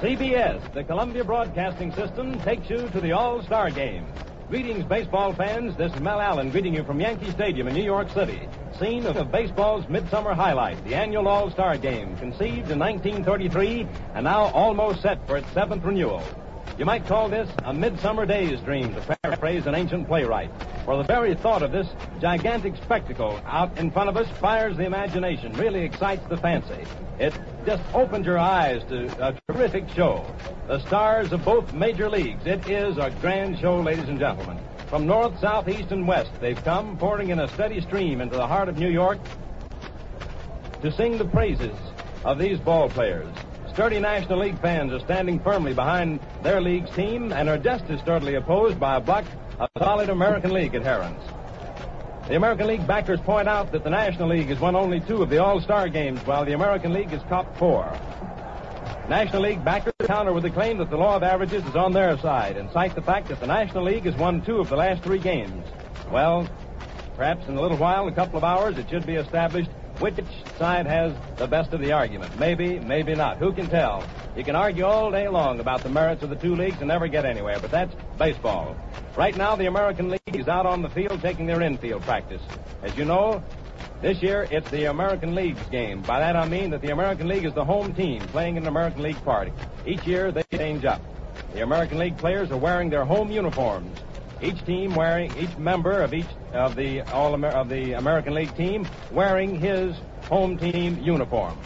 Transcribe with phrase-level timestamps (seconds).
[0.00, 4.06] CBS, the Columbia Broadcasting System, takes you to the All Star Game.
[4.50, 5.76] Greetings, baseball fans.
[5.76, 9.30] This is Mel Allen greeting you from Yankee Stadium in New York City, scene of
[9.30, 15.24] baseball's midsummer highlight, the annual All Star Game, conceived in 1933 and now almost set
[15.28, 16.22] for its seventh renewal.
[16.76, 20.50] You might call this a midsummer day's dream, to paraphrase an ancient playwright.
[20.84, 21.86] For the very thought of this
[22.20, 26.84] gigantic spectacle out in front of us fires the imagination, really excites the fancy.
[27.20, 27.32] It
[27.66, 30.24] just opened your eyes to a terrific show.
[30.68, 32.44] The stars of both major leagues.
[32.44, 34.58] It is a grand show, ladies and gentlemen.
[34.88, 38.46] From north, south, east, and west, they've come pouring in a steady stream into the
[38.46, 39.18] heart of New York
[40.82, 41.76] to sing the praises
[42.24, 43.34] of these ball players.
[43.72, 47.98] Sturdy National League fans are standing firmly behind their league's team and are just as
[48.00, 49.24] sturdily opposed by a block
[49.58, 51.24] of solid American League adherents.
[52.28, 55.28] The American League backers point out that the National League has won only two of
[55.28, 57.84] the All-Star games, while the American League has topped four.
[59.10, 62.16] National League backers counter with the claim that the law of averages is on their
[62.16, 65.02] side and cite the fact that the National League has won two of the last
[65.02, 65.66] three games.
[66.10, 66.48] Well,
[67.14, 69.68] perhaps in a little while, a couple of hours, it should be established
[70.00, 70.16] which
[70.58, 72.38] side has the best of the argument?
[72.38, 73.38] Maybe, maybe not.
[73.38, 74.04] Who can tell?
[74.36, 77.06] You can argue all day long about the merits of the two leagues and never
[77.08, 78.76] get anywhere, but that's baseball.
[79.16, 82.42] Right now, the American League is out on the field taking their infield practice.
[82.82, 83.42] As you know,
[84.02, 86.02] this year it's the American League's game.
[86.02, 88.68] By that I mean that the American League is the home team playing in an
[88.68, 89.52] American League party.
[89.86, 91.00] Each year they change up.
[91.54, 93.98] The American League players are wearing their home uniforms.
[94.44, 98.54] Each team wearing, each member of each of the all Amer- of the American League
[98.56, 99.96] team wearing his
[100.28, 101.58] home team uniform.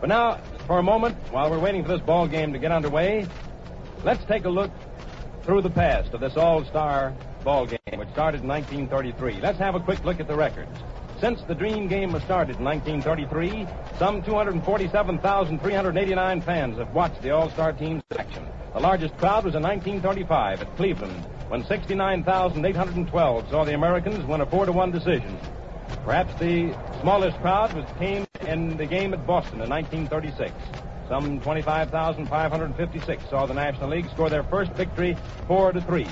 [0.00, 3.28] But now, for a moment, while we're waiting for this ball game to get underway,
[4.02, 4.72] let's take a look
[5.44, 9.40] through the past of this All-Star ball game, which started in 1933.
[9.40, 10.76] Let's have a quick look at the records.
[11.20, 13.68] Since the Dream Game was started in 1933,
[14.00, 18.44] some 247,389 fans have watched the All-Star team's action.
[18.74, 24.46] The largest crowd was in 1935 at Cleveland, when 69,812 saw the Americans win a
[24.46, 25.38] 4 to 1 decision.
[26.02, 30.50] Perhaps the smallest crowd was came in the game at Boston in 1936.
[31.10, 35.14] Some 25,556 saw the National League score their first victory
[35.46, 36.06] 4 to 3.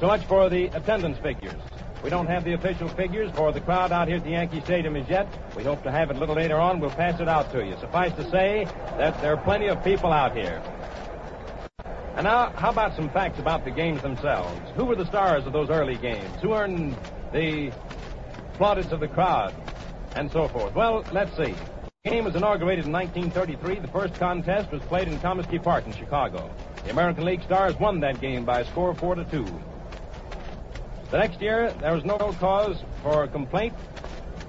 [0.00, 1.62] So much for the attendance figures.
[2.02, 4.96] We don't have the official figures for the crowd out here at the Yankee Stadium
[4.96, 5.32] as yet.
[5.56, 6.80] We hope to have it a little later on.
[6.80, 7.76] We'll pass it out to you.
[7.78, 8.64] Suffice to say
[8.98, 10.60] that there are plenty of people out here.
[12.16, 14.58] And now, how about some facts about the games themselves?
[14.74, 16.40] Who were the stars of those early games?
[16.40, 16.96] Who earned
[17.30, 17.70] the
[18.54, 19.54] plaudits of the crowd?
[20.14, 20.74] And so forth.
[20.74, 21.54] Well, let's see.
[22.04, 23.80] The game was inaugurated in 1933.
[23.80, 26.50] The first contest was played in Comiskey Park in Chicago.
[26.84, 29.44] The American League Stars won that game by a score of 4 to 2.
[31.10, 33.74] The next year, there was no cause for complaint,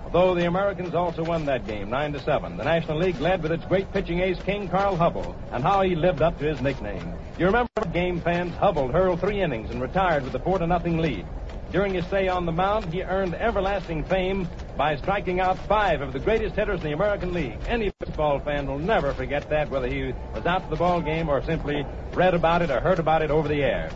[0.05, 2.55] although the Americans also won that game, 9 to 7.
[2.55, 5.95] The National League led with its great pitching ace, King Carl Hubbell, and how he
[5.95, 7.13] lived up to his nickname.
[7.37, 10.97] You remember, game fans, Hubbell hurled three innings and retired with a 4 to nothing
[10.97, 11.23] lead.
[11.71, 16.13] During his stay on the mound, he earned everlasting fame by striking out five of
[16.13, 17.59] the greatest hitters in the American League.
[17.67, 21.29] Any baseball fan will never forget that, whether he was out to the ball game
[21.29, 23.91] or simply read about it or heard about it over the air.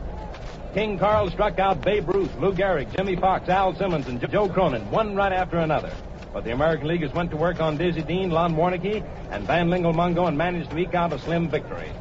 [0.76, 4.92] King Carl struck out Babe Ruth, Lou Gehrig, Jimmie Foxx, Al Simmons, and Joe Cronin,
[4.92, 5.92] one right after another.
[6.32, 9.94] But the American Leaguers went to work on Dizzy Dean, Lon Warneke, and Van Lingle
[9.94, 11.92] Mungo and managed to eke out a slim victory.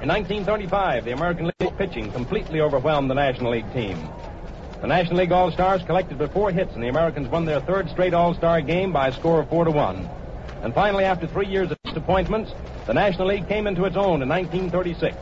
[0.00, 3.98] In 1935, the American League pitching completely overwhelmed the National League team.
[4.80, 8.14] The National League All-Stars collected but four hits, and the Americans won their third straight
[8.14, 10.08] All-Star game by a score of four to one.
[10.62, 12.52] And finally, after three years of disappointments,
[12.86, 15.16] the National League came into its own in 1936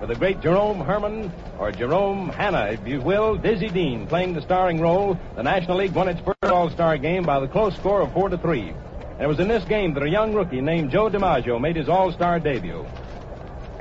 [0.00, 4.40] with the great Jerome Herman, or Jerome Hanna, if you will, Dizzy Dean playing the
[4.40, 5.18] starring role.
[5.36, 8.38] The National League won its first All-Star game by the close score of four to
[8.38, 8.70] three.
[8.70, 11.90] And it was in this game that a young rookie named Joe DiMaggio made his
[11.90, 12.86] All-Star debut.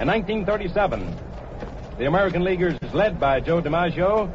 [0.02, 1.16] In 1937,
[2.00, 4.34] the American Leaguers, led by Joe DiMaggio,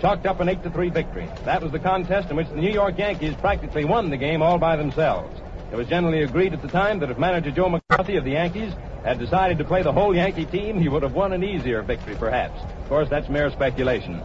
[0.00, 1.28] chalked up an 8 to 3 victory.
[1.44, 4.58] That was the contest in which the New York Yankees practically won the game all
[4.58, 5.40] by themselves.
[5.72, 8.74] It was generally agreed at the time that if manager Joe McCarthy of the Yankees
[9.02, 12.14] had decided to play the whole Yankee team, he would have won an easier victory,
[12.14, 12.62] perhaps.
[12.62, 14.22] Of course, that's mere speculation.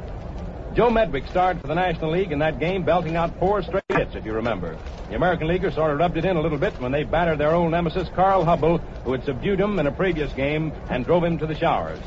[0.77, 4.13] Joe Medwick starred for the National League in that game, belting out four straight hits,
[4.13, 4.77] if you remember.
[5.09, 7.55] The American Leaguers sort of rubbed it in a little bit when they battered their
[7.55, 11.39] old nemesis, Carl Hubbell, who had subdued him in a previous game and drove him
[11.39, 11.97] to the showers.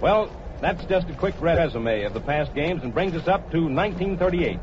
[0.00, 3.58] Well, that's just a quick resume of the past games and brings us up to
[3.58, 4.58] 1938.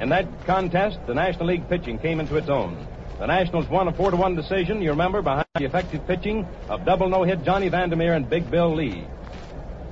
[0.00, 2.88] In that contest, the National League pitching came into its own.
[3.20, 6.84] The Nationals won a 4 to 1 decision, you remember, behind the effective pitching of
[6.84, 9.06] double no hit Johnny Vander Meer and Big Bill Lee.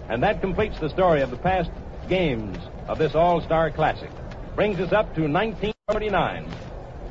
[0.08, 1.70] And that completes the story of the past
[2.08, 2.56] games
[2.88, 4.10] of this All Star Classic.
[4.56, 6.48] Brings us up to 1939.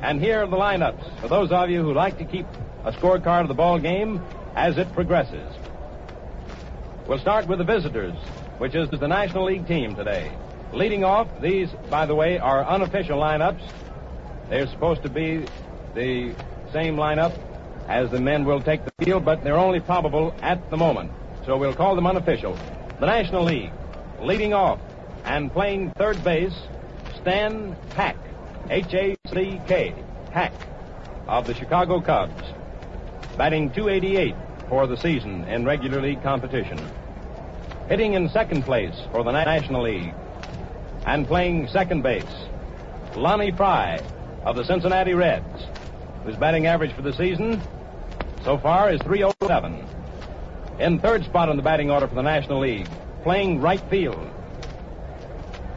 [0.02, 2.46] And here are the lineups for those of you who like to keep
[2.84, 4.22] a scorecard of the ball game
[4.54, 5.52] as it progresses.
[7.06, 8.14] We'll start with the visitors,
[8.58, 10.30] which is the National League team today.
[10.72, 13.62] Leading off, these, by the way, are unofficial lineups.
[14.50, 15.46] They're supposed to be
[15.94, 16.34] the
[16.72, 17.36] same lineup
[17.88, 21.10] as the men will take the field, but they're only probable at the moment.
[21.46, 22.58] So we'll call them unofficial.
[23.00, 23.72] The National League,
[24.20, 24.78] leading off
[25.24, 26.54] and playing third base,
[27.20, 28.16] Stan Hack,
[28.70, 29.94] H-A-C-K,
[30.32, 30.52] Hack,
[31.26, 32.42] of the Chicago Cubs,
[33.36, 34.34] batting 288
[34.68, 36.78] for the season in regular league competition.
[37.88, 40.14] Hitting in second place for the National League
[41.06, 42.24] and playing second base,
[43.16, 44.00] Lonny Frey
[44.44, 45.64] of the Cincinnati Reds,
[46.24, 47.60] whose batting average for the season
[48.44, 49.84] so far is 307.
[50.78, 52.88] In third spot on the batting order for the National League,
[53.22, 54.30] playing right field,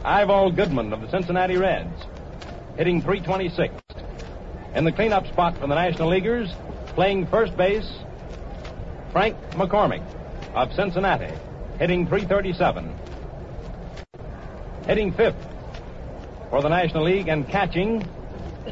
[0.04, 2.02] Ival Goodman of the Cincinnati Reds,
[2.76, 3.72] hitting 326.
[4.74, 6.50] In the cleanup spot for the National Leaguers,
[6.88, 7.88] playing first base,
[9.12, 10.02] Frank McCormick
[10.54, 11.32] of Cincinnati,
[11.78, 12.92] hitting 337.
[14.86, 15.36] Hitting fifth
[16.50, 18.04] for the National League and catching,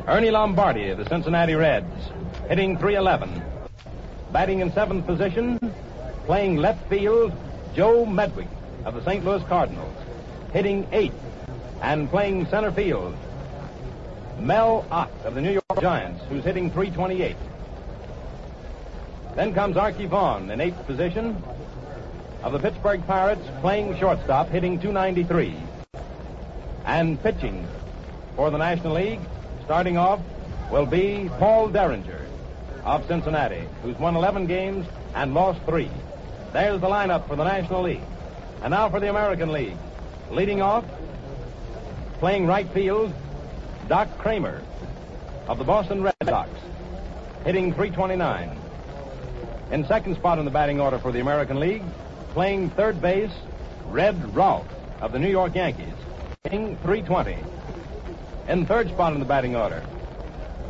[0.08, 2.10] Ernie Lombardi of the Cincinnati Reds,
[2.48, 3.40] hitting 311.
[4.32, 5.60] Batting in seventh position,
[6.26, 7.32] playing left field,
[7.72, 8.48] Joe Medwick
[8.84, 9.24] of the St.
[9.24, 9.94] Louis Cardinals,
[10.52, 11.14] hitting eighth.
[11.82, 13.16] And playing center field,
[14.38, 17.36] Mel Ott of the New York Giants, who's hitting 328.
[19.34, 21.42] Then comes Arky Vaughan in eighth position
[22.42, 25.56] of the Pittsburgh Pirates, playing shortstop, hitting 293.
[26.84, 27.66] And pitching
[28.36, 29.20] for the National League,
[29.64, 30.20] starting off,
[30.70, 32.26] will be Paul Derringer
[32.84, 35.90] of Cincinnati, who's won 11 games and lost three.
[36.52, 38.02] There's the lineup for the National League.
[38.62, 39.76] And now for the American League.
[40.30, 40.84] Leading off,
[42.20, 43.12] playing right field,
[43.88, 44.62] Doc Cramer
[45.48, 46.48] of the Boston Red Sox,
[47.44, 48.56] hitting 329.
[49.72, 51.82] In second spot in the batting order for the American League,
[52.32, 53.32] playing third base,
[53.86, 54.68] Red Rolfe
[55.00, 55.94] of the New York Yankees,
[56.44, 57.36] hitting 320.
[58.46, 59.82] In third spot in the batting order,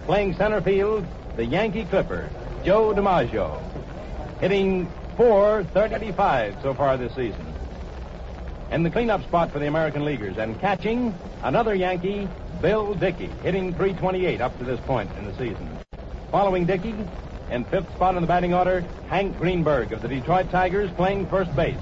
[0.06, 1.06] playing center field,
[1.36, 2.30] the Yankee Clipper,
[2.64, 3.60] Joe DiMaggio,
[4.40, 7.49] hitting 435 so far this season.
[8.70, 11.12] In the cleanup spot for the American Leaguers and catching
[11.42, 12.28] another Yankee,
[12.60, 15.68] Bill Dickey, hitting 328 up to this point in the season.
[16.30, 16.94] Following Dickey,
[17.50, 21.54] in fifth spot in the batting order, Hank Greenberg of the Detroit Tigers playing first
[21.56, 21.74] base.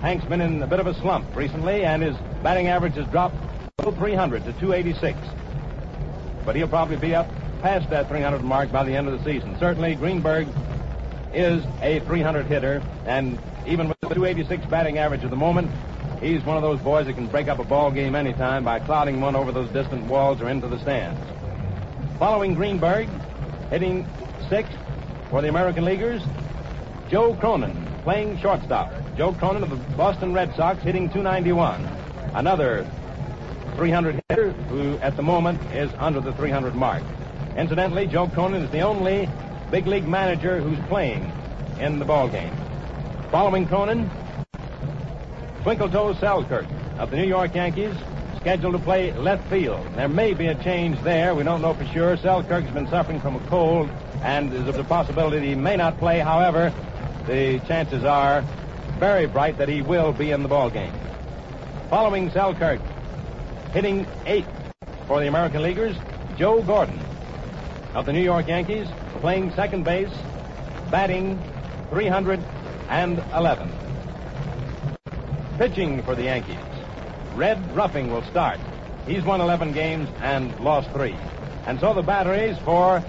[0.00, 3.36] Hank's been in a bit of a slump recently, and his batting average has dropped
[3.76, 5.18] below 300 to 286.
[6.46, 7.28] But he'll probably be up
[7.60, 9.54] past that 300 mark by the end of the season.
[9.58, 10.48] Certainly, Greenberg
[11.34, 15.70] is a 300 hitter, and even with the 286 batting average at the moment,
[16.22, 19.20] He's one of those boys that can break up a ball game anytime by clouding
[19.20, 21.20] one over those distant walls or into the stands.
[22.20, 23.08] Following Greenberg,
[23.70, 24.08] hitting
[24.48, 24.78] sixth
[25.30, 26.22] for the American Leaguers,
[27.10, 28.92] Joe Cronin, playing shortstop.
[29.16, 31.84] Joe Cronin of the Boston Red Sox, hitting 291.
[32.34, 32.88] Another
[33.74, 37.02] 300 hitter who, at the moment, is under the 300 mark.
[37.56, 39.28] Incidentally, Joe Cronin is the only
[39.72, 41.32] big league manager who's playing
[41.80, 42.54] in the ball game.
[43.32, 44.08] Following Cronin,
[45.62, 46.66] Twinkletoes Selkirk
[46.98, 47.94] of the New York Yankees,
[48.40, 49.86] scheduled to play left field.
[49.94, 51.36] There may be a change there.
[51.36, 52.16] We don't know for sure.
[52.16, 53.88] Selkirk's been suffering from a cold,
[54.22, 56.18] and there's a possibility he may not play.
[56.18, 56.74] However,
[57.28, 58.42] the chances are
[58.98, 60.92] very bright that he will be in the ball game.
[61.88, 62.80] Following Selkirk,
[63.72, 64.48] hitting eighth
[65.06, 65.94] for the American Leaguers,
[66.36, 66.98] Joe Gordon
[67.94, 68.88] of the New York Yankees,
[69.20, 70.12] playing second base,
[70.90, 71.40] batting
[71.90, 73.81] 311.
[75.58, 76.56] Pitching for the Yankees,
[77.34, 78.58] Red Ruffing will start.
[79.06, 81.14] He's won 11 games and lost three.
[81.66, 83.04] And so the batteries for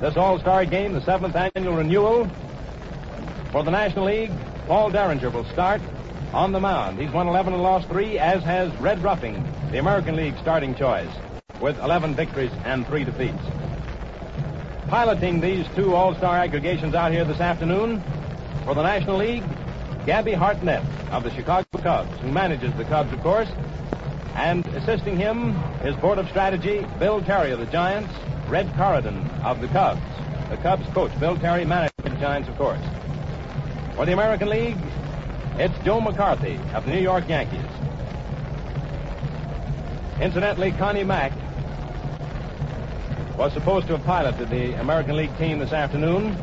[0.00, 2.28] this All-Star game, the seventh annual renewal
[3.52, 4.32] for the National League,
[4.66, 5.80] Paul Derringer will start
[6.32, 6.98] on the mound.
[6.98, 11.10] He's won 11 and lost three, as has Red Ruffing, the American League starting choice,
[11.60, 13.42] with 11 victories and three defeats.
[14.88, 18.02] Piloting these two All-Star aggregations out here this afternoon
[18.64, 19.44] for the National League,
[20.06, 23.48] Gabby Hartnett of the Chicago Cubs, who manages the Cubs, of course.
[24.36, 28.14] And assisting him, his board of strategy, Bill Terry of the Giants,
[28.48, 30.00] Red Corriden of the Cubs.
[30.48, 32.78] The Cubs coach, Bill Terry, manages the Giants, of course.
[33.96, 34.76] For the American League,
[35.56, 37.66] it's Joe McCarthy of the New York Yankees.
[40.20, 41.32] Incidentally, Connie Mack
[43.36, 46.36] was supposed to have piloted the American League team this afternoon,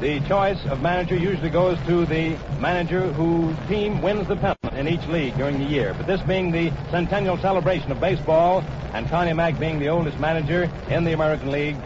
[0.00, 4.88] the choice of manager usually goes to the manager whose team wins the pennant in
[4.88, 5.94] each league during the year.
[5.94, 10.70] But this being the centennial celebration of baseball, and Connie Mack being the oldest manager
[10.88, 11.76] in the American League,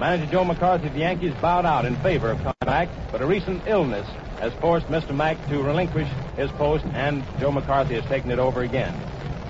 [0.00, 3.26] Manager Joe McCarthy of the Yankees bowed out in favor of Connie Mack, but a
[3.26, 4.06] recent illness
[4.40, 5.14] has forced Mr.
[5.14, 8.94] Mack to relinquish his post, and Joe McCarthy has taken it over again.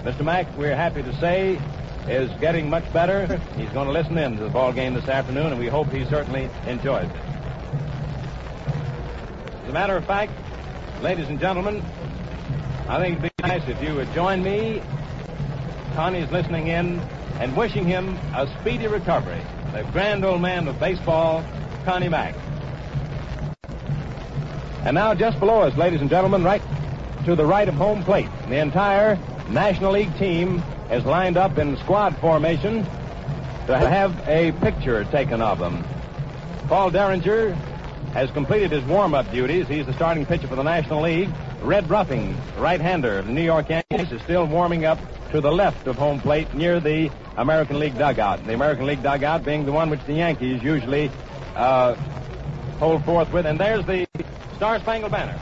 [0.04, 0.24] Mr.
[0.24, 1.60] Mack, we're happy to say,
[2.08, 3.26] is getting much better.
[3.56, 6.04] He's going to listen in to the ball game this afternoon, and we hope he
[6.06, 7.27] certainly enjoys it.
[9.68, 10.32] As a matter of fact,
[11.02, 11.82] ladies and gentlemen,
[12.88, 14.80] I think it'd be nice if you would join me.
[15.94, 16.98] Connie's listening in
[17.38, 19.42] and wishing him a speedy recovery.
[19.74, 21.44] The grand old man of baseball,
[21.84, 22.34] Connie Mack.
[24.86, 26.62] And now, just below us, ladies and gentlemen, right
[27.26, 29.18] to the right of home plate, the entire
[29.50, 32.84] National League team is lined up in squad formation
[33.66, 35.84] to have a picture taken of them.
[36.68, 37.54] Paul Derringer
[38.12, 39.68] has completed his warm-up duties.
[39.68, 41.30] He's the starting pitcher for the National League.
[41.62, 44.98] Red Ruffing, right-hander of the New York Yankees, is still warming up
[45.32, 48.44] to the left of home plate near the American League dugout.
[48.46, 51.10] The American League dugout being the one which the Yankees usually
[51.54, 51.94] uh,
[52.78, 53.46] hold forth with.
[53.46, 54.06] And there's the
[54.56, 55.38] Star Spangled Banner.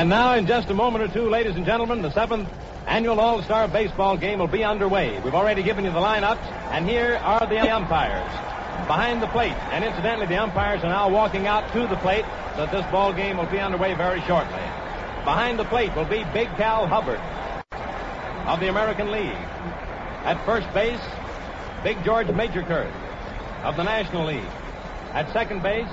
[0.00, 2.48] And now, in just a moment or two, ladies and gentlemen, the seventh
[2.86, 5.20] annual All-Star Baseball game will be underway.
[5.20, 6.40] We've already given you the lineups,
[6.72, 8.30] and here are the umpires
[8.86, 9.52] behind the plate.
[9.72, 12.24] And incidentally, the umpires are now walking out to the plate,
[12.56, 14.62] that this ball game will be underway very shortly.
[15.26, 17.20] Behind the plate will be Big Cal Hubbard
[18.48, 19.44] of the American League.
[20.24, 21.02] At first base,
[21.84, 22.90] Big George Magerkurth
[23.64, 24.50] of the National League.
[25.12, 25.92] At second base,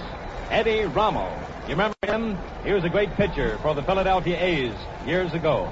[0.49, 1.29] Eddie Rommel
[1.67, 2.37] you remember him?
[2.63, 4.73] He was a great pitcher for the Philadelphia A's
[5.05, 5.71] years ago.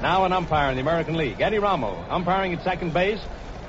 [0.00, 1.40] Now an umpire in the American League.
[1.40, 3.20] Eddie Rommel, umpiring at second base.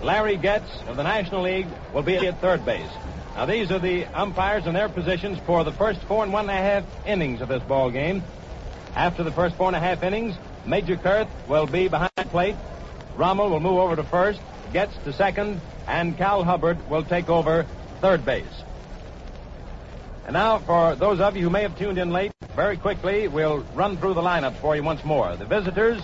[0.04, 2.90] Larry Goetz of the National League will be at third base.
[3.36, 6.58] Now these are the umpires and their positions for the first four and one and
[6.58, 8.24] a half innings of this ball game.
[8.96, 12.56] After the first four and a half innings, Magerkurth will be behind the plate.
[13.18, 14.40] Rommel will move over to first,
[14.72, 17.66] Goetz to second, and Cal Hubbard will take over
[18.02, 18.46] third base.
[20.26, 23.60] And now, for those of you who may have tuned in late, very quickly, we'll
[23.76, 25.36] run through the lineups for you once more.
[25.36, 26.02] The visitors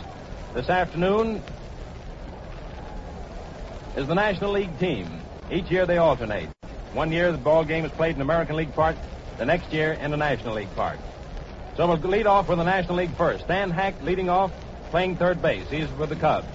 [0.54, 1.42] this afternoon
[3.96, 5.08] is the National League team.
[5.52, 6.50] Each year they alternate.
[6.94, 8.96] One year the ball game is played in American League Park,
[9.40, 11.00] the next year in the National League Park.
[11.76, 13.46] So we'll lead off with the National League first.
[13.46, 14.52] Stan Hack leading off,
[14.92, 15.68] playing third base.
[15.70, 16.48] He's with the Cubs.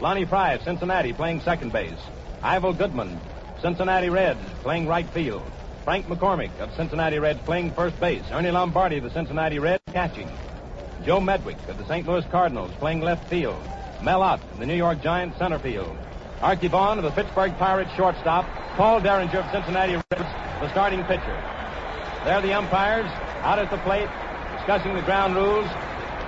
[0.00, 1.98] Lonny Frey Cincinnati playing second base.
[2.42, 3.18] Ival Goodman,
[3.62, 5.50] Cincinnati Reds, playing right field.
[5.86, 8.24] Frank McCormick of Cincinnati Reds playing first base.
[8.32, 10.28] Ernie Lombardi of the Cincinnati Reds catching.
[11.04, 12.04] Joe Medwick of the St.
[12.08, 13.62] Louis Cardinals playing left field.
[14.02, 15.96] Mel Ott of the New York Giants center field.
[16.40, 18.44] Arky Vaughan of the Pittsburgh Pirates shortstop.
[18.74, 20.28] Paul Derringer of Cincinnati Reds,
[20.58, 21.40] the starting pitcher.
[22.24, 23.06] There are the umpires
[23.46, 24.08] out at the plate
[24.56, 25.70] discussing the ground rules.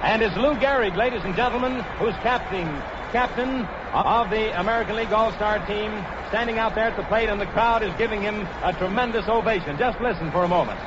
[0.05, 2.69] And it's Lou Gehrig, ladies and gentlemen, who's captain,
[3.11, 5.91] captain of the American League All-Star team
[6.29, 9.79] standing out there at the plate, and the crowd is giving him a tremendous ovation.
[9.79, 10.79] Just listen for a moment.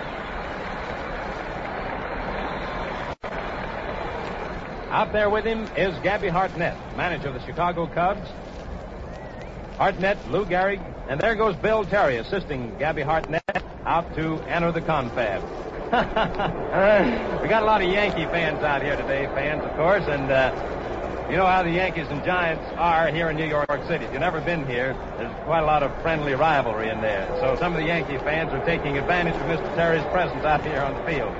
[4.91, 8.27] Out there with him is Gabby Hartnett, manager of the Chicago Cubs.
[9.77, 14.81] Hartnett, Lou Gehrig, and there goes Bill Terry assisting Gabby Hartnett out to enter the
[14.81, 15.41] confab.
[17.41, 20.80] we got a lot of Yankee fans out here today, fans, of course, and uh,
[21.31, 24.03] you know how the Yankees and Giants are here in New York City.
[24.03, 27.25] If you've never been here, there's quite a lot of friendly rivalry in there.
[27.39, 29.73] So some of the Yankee fans are taking advantage of Mr.
[29.75, 31.33] Terry's presence out here on the field.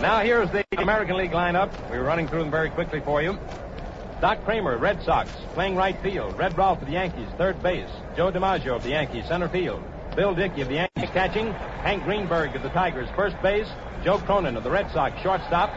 [0.00, 1.72] Now here's the American League lineup.
[1.90, 3.36] We're running through them very quickly for you.
[4.20, 6.38] Doc Cramer, Red Sox, playing right field.
[6.38, 7.90] Red Rolfe of the Yankees, third base.
[8.16, 9.82] Joe DiMaggio of the Yankees, center field.
[10.14, 11.52] Bill Dickey of the Yankees catching,
[11.82, 13.68] Hank Greenberg of the Tigers first base,
[14.04, 15.70] Joe Cronin of the Red Sox shortstop,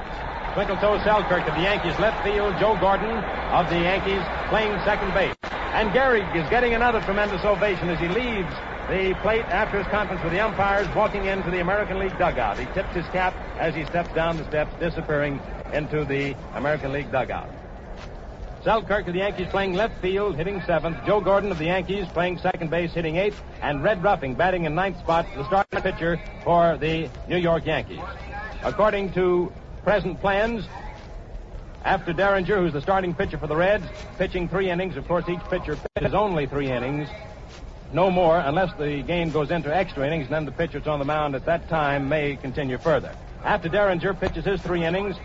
[0.53, 3.09] Twinkle Toe Selkirk of the Yankees left field, Joe Gordon
[3.55, 5.33] of the Yankees playing second base.
[5.71, 8.53] And Gehrig is getting another tremendous ovation as he leaves
[8.89, 12.59] the plate after his conference with the umpires, walking into the American League dugout.
[12.59, 15.39] He tips his cap as he steps down the steps, disappearing
[15.71, 17.49] into the American League dugout.
[18.65, 20.97] Selkirk of the Yankees playing left field, hitting seventh.
[21.05, 23.41] Joe Gordon of the Yankees playing second base, hitting eighth.
[23.61, 28.01] And Red Ruffing batting in ninth spot, the starting pitcher for the New York Yankees.
[28.63, 29.51] According to
[29.83, 30.65] present plans,
[31.83, 33.85] after Derringer, who's the starting pitcher for the Reds,
[34.17, 37.09] pitching three innings, of course, each pitcher pitches only three innings.
[37.91, 40.99] No more, unless the game goes into extra innings, and then the pitcher that's on
[40.99, 43.13] the mound at that time may continue further.
[43.43, 45.15] After Derringer pitches his three innings,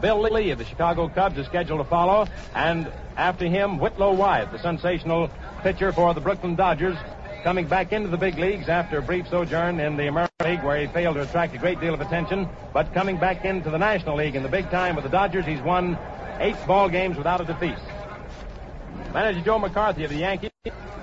[0.00, 4.50] Bill Lee of the Chicago Cubs is scheduled to follow, and after him, Whitlow Wyatt,
[4.50, 5.30] the sensational
[5.62, 6.96] pitcher for the Brooklyn Dodgers,
[7.44, 10.80] coming back into the big leagues after a brief sojourn in the American League where
[10.80, 14.16] he failed to attract a great deal of attention, but coming back into the National
[14.16, 15.98] League in the big time with the Dodgers, he's won
[16.40, 17.76] eight ball games without a defeat.
[19.12, 20.50] Manager Joe McCarthy of the Yankees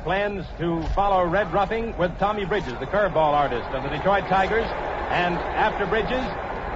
[0.03, 4.65] plans to follow Red Ruffing with Tommy Bridges, the curveball artist of the Detroit Tigers,
[5.11, 6.25] and after Bridges,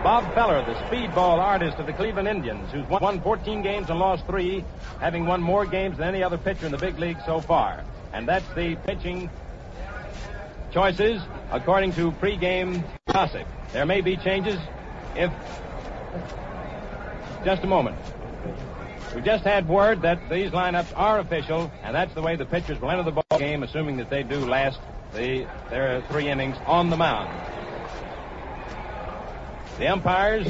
[0.03, 4.27] Bob Feller, the speedball artist of the Cleveland Indians, who's won 14 games and lost
[4.27, 4.63] three,
[4.99, 7.83] having won more games than any other pitcher in the big league so far.
[8.13, 9.29] And that's the pitching
[10.75, 13.47] choices according to pregame gossip.
[13.71, 14.59] There may be changes
[15.15, 15.31] if.
[17.45, 17.97] Just a moment.
[19.15, 22.81] We just had word that these lineups are official, and that's the way the pitchers
[22.81, 24.81] will enter the ball game, assuming that they do last
[25.13, 27.29] the, their three innings on the mound.
[29.77, 30.47] The umpires.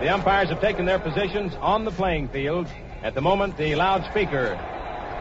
[0.00, 2.66] The umpires have taken their positions on the playing field.
[3.02, 4.58] At the moment, the loudspeaker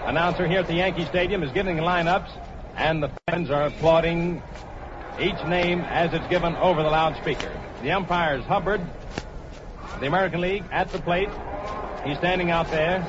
[0.05, 2.29] announcer here at the Yankee Stadium is giving the lineups,
[2.75, 4.41] and the fans are applauding
[5.19, 7.51] each name as it's given over the loudspeaker.
[7.81, 8.81] The umpires, Hubbard,
[9.99, 11.29] the American League, at the plate.
[12.05, 13.05] He's standing out there.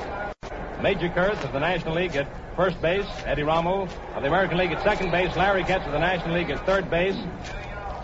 [0.80, 3.06] Magerkurth of the National League at first base.
[3.24, 5.34] Eddie Rommel of the American League at second base.
[5.36, 7.16] Larry Goetz of the National League at third base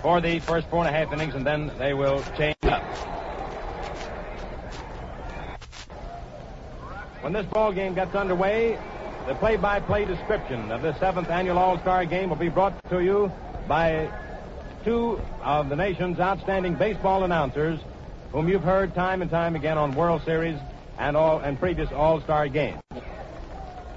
[0.02, 2.82] for the first four and a half innings, and then they will change up.
[7.22, 8.76] When this ball game gets underway,
[9.28, 13.30] the play-by-play description of the seventh annual All-Star Game will be brought to you
[13.68, 14.10] by
[14.82, 17.78] two of the nation's outstanding baseball announcers,
[18.32, 20.58] whom you've heard time and time again on World Series
[20.98, 22.80] and all and previous All-Star games.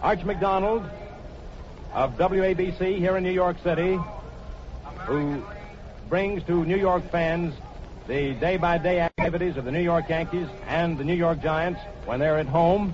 [0.04, 0.88] Arch McDonald
[1.96, 3.98] of WABC here in New York City,
[5.08, 5.44] who
[6.10, 7.56] brings to New York fans
[8.08, 12.38] the day-by-day activities of the New York Yankees and the New York Giants when they're
[12.38, 12.94] at home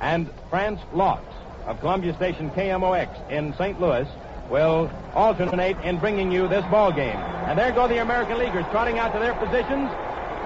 [0.00, 1.20] and France Laux
[1.66, 3.80] of Columbia Station KMOX in St.
[3.80, 4.08] Louis
[4.50, 7.16] will alternate in bringing you this ball game.
[7.16, 9.90] And there go the American Leaguers trotting out to their positions.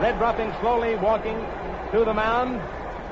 [0.01, 1.37] Red Ruffing slowly walking
[1.93, 2.61] to the mound,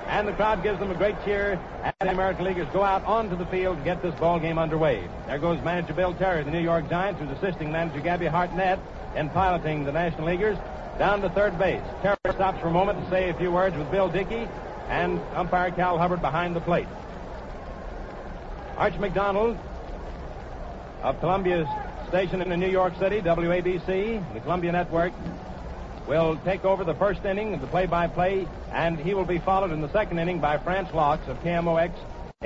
[0.07, 3.37] and the crowd gives them a great cheer as the American Leaguers go out onto
[3.37, 5.07] the field to get this ball game underway.
[5.27, 8.79] There goes manager Bill Terry the New York Giants, who's assisting manager Gabby Hartnett
[9.14, 10.57] in piloting the National Leaguers
[10.98, 11.83] down to third base.
[12.01, 14.48] Terry stops for a moment to say a few words with Bill Dickey
[14.88, 16.88] and umpire Cal Hubbard behind the plate.
[18.77, 19.59] Arch McDonald
[21.03, 21.68] of Columbia's
[22.09, 25.12] Station in New York City, WABC, the Columbia Network,
[26.07, 29.83] will take over the first inning of the play-by-play, and he will be followed in
[29.83, 31.92] the second inning by France Laux of KMOX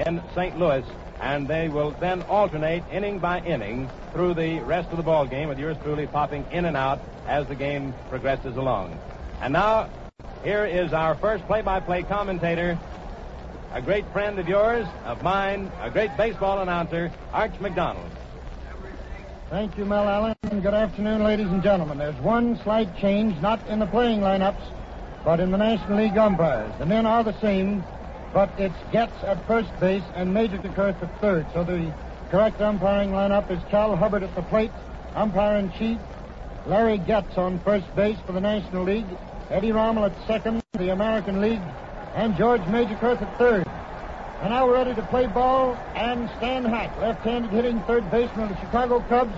[0.04, 0.58] in St.
[0.58, 0.84] Louis,
[1.20, 5.48] and they will then alternate inning by inning through the rest of the ball game,
[5.48, 8.98] with yours truly popping in and out as the game progresses along.
[9.40, 9.88] And now
[10.44, 12.78] here is our first play-by-play commentator,
[13.72, 18.10] a great friend of yours, of mine, a great baseball announcer, Arch McDonald.
[19.50, 20.34] Thank you, Mel Allen.
[20.42, 21.98] Good afternoon, ladies and gentlemen.
[21.98, 24.62] There's one slight change, not in the playing lineups,
[25.24, 26.72] but in the National League umpires.
[26.78, 27.84] The men are the same,
[28.32, 31.46] but it's Goetz at first base and Magerkurth at third.
[31.52, 31.92] So the
[32.30, 34.72] correct umpiring lineup is Cal Hubbard at the plate,
[35.14, 35.98] umpire in chief,
[36.66, 39.06] Larry Goetz on first base for the National League,
[39.50, 41.60] Eddie Rommel at second, the American League,
[42.14, 43.66] and George Magerkurth at third.
[44.40, 48.48] And now we're ready to play ball, and Stan Hack, left-handed hitting third baseman of
[48.50, 49.34] the Chicago Cubs,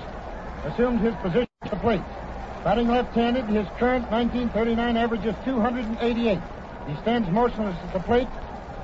[0.65, 2.03] assumed his position at the plate.
[2.63, 6.39] Batting left-handed, his current 1939 average is 288.
[6.87, 8.29] He stands motionless at the plate.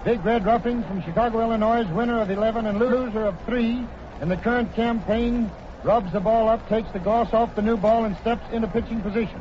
[0.04, 3.86] Big Red Ruffing from Chicago, Illinois, winner of 11 and loser of 3
[4.20, 5.50] in the current campaign,
[5.84, 9.00] rubs the ball up, takes the gloss off the new ball, and steps into pitching
[9.00, 9.40] position.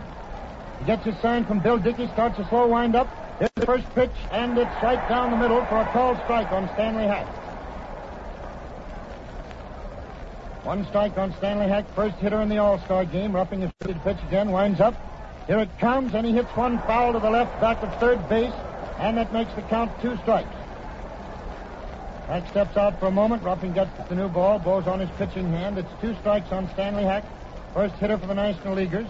[0.80, 3.08] He gets his sign from Bill Dickey, starts a slow windup.
[3.38, 6.70] Here's the first pitch, and it's right down the middle for a called strike on
[6.74, 7.28] Stanley Hack.
[10.66, 13.34] One strike on Stanley Hack, first hitter in the All-Star game.
[13.34, 14.94] Ruffing is ready pitch again, winds up.
[15.48, 18.54] Here it comes, and he hits one foul to the left back of third base,
[19.00, 20.54] and that makes the count two strikes.
[22.28, 23.42] Hack steps out for a moment.
[23.42, 25.78] Ruffing gets the new ball, blows on his pitching hand.
[25.78, 27.24] It's two strikes on Stanley Hack,
[27.74, 29.08] first hitter for the National Leaguers,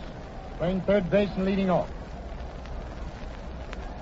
[0.60, 1.90] playing third base and leading off.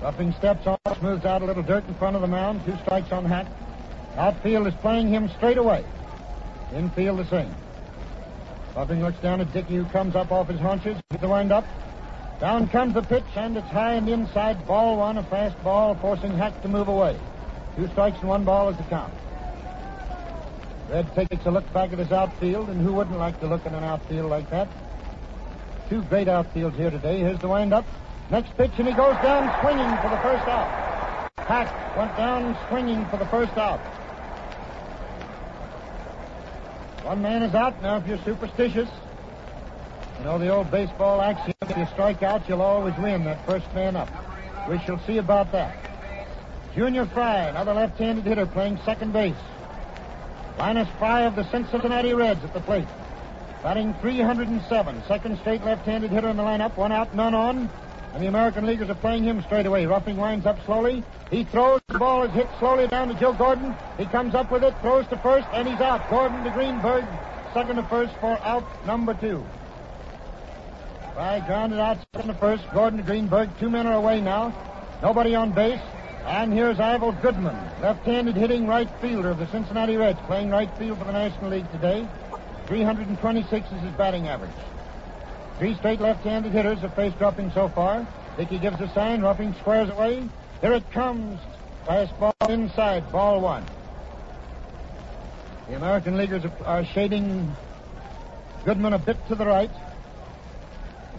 [0.01, 2.65] Ruffing steps off, smooths out a little dirt in front of the mound.
[2.65, 3.47] Two strikes on Hack.
[4.15, 5.85] Outfield is playing him straight away.
[6.73, 7.53] Infield the same.
[8.75, 10.97] Ruffing looks down at Dickey, who comes up off his haunches.
[11.09, 11.65] Hits the wind up.
[12.39, 14.67] Down comes the pitch, and it's high and inside.
[14.67, 17.17] Ball one, a fast ball, forcing Hack to move away.
[17.75, 19.13] Two strikes and one ball is the count.
[20.89, 23.73] Red takes a look back at his outfield, and who wouldn't like to look at
[23.73, 24.67] an outfield like that?
[25.89, 27.19] Two great outfields here today.
[27.19, 27.85] Here's the windup.
[28.29, 31.31] Next pitch, and he goes down swinging for the first out.
[31.37, 33.79] Hack went down swinging for the first out.
[37.05, 37.81] One man is out.
[37.81, 38.89] Now, if you're superstitious,
[40.17, 43.73] you know the old baseball axiom if you strike out, you'll always win that first
[43.73, 44.09] man up.
[44.67, 45.77] We shall see about that.
[46.75, 49.35] Junior Frey, another left-handed hitter playing second base.
[50.57, 52.87] Linus Frey of the Cincinnati Reds at the plate.
[53.67, 55.03] Batting 307.
[55.09, 56.77] Second straight left-handed hitter in the lineup.
[56.77, 57.69] One out, none on.
[58.13, 59.85] And the American Leaguers are playing him straight away.
[59.85, 61.03] Ruffing winds up slowly.
[61.29, 61.81] He throws.
[61.89, 63.75] The ball is hit slowly down to Joe Gordon.
[63.97, 66.09] He comes up with it, throws to first, and he's out.
[66.09, 67.03] Gordon to Greenberg,
[67.53, 69.45] second to first for out number two.
[71.13, 72.63] Frey grounded out second to first.
[72.73, 73.49] Gordon to Greenberg.
[73.59, 74.53] Two men are away now.
[75.01, 75.81] Nobody on base.
[76.25, 80.99] And here's Ival Goodman, left-handed hitting right fielder of the Cincinnati Reds, playing right field
[80.99, 82.07] for the National League today.
[82.67, 84.51] 326 is his batting average.
[85.57, 88.07] Three straight left-handed hitters have faced Ruffing so far.
[88.37, 89.21] Dickey gives a sign.
[89.21, 90.27] Ruffing squares away.
[90.61, 91.39] Here it comes.
[91.85, 93.11] Fastball inside.
[93.11, 93.65] Ball one.
[95.67, 97.55] The American Leaguers are shading
[98.65, 99.71] Goodman a bit to the right.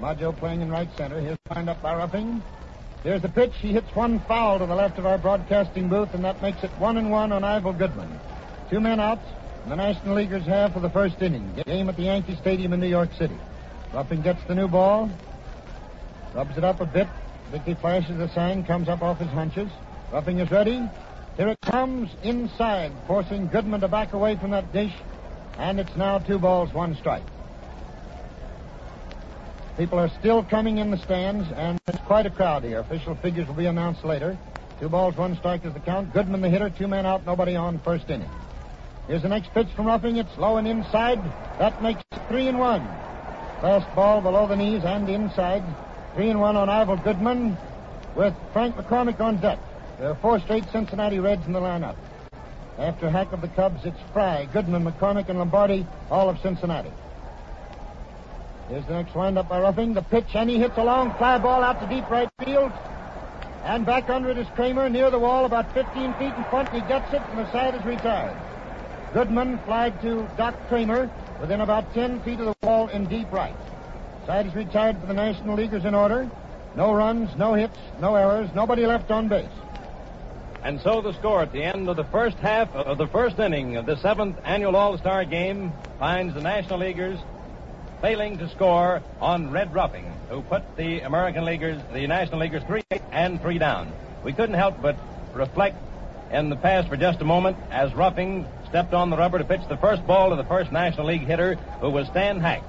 [0.00, 1.20] Maggio playing in right center.
[1.20, 2.42] Here's lined up by Ruffing.
[3.02, 3.52] Here's the pitch.
[3.60, 6.70] He hits one foul to the left of our broadcasting booth, and that makes it
[6.78, 8.20] one and one on Ival Goodman.
[8.70, 9.18] Two men out.
[9.68, 11.52] The National Leaguers have for the first inning.
[11.66, 13.36] Game at the Yankee Stadium in New York City.
[13.92, 15.10] Ruffing gets the new ball,
[16.34, 17.06] rubs it up a bit.
[17.52, 19.68] Dickey flashes the sign, comes up off his hunches.
[20.10, 20.88] Ruffing is ready.
[21.36, 24.94] Here it comes inside, forcing Goodman to back away from that dish.
[25.58, 27.24] And it's now two balls, one strike.
[29.76, 32.78] People are still coming in the stands, and it's quite a crowd here.
[32.78, 34.38] Official figures will be announced later.
[34.80, 36.14] Two balls, one strike is the count.
[36.14, 38.30] Goodman the hitter, two men out, nobody on first inning.
[39.08, 40.18] Here's the next pitch from Ruffing.
[40.18, 41.18] It's low and inside.
[41.58, 42.82] That makes three and one.
[43.62, 45.64] Fast ball below the knees and inside.
[46.14, 47.56] Three and one on Ival Goodman
[48.14, 49.58] with Frank McCormick on deck.
[49.98, 51.96] There are four straight Cincinnati Reds in the lineup.
[52.76, 56.92] After Hack of the Cubs, it's Frey, Goodman, McCormick, and Lombardi, all of Cincinnati.
[58.68, 59.94] Here's the next windup by Ruffing.
[59.94, 62.72] The pitch, and he hits a long fly ball out to deep right field.
[63.64, 66.82] And back under it is Cramer near the wall, about 15 feet in front, and
[66.82, 68.36] he gets it, and the side is retired.
[69.14, 73.56] Goodman flied to Doc Cramer within about 10 feet of the wall in deep right.
[74.26, 76.30] Side is retired for the National Leaguers in order.
[76.76, 79.48] No runs, no hits, no errors, nobody left on base.
[80.62, 83.76] And so the score at the end of the first half of the first inning
[83.76, 87.18] of the seventh annual All-Star game finds the National Leaguers
[88.02, 92.82] failing to score on Red Ruffing, who put the American Leaguers, the National Leaguers, three
[93.10, 93.90] and three down.
[94.22, 94.96] We couldn't help but
[95.32, 95.76] reflect
[96.30, 99.62] in the past for just a moment as Ruffing stepped on the rubber to pitch
[99.68, 102.62] the first ball to the first National League hitter, who was Stan Hack.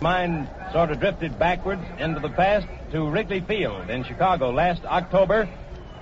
[0.00, 5.48] Mind sort of drifted backwards into the past to Wrigley Field in Chicago last October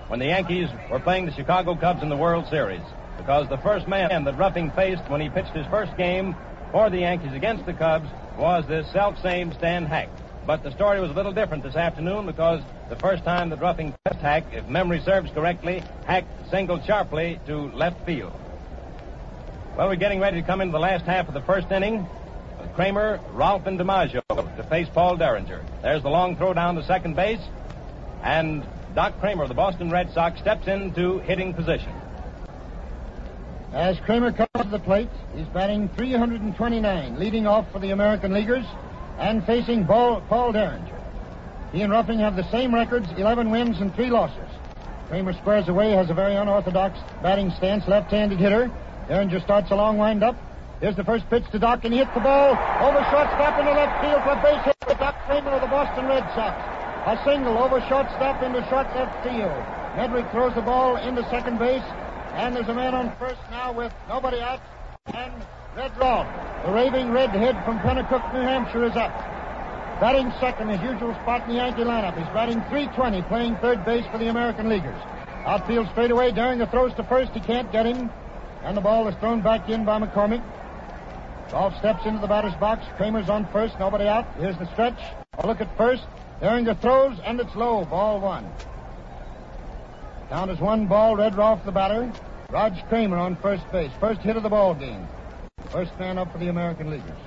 [0.09, 2.83] when the Yankees were playing the Chicago Cubs in the World Series.
[3.19, 6.35] Because the first man that Ruffing faced when he pitched his first game
[6.71, 10.09] for the Yankees against the Cubs was this self-same Stan Hack.
[10.47, 13.95] But the story was a little different this afternoon because the first time that Ruffing
[14.05, 18.33] passed Hack, if memory serves correctly, Hack singled sharply to left field.
[19.77, 22.07] Well, we're getting ready to come into the last half of the first inning.
[22.75, 25.65] Cramer, Rolfe, and DiMaggio to face Paul Derringer.
[25.81, 27.41] There's the long throw down to second base,
[28.23, 31.91] and Doc Cramer of the Boston Red Sox steps into hitting position.
[33.73, 38.67] As Cramer comes to the plate, he's batting 329, leading off for the American Leaguers
[39.19, 41.01] and facing Paul, Paul Derringer.
[41.73, 44.51] He and Ruffing have the same records 11 wins and 3 losses.
[45.09, 48.71] Cramer squares away, has a very unorthodox batting stance, left handed hitter.
[49.09, 50.37] Derringer starts a long windup.
[50.81, 52.51] Here's the first pitch to Doc, and he hits the ball
[52.83, 56.25] over shortstop into left field for base hit by Doc Cramer of the Boston Red
[56.35, 56.59] Sox.
[57.07, 59.55] A single over shortstop into short left field.
[59.95, 61.85] Medwick throws the ball into second base,
[62.35, 64.61] and there's a man on first now with nobody out.
[65.15, 65.33] And
[65.77, 66.27] Red Rolfe,
[66.65, 69.12] the raving redhead from Penacook, New Hampshire, is up.
[70.01, 72.17] Batting second, his usual spot in the Yankee lineup.
[72.17, 75.01] He's batting 320, playing third base for the American Leaguers.
[75.45, 77.33] Outfield straightaway, Derringer throws to first.
[77.33, 78.11] He can't get him.
[78.64, 80.42] And the ball is thrown back in by McCormick.
[81.53, 82.85] Rolfe steps into the batter's box.
[82.96, 84.27] Cramer's on first, nobody out.
[84.38, 84.98] Here's the stretch.
[85.38, 86.05] A look at first.
[86.40, 87.85] Derringer throws, and it's low.
[87.85, 88.51] Ball one.
[90.29, 92.11] Count is one ball, Red Rolfe the batter.
[92.51, 93.90] Rog Cramer on first base.
[94.01, 95.07] First hit of the ball game.
[95.70, 97.18] First man up for the American Leaguers.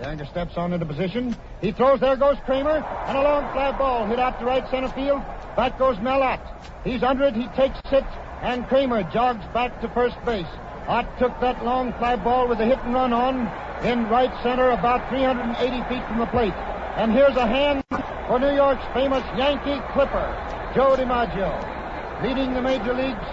[0.00, 1.36] Derringer steps on into position.
[1.60, 2.00] He throws.
[2.00, 2.84] There goes Cramer.
[3.06, 5.22] And a long fly ball hit out to right center field.
[5.56, 6.40] Back goes Mel Ott.
[6.84, 7.34] He's under it.
[7.34, 8.04] He takes it.
[8.42, 10.46] And Cramer jogs back to first base.
[10.86, 13.46] Ott took that long fly ball with a hit and run on
[13.84, 16.54] in right center about 380 feet from the plate.
[16.96, 17.84] And here's a hand
[18.26, 20.26] for New York's famous Yankee Clipper,
[20.74, 23.26] Joe DiMaggio, leading the major leagues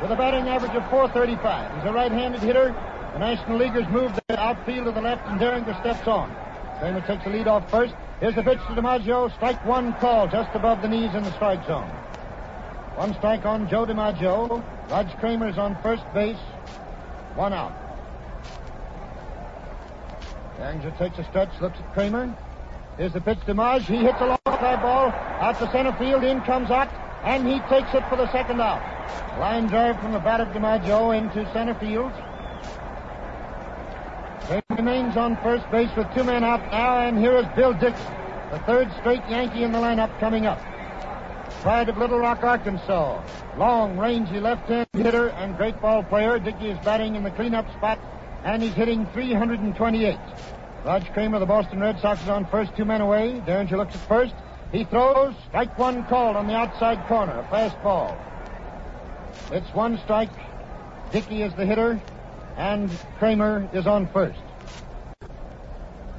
[0.00, 1.76] with a batting average of 435.
[1.76, 2.74] He's a right-handed hitter
[3.12, 6.34] the National Leaguers move the outfield to the left, and Derringer steps on.
[6.78, 7.94] Cramer takes the lead off first.
[8.20, 9.34] Here's the pitch to DiMaggio.
[9.34, 11.90] Strike one call just above the knees in the strike zone.
[12.96, 14.62] One strike on Joe DiMaggio.
[14.90, 16.36] Rog Cramer's on first base.
[17.34, 17.72] One out.
[20.58, 22.36] Derringer takes a stretch, looks at Cramer.
[22.98, 23.86] Here's the pitch to Maj.
[23.86, 25.08] He hits a long fly ball
[25.40, 26.22] out to center field.
[26.22, 26.92] In comes Ott,
[27.24, 28.82] and he takes it for the second out.
[29.40, 32.12] Line drive from the bat of DiMaggio into center field.
[34.48, 37.96] He remains on first base with two men out now, and here is Bill Dickey,
[38.50, 40.60] the third straight Yankee in the lineup coming up.
[41.62, 43.22] Pride of Little Rock, Arkansas.
[43.56, 46.40] Long, rangy left-hand hitter and great ball player.
[46.40, 48.00] Dickey is batting in the cleanup spot,
[48.42, 50.18] and he's hitting 328.
[50.84, 53.40] Rog Cramer, the Boston Red Sox, is on first, two men away.
[53.46, 54.34] Derringer looks at first.
[54.72, 55.36] He throws.
[55.46, 57.38] Strike one called on the outside corner.
[57.38, 58.18] A fast ball.
[59.52, 60.32] It's one strike.
[61.12, 62.02] Dickey is the hitter
[62.56, 64.40] and Cramer is on first.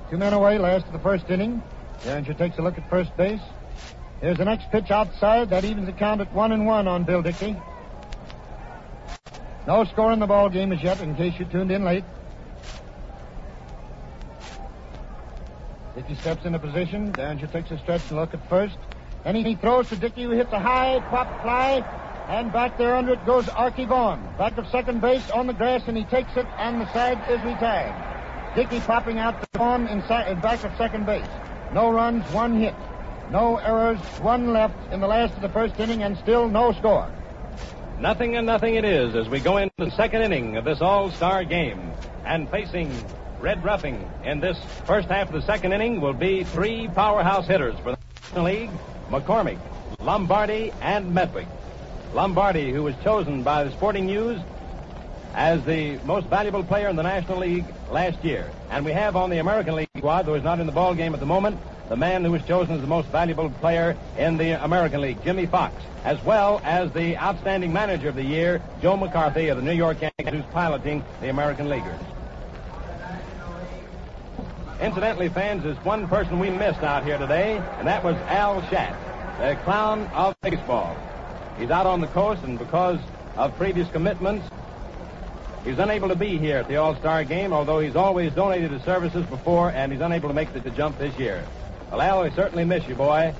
[0.09, 1.61] Two men away, last of the first inning.
[2.05, 3.41] Derringer takes a look at first base.
[4.23, 5.49] Here's the next pitch outside.
[5.49, 7.57] That evens the count at one and one on Bill Dickey.
[9.67, 12.05] No score in the ball game as yet, in case you tuned in late.
[15.93, 17.11] Dickey steps into position.
[17.11, 18.77] Derringer takes a stretch and look at first.
[19.25, 21.81] Then he throws to Dickey, who hits a high pop fly
[22.29, 24.25] and back there under it goes Arky Vaughan.
[24.37, 27.43] Back of second base on the grass, and he takes it, and the side is
[27.43, 28.55] retired.
[28.55, 31.27] Dickey popping out to Vaughan inside, back of second base.
[31.73, 32.73] No runs, one hit.
[33.33, 37.11] No errors, one left in the last of the first inning, and still no score.
[37.99, 41.43] Nothing and nothing it is as we go into the second inning of this all-star
[41.43, 41.81] game.
[42.25, 42.91] And facing
[43.41, 47.73] Red Ruffing in this first half of the second inning will be three powerhouse hitters
[47.79, 48.69] for the National League,
[49.09, 49.57] McCormick,
[49.99, 51.47] Lombardi, and Medwick.
[52.13, 54.39] Lombardi, who was chosen by the Sporting News
[55.33, 58.51] as the most valuable player in the National League last year.
[58.69, 61.15] And we have on the American League squad, though he's not in the ball game
[61.15, 64.63] at the moment, the man who was chosen as the most valuable player in the
[64.63, 69.49] American League, Jimmie Foxx, as well as the outstanding manager of the year, Joe McCarthy
[69.49, 71.99] of the New York Yankees, who's piloting the American Leaguers.
[74.81, 78.97] Incidentally, fans, there's one person we missed out here today, and that was Al Schacht,
[79.39, 80.97] the clown of baseball.
[81.57, 82.99] He's out on the coast, and because
[83.37, 84.45] of previous commitments,
[85.63, 89.25] he's unable to be here at the All-Star game, although he's always donated his services
[89.27, 91.45] before, and he's unable to make the jump this year.
[91.93, 93.35] Well, Al, we certainly miss you, boy,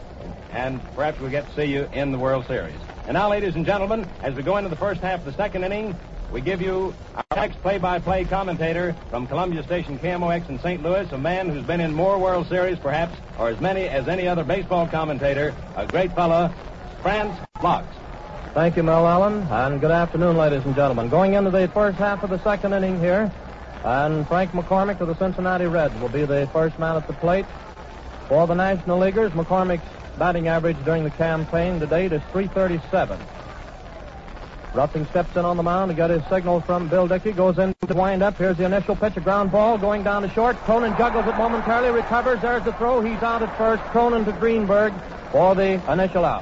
[0.51, 2.75] and perhaps we'll get to see you in the World Series.
[3.07, 5.63] And now, ladies and gentlemen, as we go into the first half of the second
[5.63, 5.97] inning,
[6.31, 10.83] we give you our next play-by-play commentator from Columbia Station KMOX in St.
[10.83, 14.27] Louis, a man who's been in more World Series, perhaps, or as many as any
[14.27, 16.53] other baseball commentator, a great fellow,
[17.01, 17.83] France Laux.
[18.53, 21.09] Thank you, Mel Allen, and good afternoon, ladies and gentlemen.
[21.09, 23.33] Going into the first half of the second inning here,
[23.83, 27.47] and Frank McCormick of the Cincinnati Reds will be the first man at the plate.
[28.33, 29.85] For the National Leaguers, McCormick's
[30.17, 33.19] batting average during the campaign to date is 337.
[34.73, 37.31] Ruffing steps in on the mound to get his signal from Bill Dickey.
[37.31, 38.35] Goes in to wind up.
[38.35, 40.55] Here's the initial pitch, a ground ball going down to short.
[40.65, 42.41] Cronin juggles it momentarily, recovers.
[42.41, 43.01] There's the throw.
[43.01, 43.83] He's out at first.
[43.91, 44.95] Cronin to Greenberg
[45.31, 46.41] for the initial out.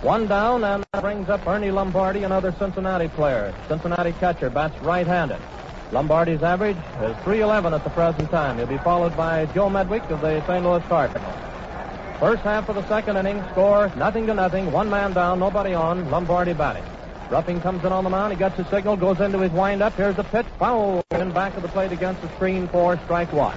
[0.00, 3.54] One down, and that brings up Ernie Lombardi, another Cincinnati player.
[3.68, 5.42] Cincinnati catcher, bats right-handed.
[5.92, 8.58] Lombardi's average is 311 at the present time.
[8.58, 10.64] He'll be followed by Joe Medwick of the St.
[10.64, 11.34] Louis Cardinals.
[12.20, 14.70] First half of the second inning, score nothing to nothing.
[14.70, 16.08] One man down, nobody on.
[16.08, 16.84] Lombardi batting.
[17.28, 18.32] Ruffing comes in on the mound.
[18.32, 19.94] He gets his signal, goes into his windup.
[19.94, 20.46] Here's the pitch.
[20.58, 23.56] Foul in back of the plate against the screen for strike one.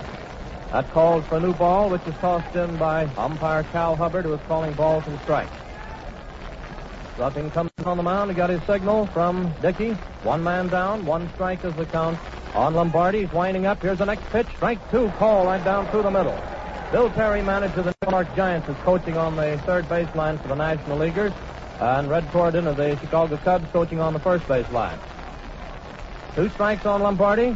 [0.72, 4.34] That called for a new ball, which is tossed in by umpire Cal Hubbard, who
[4.34, 5.63] is calling balls and strikes.
[7.18, 8.32] Ruffing comes on the mound.
[8.32, 9.92] He got his signal from Dickey.
[10.24, 12.18] One man down, one strike is the count
[12.56, 13.22] on Lombardi.
[13.22, 13.82] He's winding up.
[13.82, 14.48] Here's the next pitch.
[14.56, 15.10] Strike two.
[15.18, 16.40] Call right down through the middle.
[16.92, 20.38] Bill Terry, manager of the New York Giants, is coaching on the third base line
[20.40, 21.34] for the National Leaguers.
[21.80, 24.98] And Red Corden of the Chicago Cubs coaching on the first base line.
[26.36, 27.56] Two strikes on Lombardi.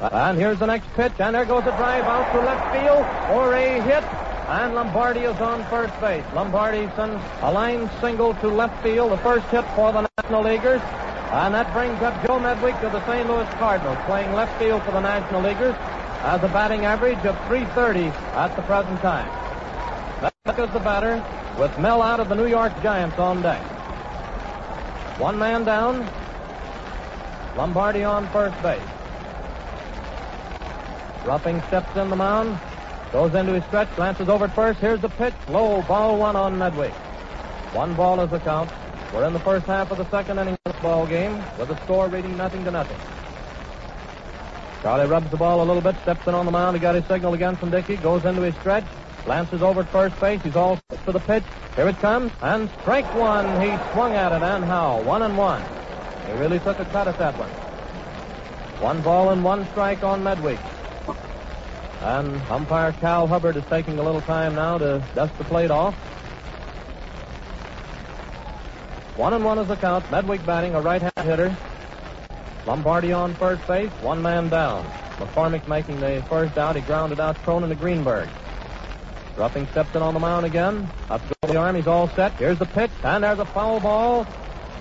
[0.00, 1.12] And here's the next pitch.
[1.18, 4.29] And there goes a drive out to left field for a hit.
[4.50, 6.24] And Lombardi is on first base.
[6.34, 10.80] Lombardi sends a line single to left field, the first hit for the National Leaguers.
[11.30, 13.28] And that brings up Joe Medwick of the St.
[13.28, 15.76] Louis Cardinals, playing left field for the National Leaguers,
[16.22, 19.30] has a batting average of 330 at the present time.
[20.20, 21.24] Medwick is the batter,
[21.56, 23.62] with Mel Ott of the New York Giants on deck.
[25.20, 26.10] One man down.
[27.56, 28.82] Lombardi on first base.
[31.24, 32.58] Ruffing steps in the mound.
[33.12, 34.78] Goes into his stretch, glances over at first.
[34.78, 35.34] Here's the pitch.
[35.48, 36.92] Low, ball one on Medwick.
[37.74, 38.70] One ball is the count.
[39.12, 41.84] We're in the first half of the second inning of this ball game with the
[41.84, 42.96] score reading nothing to nothing.
[44.82, 46.76] Charlie rubs the ball a little bit, steps in on the mound.
[46.76, 48.84] He got his signal again from Dickey, goes into his stretch,
[49.24, 50.40] glances over at first base.
[50.42, 51.44] He's all set for the pitch.
[51.74, 53.46] Here it comes, and strike one.
[53.60, 55.02] He swung at it, and how?
[55.02, 55.62] One and one.
[56.26, 57.50] He really took a cut at that one.
[58.80, 60.60] One ball and one strike on Medwick.
[62.02, 65.94] And umpire Cal Hubbard is taking a little time now to dust the plate off.
[69.16, 70.04] One and one is the count.
[70.06, 71.54] Medwick batting, a right-hand hitter.
[72.66, 74.84] Lombardi on first base, one man down.
[75.18, 76.76] McCormick making the first out.
[76.76, 78.28] He grounded out Cronin to Greenberg.
[79.36, 80.88] Ruffing steps in on the mound again.
[81.10, 81.76] Up goes the arm.
[81.76, 82.32] He's all set.
[82.32, 84.26] Here's the pitch, and there's a foul ball.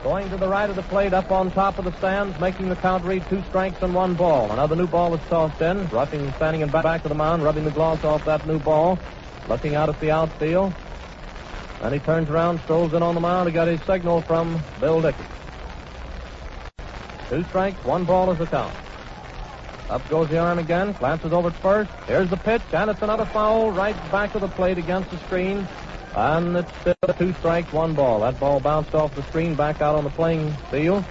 [0.03, 2.75] Going to the right of the plate, up on top of the stands, making the
[2.77, 4.49] count read two strikes and one ball.
[4.49, 5.89] Another new ball is tossed in.
[5.89, 8.97] Ruffing standing in back of the mound, rubbing the gloves off that new ball,
[9.45, 10.73] looking out at the outfield.
[11.81, 13.49] Then he turns around, strolls in on the mound.
[13.49, 15.25] He got his signal from Bill Dickey.
[17.29, 18.75] Two strikes, one ball is the count.
[19.89, 21.91] Up goes the arm again, glances over first.
[22.07, 25.67] Here's the pitch, and it's another foul right back of the plate against the screen.
[26.19, 28.19] And it's still two strikes, one ball.
[28.19, 31.05] That ball bounced off the screen back out on the playing field.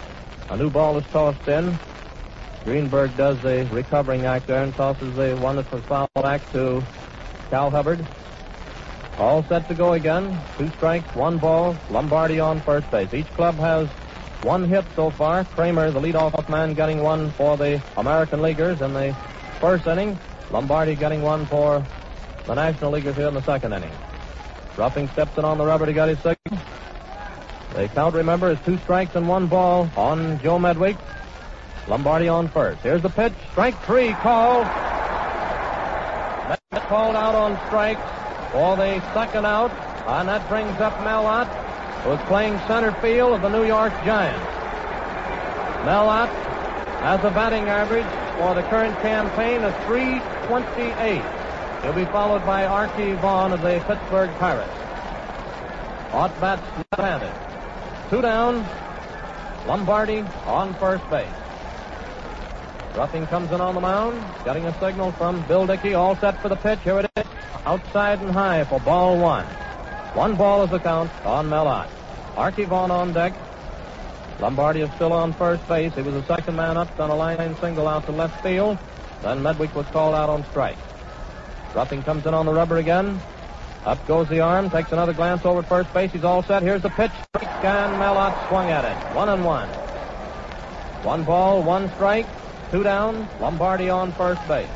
[0.51, 1.79] A new ball is tossed in.
[2.64, 6.85] Greenberg does the recovering act there and tosses the one fouled back to
[7.49, 8.07] Cal Hubbard.
[9.16, 10.38] All set to go again.
[10.59, 11.75] Two strikes, one ball.
[11.88, 13.14] Lombardi on first base.
[13.14, 13.88] Each club has
[14.42, 15.44] one hit so far.
[15.44, 19.16] Cramer, the leadoff man, getting one for the American Leaguers in the
[19.59, 20.18] first inning.
[20.51, 21.83] Lombardi getting one for
[22.44, 23.92] the National Leaguers here in the second inning.
[24.76, 26.61] Ruffing steps in on the rubber to get his signal.
[27.74, 30.98] The count, remember, is two strikes and one ball on Joe Medwick.
[31.87, 32.81] Lombardi on first.
[32.83, 33.33] Here's the pitch.
[33.52, 34.66] Strike three called.
[36.46, 38.00] Medwick called out on strikes
[38.52, 39.70] for the second out,
[40.07, 41.48] and that brings up Mel Ott,
[42.04, 44.44] who's playing center field of the New York Giants.
[45.85, 46.28] Mel Ott
[47.00, 48.07] has a batting average
[48.38, 51.47] for the current campaign of 328.
[51.83, 54.71] He'll be followed by Arky Vaughan of the Pittsburgh Pirates.
[56.12, 57.33] Ott bats left-handed.
[58.11, 58.67] Two down.
[59.67, 61.29] Lombardi on first base.
[62.97, 66.49] Ruffing comes in on the mound, getting a signal from Bill Dickey, all set for
[66.49, 66.81] the pitch.
[66.83, 67.25] Here it is.
[67.64, 69.45] Outside and high for ball one.
[70.14, 71.88] One ball is the count on Mel Ott.
[72.35, 73.35] Arky Vaughan on deck.
[74.41, 75.95] Lombardi is still on first base.
[75.95, 78.79] He was the second man up on a line single out to left field.
[79.23, 80.79] Then Medwick was called out on strike.
[81.74, 83.20] Ruffing comes in on the rubber again.
[83.85, 86.12] Up goes the arm, takes another glance over at first base.
[86.12, 86.62] He's all set.
[86.62, 87.12] Here's the pitch.
[87.40, 89.16] And Mel Ott swung at it.
[89.16, 89.68] One and one.
[91.04, 92.26] One ball, one strike,
[92.70, 93.28] two down.
[93.40, 94.68] Lombardi on first base.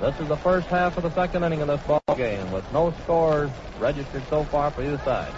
[0.00, 2.94] This is the first half of the second inning of this ball game, with no
[3.02, 3.50] scores
[3.80, 5.32] registered so far for either side.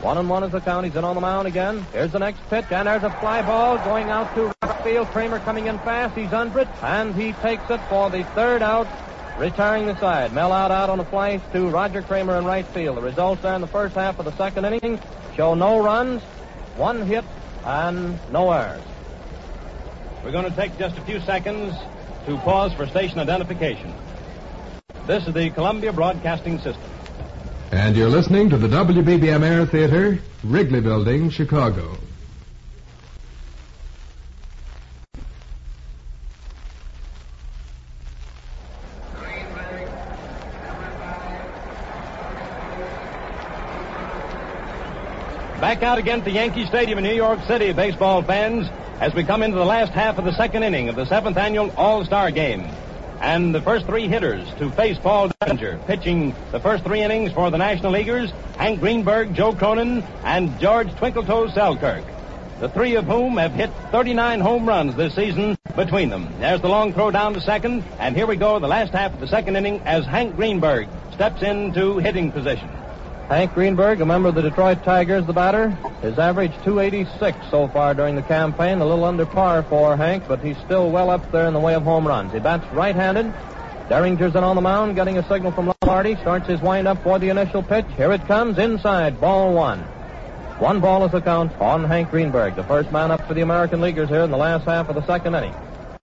[0.00, 0.86] One and one is the count.
[0.86, 1.84] He's in on the mound again.
[1.92, 5.08] Here's the next pitch, and there's a fly ball going out to right field.
[5.08, 6.16] Cramer coming in fast.
[6.16, 8.86] He's under it, and he takes it for the third out,
[9.38, 10.32] retiring the side.
[10.32, 12.96] Mel Ott out on a fly to Roger Cramer in right field.
[12.96, 15.00] The results there in the first half of the second inning
[15.34, 16.22] show no runs,
[16.76, 17.24] one hit,
[17.64, 18.82] and no errors.
[20.22, 21.74] We're going to take just a few seconds
[22.26, 23.92] to pause for station identification.
[25.08, 26.88] This is the Columbia Broadcasting System.
[27.70, 31.98] And you're listening to the WBBM Air Theater, Wrigley Building, Chicago.
[45.60, 48.66] Back out again at the Yankee Stadium in New York City, baseball fans,
[49.00, 51.70] as we come into the last half of the second inning of the seventh annual
[51.72, 52.66] All-Star Game.
[53.20, 57.50] And the first three hitters to face Paul Derringer, pitching the first three innings for
[57.50, 62.04] the National Leaguers, Hank Greenberg, Joe Cronin, and George Twinkletoes Selkirk.
[62.60, 66.28] the three of whom have hit 39 home runs this season between them.
[66.40, 69.20] There's the long throw down to second, and here we go, the last half of
[69.20, 72.68] the second inning, as Hank Greenberg steps into hitting position.
[73.28, 75.68] Hank Greenberg, a member of the Detroit Tigers, the batter.
[76.00, 80.40] His average 286 so far during the campaign, a little under par for Hank, but
[80.40, 82.32] he's still well up there in the way of home runs.
[82.32, 83.30] He bats right-handed.
[83.90, 86.16] Derringer's in on the mound, getting a signal from Lombardi.
[86.16, 87.84] Starts his windup for the initial pitch.
[87.98, 89.80] Here it comes, inside, ball one.
[90.58, 93.82] One ball is the count on Hank Greenberg, the first man up for the American
[93.82, 95.54] Leaguers here in the last half of the second inning.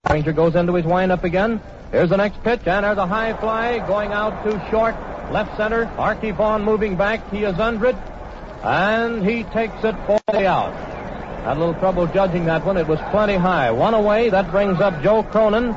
[0.05, 1.59] Derringer goes into his windup again.
[1.91, 4.95] Here's the next pitch, and there's a high fly going out to short.
[5.31, 7.29] Left center, Arky Vaughan moving back.
[7.31, 7.95] He is under it,
[8.63, 10.73] and he takes it for the out.
[11.43, 12.77] Had a little trouble judging that one.
[12.77, 13.71] It was plenty high.
[13.71, 14.29] One away.
[14.29, 15.75] That brings up Joe Cronin,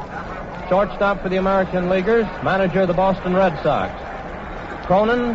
[0.68, 3.92] shortstop for the American Leaguers, manager of the Boston Red Sox.
[4.86, 5.30] Cronin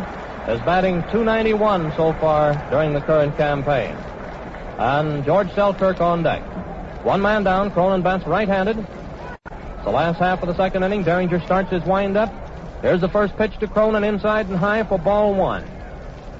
[0.47, 3.95] is batting 291 so far during the current campaign.
[4.77, 6.41] And George Selkirk on deck.
[7.03, 7.71] One man down.
[7.71, 8.77] Cronin bats right-handed.
[9.83, 12.31] The last half of the second inning, Derringer starts his windup.
[12.83, 15.63] Here's the first pitch to Cronin inside and high for ball one.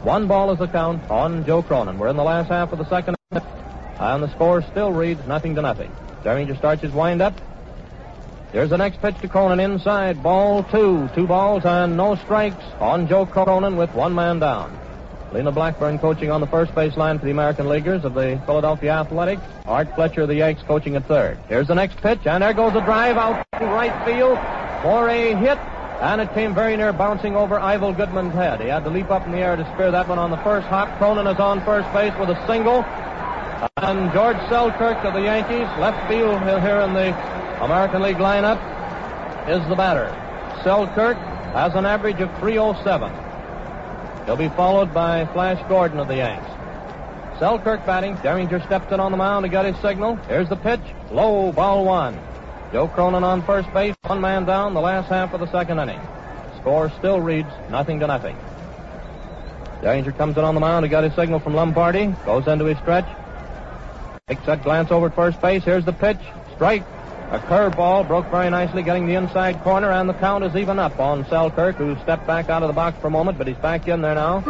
[0.04, 1.98] One ball is the count on Joe Cronin.
[1.98, 5.62] We're in the last half of the second and the score still reads nothing to
[5.62, 5.89] nothing.
[6.22, 7.34] Derringer starts his windup.
[8.52, 10.22] Here's the next pitch to Cronin inside.
[10.22, 11.10] Ball two.
[11.16, 14.78] Two balls and no strikes on Joe Cronin with one man down.
[15.32, 18.91] Lena Blackburn coaching on the first base line for the American Leaguers of the Philadelphia
[18.91, 19.41] Athletics.
[19.66, 21.39] Art Fletcher of the Yanks coaching at third.
[21.48, 24.38] Here's the next pitch, and there goes a drive out to right field
[24.84, 25.58] for a hit
[26.04, 28.60] and it came very near bouncing over Ival Goodman's head.
[28.60, 30.68] He had to leap up in the air to spear that one on the first
[30.68, 30.97] hop.
[30.97, 32.84] Cronin is on first base with a single.
[33.78, 37.16] And George Selkirk of the Yankees, left field here in the
[37.64, 38.60] American League lineup,
[39.47, 40.12] is the batter.
[40.62, 41.16] Selkirk
[41.56, 44.26] has an average of 307.
[44.26, 46.49] He'll be followed by Flash Gordon of the Yanks.
[47.39, 48.16] Selkirk batting.
[48.18, 50.18] Derringer steps in on the mound to get his signal.
[50.28, 50.84] Here's the pitch.
[51.12, 52.20] Low, ball one.
[52.74, 56.01] Joe Cronin on first base, one man down, the last half of the second inning.
[56.59, 58.36] Score still reads nothing to nothing.
[59.84, 60.84] Derringer comes in on the mound.
[60.84, 62.07] He got his signal from Lombardi.
[62.26, 63.05] Goes into his stretch.
[64.28, 65.63] Takes that glance over at first base.
[65.63, 66.17] Here's the pitch.
[66.55, 66.82] Strike.
[67.30, 70.99] A curveball broke very nicely, getting the inside corner, and the count is even up
[70.99, 73.88] on Selkirk, who stepped back out of the box for a moment, but he's back
[73.88, 74.41] in there now.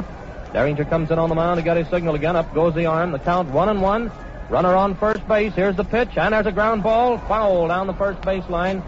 [0.54, 1.60] Derringer comes in on the mound.
[1.60, 2.38] He got his signal again.
[2.38, 3.12] Up goes the arm.
[3.12, 4.14] The count one and one.
[4.54, 5.52] Runner on first base.
[5.56, 7.18] Here's the pitch, and there's a ground ball.
[7.18, 8.84] Foul down the first base line.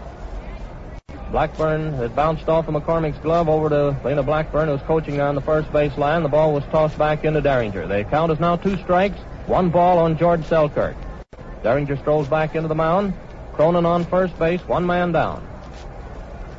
[1.32, 5.40] Blackburn had bounced off of McCormick's glove over to Lena Blackburn, who's coaching on the
[5.40, 6.22] first base line.
[6.22, 7.88] The ball was tossed back into Derringer.
[7.88, 10.94] The count is now two strikes, one ball on George Selkirk.
[11.64, 13.12] Derringer strolls back into the mound.
[13.54, 15.44] Cronin on first base, one man down.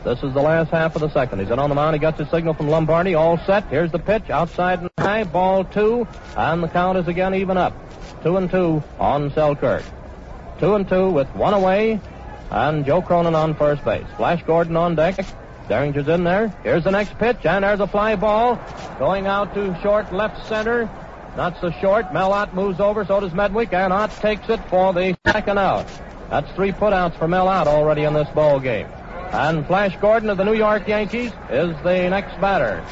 [0.04, 1.40] This is the last half of the second.
[1.40, 1.96] He's in on the mound.
[1.96, 3.16] He gets his signal from Lombardi.
[3.16, 3.68] All set.
[3.68, 4.30] Here's the pitch.
[4.30, 5.24] Outside and high.
[5.24, 6.06] Ball two.
[6.36, 7.74] And the count is again even up.
[8.24, 9.84] Two and two on Selkirk.
[10.60, 12.00] Two and two with one away.
[12.50, 14.06] And Joe Cronin on first base.
[14.16, 15.18] Flash Gordon on deck.
[15.68, 16.48] Derringer's in there.
[16.64, 17.46] Here's the next pitch.
[17.46, 18.60] And there's a fly ball.
[19.00, 20.90] Going out to short left center.
[21.36, 22.14] Not so short.
[22.14, 23.06] Mel Ott moves over.
[23.06, 23.74] So does Medwick.
[23.74, 25.88] And Ott takes it for the second out.
[26.30, 28.88] That's three putouts for Mel Ott already in this ball game.
[29.32, 32.84] And Flash Gordon of the New York Yankees is the next batter.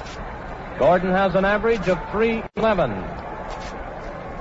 [0.77, 2.91] Gordon has an average of 311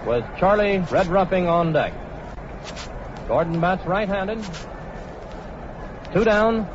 [0.06, 1.92] with Charlie Red Ruffing on deck.
[3.28, 4.44] Gordon bats right-handed.
[6.12, 6.68] Two down.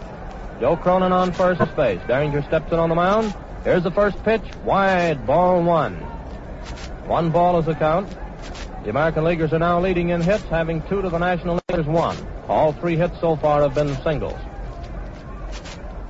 [0.59, 2.01] Joe Cronin on first base.
[2.07, 3.33] Derringer steps in on the mound.
[3.63, 4.41] Here's the first pitch.
[4.63, 5.25] Wide.
[5.25, 5.95] Ball one.
[7.05, 8.09] One ball is the count.
[8.83, 12.17] The American Leaguers are now leading in hits, having two to the National Leaguers one.
[12.47, 14.39] All three hits so far have been singles.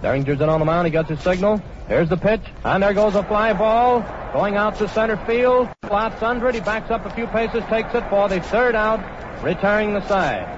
[0.02, 0.88] Derringer's in on the mound.
[0.88, 1.62] He gets his signal.
[1.88, 4.02] Here's the pitch, and there goes a fly ball
[4.34, 5.68] going out to center field.
[5.90, 6.56] Lots under it.
[6.56, 9.00] He backs up a few paces, takes it for the third out,
[9.44, 10.56] retiring the side.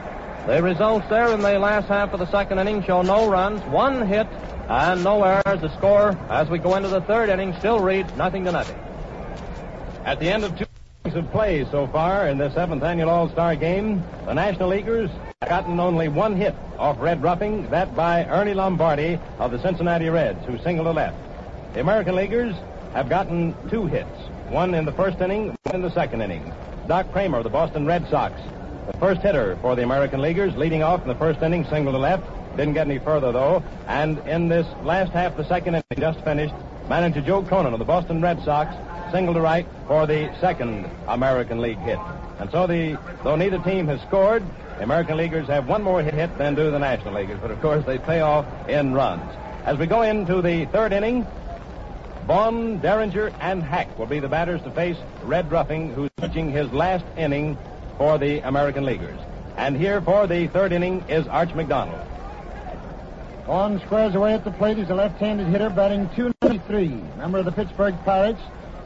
[0.48, 4.08] The results there in the last half of the second inning show no runs, one
[4.08, 4.28] hit,
[4.68, 5.62] and no errors.
[5.62, 8.78] The score as we go into the third inning still reads nothing to nothing.
[10.04, 10.66] At the end of two
[11.06, 15.10] innings of play so far in the seventh annual All-Star Game, the National Leaguers
[15.48, 20.46] gotten only one hit off Red Ruffing, that by Ernie Lombardi of the Cincinnati Reds,
[20.46, 21.18] who singled to left.
[21.74, 22.56] The American Leaguers
[22.94, 24.08] have gotten two hits,
[24.50, 26.54] one in the first inning, one in the second inning.
[26.88, 28.39] Doc Cramer of the Boston Red Sox,
[28.86, 31.98] the first hitter for the American Leaguers, leading off in the first inning, single to
[31.98, 32.24] left.
[32.56, 33.64] Didn't get any further, though.
[33.88, 36.54] And in this last half the second inning, just finished,
[36.88, 38.76] manager Joe Cronin of the Boston Red Sox
[39.12, 42.00] single to right for the second American League hit.
[42.39, 44.44] And so the though neither team has scored,
[44.82, 47.38] the American Leaguers have one more hit than do the National Leaguers.
[47.40, 49.22] But of course they pay off in runs.
[49.64, 51.28] As we go into the third inning,
[52.26, 56.74] Vaughan, Derringer, and Hack will be the batters to face Red Ruffing, who's pitching his
[56.74, 57.60] last inning
[58.00, 59.20] for the American Leaguers.
[59.56, 62.02] And here for the third inning is Arch McDonald.
[63.46, 64.78] Vaughan squares away at the plate.
[64.78, 66.88] He's a left-handed hitter batting 293.
[67.20, 68.42] Member of the Pittsburgh Pirates.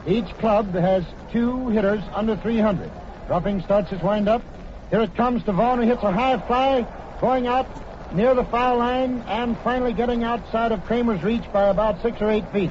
[0.06, 2.90] Each club has two hitters under 300.
[3.30, 4.42] Ruffing starts his windup.
[4.90, 6.86] Here it comes who hits a high fly,
[7.20, 7.66] going out
[8.14, 12.30] near the foul line and finally getting outside of Cramer's reach by about six or
[12.30, 12.70] eight feet.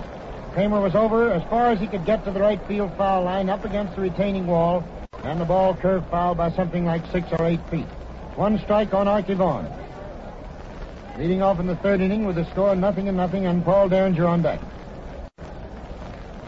[0.53, 3.49] Cramer was over as far as he could get to the right field foul line,
[3.49, 4.85] up against the retaining wall,
[5.23, 7.87] and the ball curved foul by something like six or eight feet.
[8.35, 9.67] One strike on Arky Vaughan.
[11.17, 14.25] Leading off in the third inning with the score nothing and nothing, and Paul Derringer
[14.25, 14.61] on deck.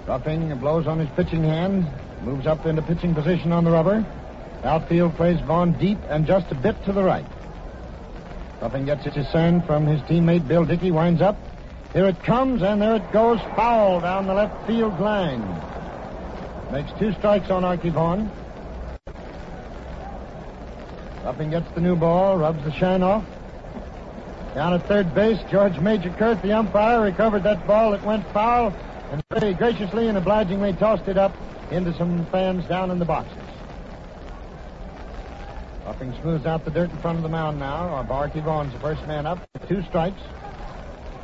[0.05, 1.85] Ruffing blows on his pitching hand,
[2.23, 4.05] moves up into pitching position on the rubber.
[4.67, 7.25] Outfield plays Vaughan deep and just a bit to the right.
[8.61, 11.37] Ruffing gets his send from his teammate Bill Dickey, winds up.
[11.93, 15.41] Here it comes, and there it goes, foul down the left field line.
[16.71, 18.29] Makes two strikes on Arky Vaughan.
[21.23, 23.23] Ruffing gets the new ball, rubs the shine off.
[24.53, 28.73] Down at third base, George Magerkurth, the umpire, recovered that ball that went foul
[29.11, 31.33] and very graciously and obligingly tossed it up
[31.71, 33.46] into some fans down in the boxes.
[35.87, 38.05] Ruffing smooths out the dirt in front of the mound now.
[38.09, 39.39] Arky Vaughan's the first man up.
[39.69, 40.19] Two strikes.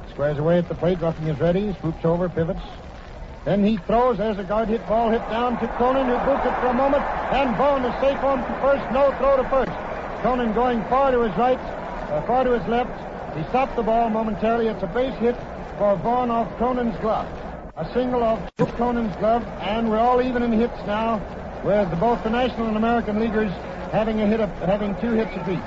[0.10, 1.02] Squares away at the plate.
[1.02, 1.76] Ruffing is ready.
[1.82, 2.62] Swoops over, pivots.
[3.44, 4.20] Then he throws.
[4.20, 7.04] There's a guard hit ball hit down to Cronin, who boots it for a moment.
[7.04, 8.90] And Vaughan is safe on first.
[8.94, 9.72] No throw to first.
[10.22, 12.96] Cronin going far to his right, uh, far to his left.
[13.36, 14.68] He stopped the ball momentarily.
[14.68, 15.36] It's a base hit
[15.78, 17.28] for Vaughan off Cronin's glove.
[17.76, 21.20] A single off Cronin's glove, and we're all even in hits now,
[21.64, 23.52] with both the National and American leaguers
[23.92, 25.60] having a hit, of, having two hits apiece.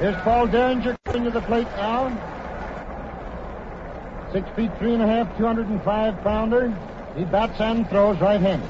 [0.00, 2.10] Here's Paul Derringer coming to the plate now.
[4.32, 6.76] Six feet three and a half, 205 pounder.
[7.16, 8.68] He bats and throws right-handed.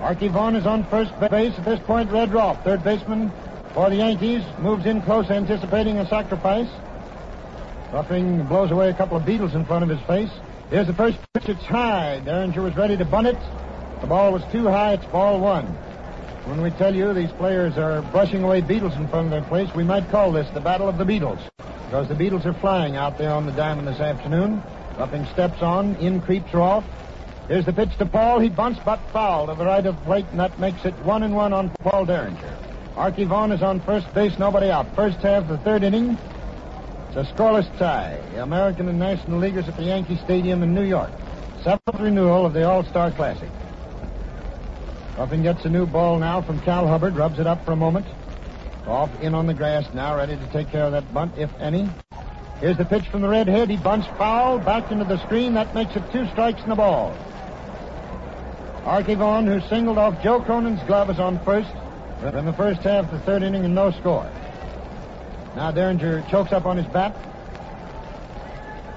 [0.00, 1.58] Arky Vaughan is on first base.
[1.58, 3.32] At this point, Red Rolfe, third baseman
[3.74, 6.68] for the Yankees, moves in close, anticipating a sacrifice.
[7.92, 10.30] Ruffing blows away a couple of beetles in front of his face.
[10.70, 11.48] Here's the first pitch.
[11.48, 12.20] It's high.
[12.24, 13.38] Derringer was ready to bunt it.
[14.00, 14.92] The ball was too high.
[14.94, 15.66] It's ball one.
[16.46, 19.68] When we tell you these players are brushing away beetles in front of their place,
[19.74, 21.40] we might call this the Battle of the Beetles.
[21.56, 24.62] Because the beetles are flying out there on the diamond this afternoon.
[24.98, 26.84] Ruffing steps on, in creeps Rolfe.
[27.48, 28.40] Here's the pitch to Paul.
[28.40, 31.34] He bunts but foul to the right of plate, and that makes it one and
[31.34, 32.58] one on Paul Derringer.
[32.94, 34.94] Arky Vaughan is on first base, nobody out.
[34.94, 36.18] First half, of the third inning.
[37.08, 38.20] It's a scoreless tie.
[38.32, 41.10] The American and National Leaguers at the Yankee Stadium in New York.
[41.62, 43.48] Seventh renewal of the All-Star Classic.
[45.18, 48.06] Ruffing gets a new ball now from Cal Hubbard, rubs it up for a moment.
[48.86, 51.88] Off in on the grass now, ready to take care of that bunt, if any.
[52.60, 53.68] Here's the pitch from the redhead.
[53.68, 55.54] He bunts foul, back into the screen.
[55.54, 57.16] That makes it two strikes in the ball.
[58.84, 61.68] Arky Vaughan, who singled off Joe Cronin's glove, is on first.
[62.22, 64.30] In the first half, the third inning, and no score.
[65.56, 67.12] Now Derringer chokes up on his bat.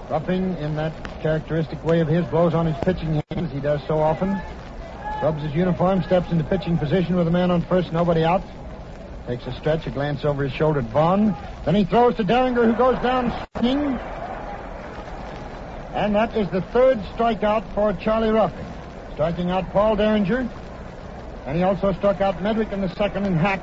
[0.08, 0.94] Ruffing, in that
[1.24, 3.52] characteristic way of his, blows on his pitching hands.
[3.52, 4.40] He does so often.
[5.22, 8.42] Rubs his uniform, steps into pitching position with a man on first, nobody out.
[9.28, 11.36] Takes a stretch, a glance over his shoulder at Vaughan.
[11.64, 14.00] Then he throws to Derringer, who goes down swinging.
[15.94, 18.66] And that is the third strikeout for Charlie Ruffing.
[19.14, 20.50] Striking out Paul Derringer.
[21.46, 23.62] And he also struck out Medwick in the second and Hack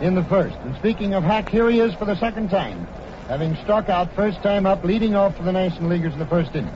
[0.00, 0.56] in the first.
[0.56, 2.88] And speaking of Hack, here he is for the second time,
[3.28, 6.56] having struck out first time up, leading off for the National Leaguers in the first
[6.56, 6.74] inning.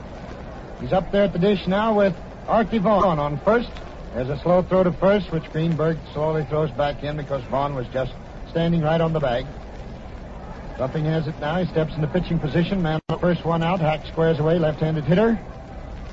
[0.79, 2.15] He's up there at the dish now with
[2.47, 3.69] Arky Vaughan on first.
[4.13, 7.87] There's a slow throw to first, which Greenberg slowly throws back in because Vaughan was
[7.87, 8.13] just
[8.51, 9.47] standing right on the bag.
[10.79, 11.57] Ruffing has it now.
[11.57, 12.81] He steps into pitching position.
[12.81, 13.79] Man, first one out.
[13.79, 14.59] Hack squares away.
[14.59, 15.39] Left-handed hitter.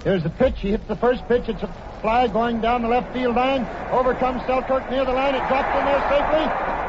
[0.02, 0.54] Here's the pitch.
[0.60, 1.48] He hits the first pitch.
[1.48, 3.66] It's a fly going down the left field line.
[3.92, 5.34] Over comes Selkirk near the line.
[5.34, 6.44] It drops in there safely.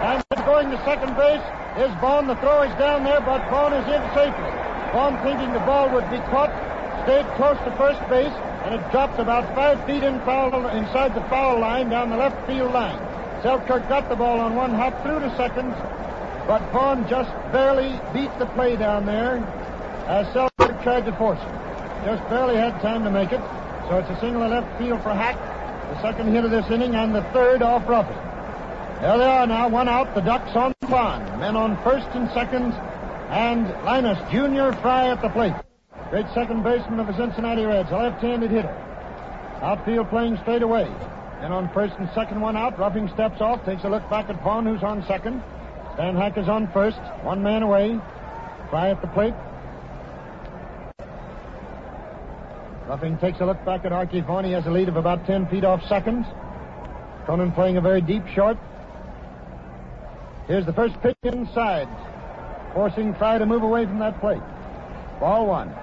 [0.07, 1.43] And going to second base
[1.76, 2.28] is Vaughan.
[2.28, 4.51] The throw is down there, but Vaughan is in safely.
[4.95, 6.51] Vaughan thinking the ball would be caught,
[7.04, 8.34] stayed close to first base,
[8.66, 12.46] and it dropped about five feet in foul, inside the foul line down the left
[12.48, 13.00] field line.
[13.42, 15.72] Selkirk got the ball on one hop through to second,
[16.48, 19.38] but Vaughan just barely beat the play down there
[20.08, 21.56] as Selkirk tried to force him.
[22.06, 23.42] Just barely had time to make it,
[23.88, 25.38] so it's a single left field for Hack,
[25.94, 28.16] the second hit of this inning, and the third off Ruffing.
[29.02, 31.39] There they are now, one out, the Ducks on the pond.
[31.39, 32.74] Men on first and second,
[33.30, 35.54] and Linus Junior Frey at the plate.
[36.12, 38.76] Great second baseman of the Cincinnati Reds, a left-handed hitter.
[39.62, 40.84] Outfield playing straight away.
[41.39, 44.43] And on first and second one out, Ruffing steps off, takes a look back at
[44.43, 45.41] Vaughan, who's on second.
[45.93, 47.97] Stan Hack is on first, one man away.
[48.70, 49.34] Frey at the plate.
[52.89, 54.43] Ruffing takes a look back at Arky Vaughan.
[54.43, 56.26] He has a lead of about 10 feet off second.
[57.24, 58.57] Cronin playing a very deep short.
[60.47, 61.88] Here's the first pitch inside,
[62.74, 64.43] forcing Frey to move away from that plate.
[65.22, 65.74] Ball one.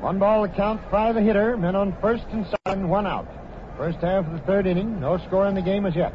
[0.00, 3.28] One ball to count, Frey the hitter, men on first and second, one out.
[3.76, 6.14] First half of the third inning, no score in the game as yet.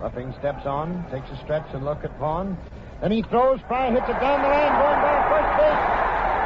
[0.00, 2.56] Ruffing steps on, takes a stretch and look at Vaughan.
[3.02, 5.84] Then he throws, Frey hits it down the line, going down first base.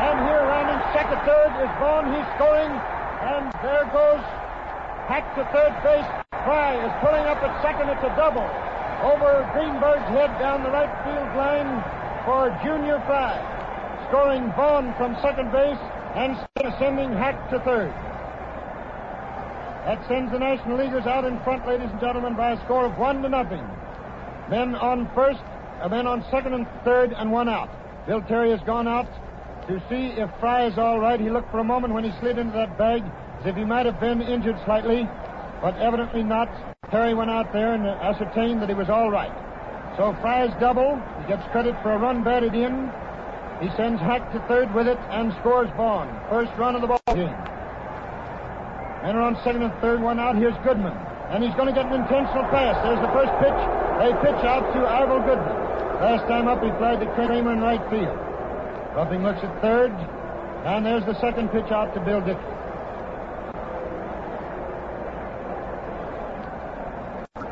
[0.03, 2.11] And here, rounding second, third is Vaughan.
[2.11, 4.23] He's scoring, and there goes
[5.07, 6.11] Hack to third base.
[6.43, 7.87] Frey is pulling up at second.
[7.87, 8.51] It's a double
[8.99, 11.98] over Greenberg's head down the right field line
[12.29, 13.41] for Junior Frey.
[14.09, 15.81] Scoring Vaughan from second base
[16.13, 16.37] and
[16.79, 17.89] sending Hack to third.
[19.89, 22.99] That sends the National Leaguers out in front, ladies and gentlemen, by a score of
[22.99, 23.65] one to nothing.
[24.51, 25.41] Men on first,
[25.81, 27.71] uh, men on second and third, and one out.
[28.07, 29.09] Bill Terry has gone out
[29.67, 31.19] to see if Frey is all right.
[31.19, 33.05] He looked for a moment when he slid into that bag
[33.41, 35.09] as if he might have been injured slightly,
[35.63, 36.51] but evidently not.
[36.91, 39.33] Terry went out there and ascertained that he was all right.
[39.97, 41.01] So Frey's double.
[41.29, 42.91] Gets credit for a run batted in.
[43.61, 46.09] He sends Hack to third with it and scores Vaughan.
[46.31, 47.37] First run of the ball game.
[49.05, 50.37] Men are on second and third, one out.
[50.37, 50.97] Here's Goodman.
[51.29, 52.81] And he's going to get an intentional pass.
[52.81, 53.61] There's the first pitch.
[54.01, 55.57] They pitch out to Ival Goodman.
[56.01, 58.17] Last time up, he flied to Cramer in right field.
[58.97, 59.93] Ruffing looks at third.
[60.65, 62.41] And there's the second pitch out to Bill Dickey.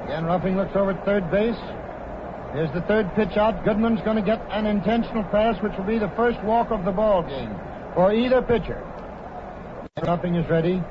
[0.07, 1.61] Again, Ruffing looks over at third base.
[2.57, 3.67] Here's the third pitch out.
[3.67, 6.91] Goodman's going to get an intentional pass, which will be the first walk of the
[6.91, 7.55] ball game
[7.93, 8.83] for either pitcher.
[10.03, 10.83] Ruffing is ready.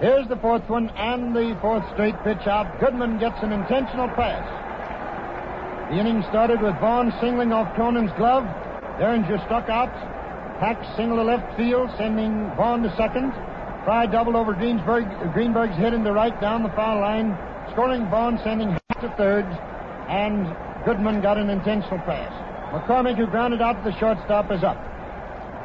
[0.00, 2.80] Here's the fourth one and the fourth straight pitch out.
[2.80, 4.48] Goodman gets an intentional pass.
[5.92, 8.44] The inning started with Vaughan singling off Cronin's glove.
[8.96, 9.92] Derringer struck out.
[10.56, 13.34] Hack single to left field, sending Vaughan to second.
[13.84, 15.04] Frey doubled over Greensburg,
[15.34, 17.36] Greenberg's head into right down the foul line,
[17.72, 19.44] scoring Vaughan, sending Hack to third,
[20.08, 20.48] and
[20.84, 22.32] Goodman got an intentional pass.
[22.72, 24.78] McCormick, who grounded out to the shortstop, is up.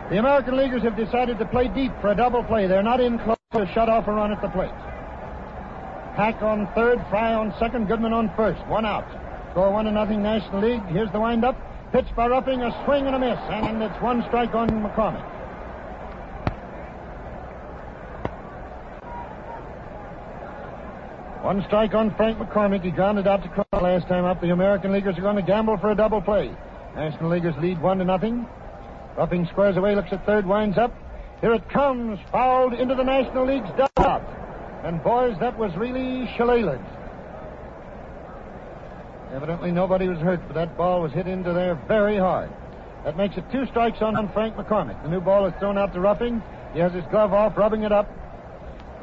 [0.10, 2.68] The American Leaguers have decided to play deep for a double play.
[2.68, 4.74] They're not in close to shut off a run at the plate.
[6.16, 8.66] Hack on third, Frey on second, Goodman on first.
[8.68, 9.06] One out.
[9.52, 10.86] Score one to nothing National League.
[10.88, 11.56] Here's the windup.
[11.92, 15.35] Pitch by Ruffing, a swing and a miss, and it's one strike on McCormick.
[21.46, 22.84] One strike on Frank McCormick.
[22.84, 24.42] He grounded out to Cronin last time up.
[24.42, 26.50] The American Leaguers are going to gamble for a double play.
[26.96, 28.48] National Leaguers lead one to nothing.
[29.16, 30.92] Ruffing squares away, looks at third, winds up.
[31.42, 34.24] Here it comes, fouled into the National League's dugout.
[34.84, 36.82] And boys, that was really shillelagh.
[39.32, 42.50] Evidently nobody was hurt, but that ball was hit into there very hard.
[43.04, 45.00] That makes it two strikes on Frank McCormick.
[45.04, 46.42] The new ball is thrown out to Ruffing.
[46.74, 48.10] He has his glove off, rubbing it up.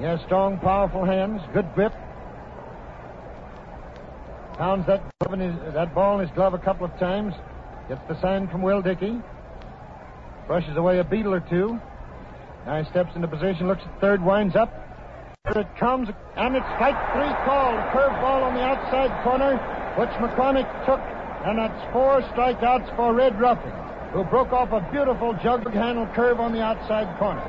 [0.00, 1.92] He has strong, powerful hands, good grip.
[4.62, 5.02] Pounds that,
[5.40, 7.34] his, that ball in his glove a couple of times.
[7.88, 9.20] Gets the sign from Will Dickey.
[10.46, 11.80] Brushes away a beetle or two.
[12.64, 14.70] Now he steps into position, looks at third, winds up.
[15.52, 17.74] Here it comes, and it's strike three call.
[17.74, 19.58] A curve ball on the outside corner,
[19.98, 21.00] which McCormick took,
[21.44, 23.74] and that's four strikeouts for Red Ruffing,
[24.12, 27.42] who broke off a beautiful jug handle curve on the outside corner.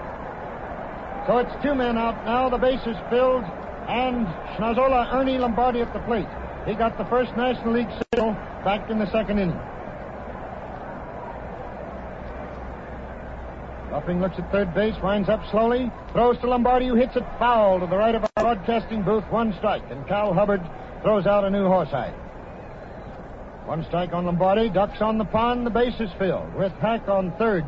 [1.27, 2.49] So it's two men out now.
[2.49, 3.43] The base is filled,
[3.87, 4.25] and
[4.57, 6.25] Schnozzola Ernie Lombardi at the plate.
[6.65, 8.33] He got the first National League single
[8.63, 9.59] back in the second inning.
[13.91, 17.79] Ruffing looks at third base, winds up slowly, throws to Lombardi, who hits it foul
[17.79, 19.23] to the right of our broadcasting booth.
[19.29, 20.61] One strike, and Cal Hubbard
[21.03, 22.15] throws out a new horsehide.
[23.67, 26.55] One strike on Lombardi, ducks on the pond, the base is filled.
[26.55, 27.65] With Hack on third,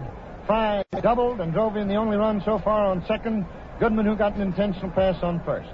[0.48, 3.46] Frey doubled and drove in the only run so far on second.
[3.80, 5.70] Goodman, who got an intentional pass on first.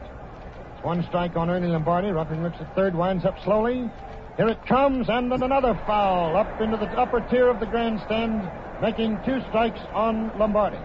[0.83, 2.09] One strike on Ernie Lombardi.
[2.09, 3.89] Ruffing looks at third, winds up slowly.
[4.37, 8.49] Here it comes, and then another foul up into the upper tier of the grandstand
[8.81, 10.79] making two strikes on Lombardi.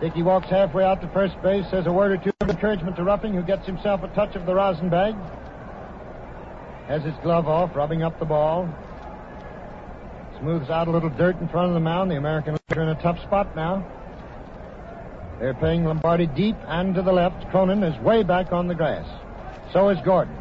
[0.00, 3.04] Dickey walks halfway out to first base, says a word or two of encouragement to
[3.04, 5.14] Ruffing, who gets himself a touch of the rosin bag.
[6.88, 8.68] Has his glove off, rubbing up the ball.
[10.38, 12.10] Smooths out a little dirt in front of the mound.
[12.10, 13.84] The Americans are in a tough spot now.
[15.38, 17.48] They're playing Lombardi deep and to the left.
[17.50, 19.06] Cronin is way back on the grass.
[19.72, 20.36] So is Gordon.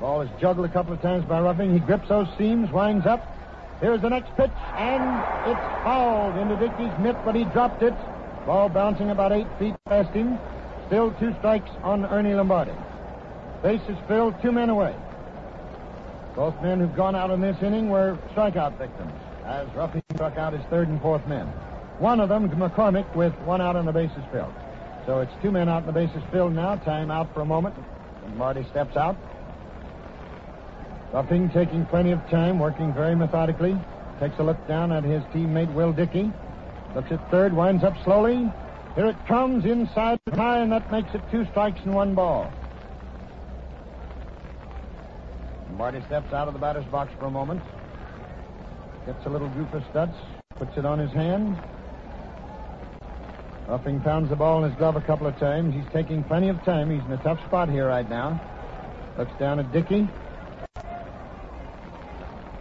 [0.00, 1.72] Ball is juggled a couple of times by Ruffing.
[1.72, 3.24] He grips those seams, winds up.
[3.80, 7.94] Here's the next pitch, and it's fouled into Dickey's mitt, but he dropped it.
[8.46, 10.38] Ball bouncing about eight feet past him.
[10.86, 12.72] Still two strikes on Ernie Lombardi.
[13.62, 14.94] Base is filled, two men away.
[16.34, 19.12] Both men who've gone out in this inning were strikeout victims.
[19.44, 21.52] as Ruffing struck out his third and fourth men.
[22.02, 24.52] One of them, McCormick, with one out on the bases filled.
[25.06, 26.74] So it's two men out on the bases filled now.
[26.74, 27.76] Time out for a moment.
[28.24, 29.16] And Marty steps out.
[31.12, 33.78] Ruffing taking plenty of time, working very methodically.
[34.18, 36.32] Takes a look down at his teammate Will Dickey.
[36.96, 38.50] Looks at third, winds up slowly.
[38.96, 42.52] Here it comes inside high, and that makes it two strikes and one ball.
[45.76, 47.62] Marty steps out of the batter's box for a moment.
[49.06, 50.16] Gets a little group of studs,
[50.58, 51.56] puts it on his hand.
[53.68, 55.74] Ruffing pounds the ball in his glove a couple of times.
[55.74, 56.90] He's taking plenty of time.
[56.90, 58.40] He's in a tough spot here right now.
[59.16, 60.08] Looks down at Dickey.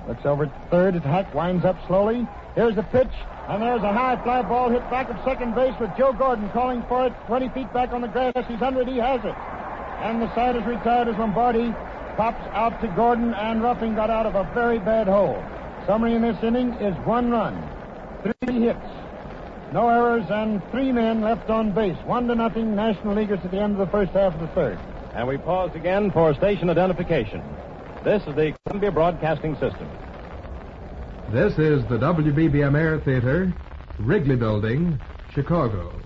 [0.07, 2.27] Looks over at third at Hack, winds up slowly.
[2.55, 3.11] Here's the pitch,
[3.47, 6.83] and there's a high fly ball hit back at second base with Joe Gordon calling
[6.87, 7.13] for it.
[7.27, 8.33] 20 feet back on the grass.
[8.47, 8.87] He's under it.
[8.87, 9.35] He has it.
[10.01, 11.73] And the side is retired as Lombardi
[12.17, 15.41] pops out to Gordon, and Ruffing got out of a very bad hole.
[15.85, 17.67] Summary in this inning is one run,
[18.21, 18.85] three hits,
[19.74, 21.97] no errors, and three men left on base.
[22.05, 24.78] One to nothing, National Leaguers at the end of the first half of the third.
[25.15, 27.41] And we pause again for station identification.
[28.03, 29.89] This is the Columbia Broadcasting System.
[31.32, 33.53] This is the WBBM Air Theater,
[33.99, 34.99] Wrigley Building,
[35.34, 36.00] Chicago.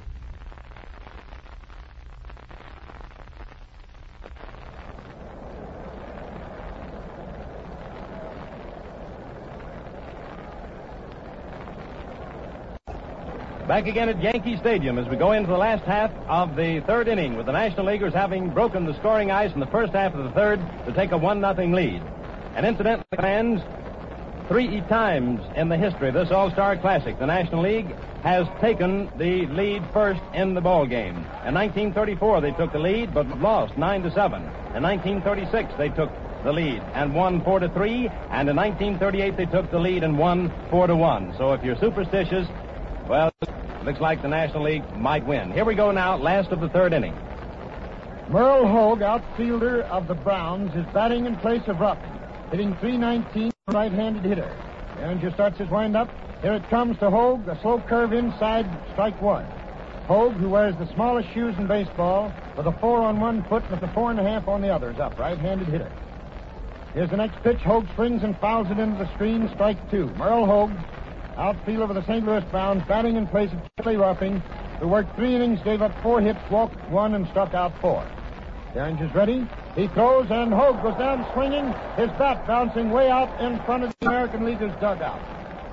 [13.68, 17.08] Back again at Yankee Stadium as we go into the last half of the third
[17.08, 20.24] inning with the National Leaguers having broken the scoring ice in the first half of
[20.24, 22.04] the third to take a 1 0 lead.
[22.56, 23.62] And incidentally, fans,
[24.48, 27.88] three times in the history of this All-Star Classic, the National League
[28.22, 31.16] has taken the lead first in the ball game.
[31.44, 34.44] In 1934, they took the lead but lost 9 to 7.
[34.76, 36.12] In 1936, they took
[36.44, 38.10] the lead and won 4 to 3.
[38.30, 41.34] And in 1938, they took the lead and won 4 to 1.
[41.40, 42.48] So if you're superstitious,
[43.08, 43.32] well,
[43.84, 45.52] looks like the National League might win.
[45.52, 47.16] Here we go now, last of the third inning.
[48.30, 52.00] Merle Hoag, outfielder of the Browns, is batting in place of Rupp,
[52.50, 54.52] hitting 319, right-handed hitter.
[54.96, 56.10] Derringer starts his windup.
[56.42, 59.46] Here it comes to Hoag, a slow curve inside, strike one.
[60.08, 63.80] Hoag, who wears the smallest shoes in baseball, with a four on one foot and
[63.80, 65.92] with a four and a half on the other, is up, right-handed hitter.
[66.94, 67.58] Here's the next pitch.
[67.58, 70.08] Hoag swings and fouls it into the screen, strike two.
[70.12, 70.72] Merle Hoag
[71.38, 72.26] outfielder for the St.
[72.26, 74.42] Louis Browns, batting in place of Charlie Ruffing,
[74.80, 78.06] who worked three innings, gave up four hits, walked one, and struck out four.
[78.74, 79.48] Derringer's ready.
[79.76, 81.66] He throws, and Hoag goes down swinging,
[81.98, 85.20] his bat bouncing way out in front of the American Leaguer's dugout.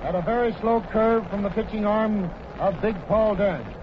[0.03, 3.75] At a very slow curve from the pitching arm of Big Paul Derringer.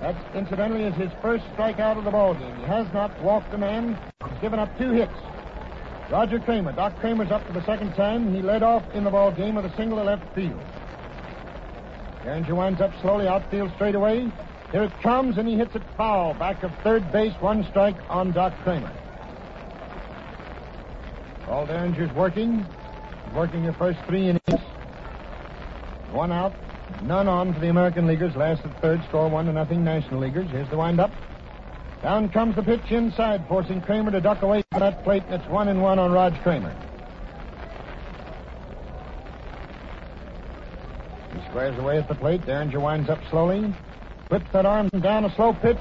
[0.00, 2.56] That, incidentally, is his first strikeout of the ball game.
[2.56, 3.98] He has not walked a man.
[4.28, 5.12] He's given up two hits.
[6.10, 8.34] Roger Cramer, Doc Cramer's up for the second time.
[8.34, 10.60] He led off in the ball game with a single to left field.
[12.24, 14.30] Derringer winds up slowly, outfield straight away.
[14.72, 16.34] Here it comes, and he hits it foul.
[16.34, 18.92] Back of third base, one strike on Doc Cramer.
[21.46, 22.66] Paul Derringer's working.
[23.34, 24.64] Working the first three innings.
[26.12, 26.54] One out,
[27.02, 28.34] none on for the American Leaguers.
[28.34, 30.48] Last at third, score one to nothing National Leaguers.
[30.50, 31.12] Here's the windup.
[32.02, 35.50] Down comes the pitch inside, forcing Cramer to duck away from that plate, and it's
[35.50, 36.74] one and one on Rog Cramer.
[41.50, 42.46] Squares away at the plate.
[42.46, 43.74] Derringer winds up slowly.
[44.28, 45.80] Flips that arm down a slow pitch.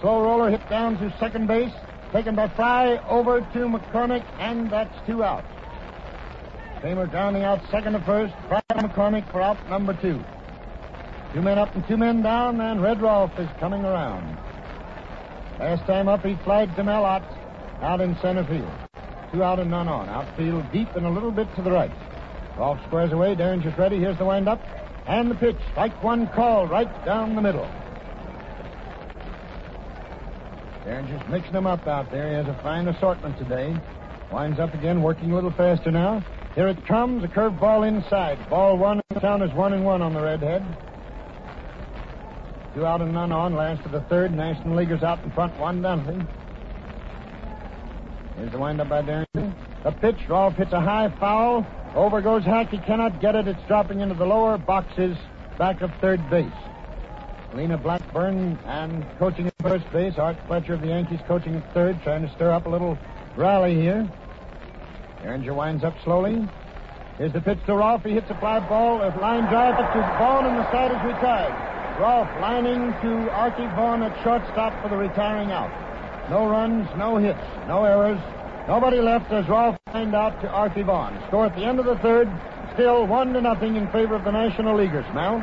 [0.00, 1.72] Slow roller hit down to second base.
[2.10, 5.46] Taken by Frey over to McCormick, and that's two outs.
[6.80, 8.32] Cramer grounding out second to first.
[8.48, 10.24] Frey McCormick for out number two.
[11.34, 14.38] Two men up and two men down, and Red Rolfe is coming around.
[15.58, 17.22] Last time up, he flied to Mel Ott
[17.82, 18.72] out in center field.
[19.32, 20.08] Two out and none on.
[20.08, 21.92] Outfield deep and a little bit to the right.
[22.56, 23.34] Rolfe squares away.
[23.34, 23.98] Derringer's ready.
[23.98, 24.60] Here's the windup.
[25.10, 25.56] And the pitch.
[25.72, 27.68] Strike one call right down the middle.
[30.84, 32.28] Derringer's mixing them up out there.
[32.28, 33.76] He has a fine assortment today.
[34.30, 36.24] Winds up again, working a little faster now.
[36.54, 37.24] Here it comes.
[37.24, 38.38] A curved ball inside.
[38.48, 39.00] Ball one.
[39.08, 40.64] the Count is one and one on the redhead.
[42.76, 43.56] Two out and none on.
[43.56, 44.32] Last of the third.
[44.32, 45.58] National Leaguers out in front.
[45.58, 46.24] One nothing.
[48.36, 49.54] Here's the windup by Derringer.
[49.82, 50.28] A pitch.
[50.28, 51.66] Rolfe hits a high foul.
[51.94, 52.70] Over goes Hack.
[52.70, 53.48] He cannot get it.
[53.48, 55.16] It's dropping into the lower boxes
[55.58, 56.52] back of third base.
[57.54, 60.14] Lena Blackburn and coaching at first base.
[60.16, 62.96] Art Fletcher of the Yankees coaching at third, trying to stir up a little
[63.36, 64.08] rally here.
[65.22, 66.48] Derringer winds up slowly.
[67.18, 68.04] Here's the pitch to Rolfe.
[68.04, 69.02] He hits a fly ball.
[69.02, 72.00] A line drive up to Vaughan, and the side is retired.
[72.00, 75.70] Rolfe lining to Arky Vaughan at shortstop for the retiring out.
[76.30, 78.20] No runs, no hits, no errors.
[78.70, 81.20] Nobody left as Rolfe lined out to Arky Vaughan.
[81.26, 82.30] Score at the end of the third.
[82.74, 85.04] still one to nothing in favor of the National Leaguers.
[85.12, 85.42] Mel?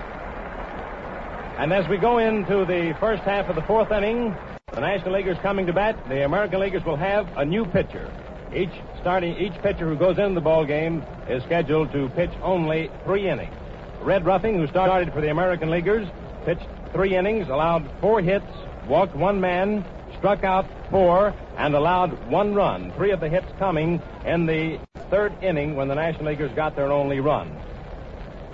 [1.59, 4.33] And as we go into the first half of the fourth inning,
[4.73, 8.09] the National Leaguers coming to bat, the American Leaguers will have a new pitcher.
[8.55, 8.71] Each
[9.01, 13.29] starting each pitcher who goes into the ball game is scheduled to pitch only three
[13.29, 13.53] innings.
[14.03, 16.07] Red Ruffing, who started for the American Leaguers,
[16.45, 18.47] pitched three innings, allowed four hits,
[18.87, 19.83] walked one man,
[20.17, 22.91] struck out four, and allowed one run.
[22.93, 26.91] Three of the hits coming in the third inning when the National Leaguers got their
[26.91, 27.55] only run.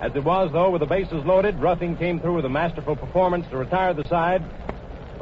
[0.00, 3.46] As it was, though, with the bases loaded, Ruffing came through with a masterful performance
[3.50, 4.42] to retire the side.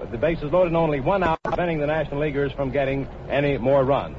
[0.00, 3.84] With the bases loaded only one out, preventing the National Leaguers from getting any more
[3.84, 4.16] runs.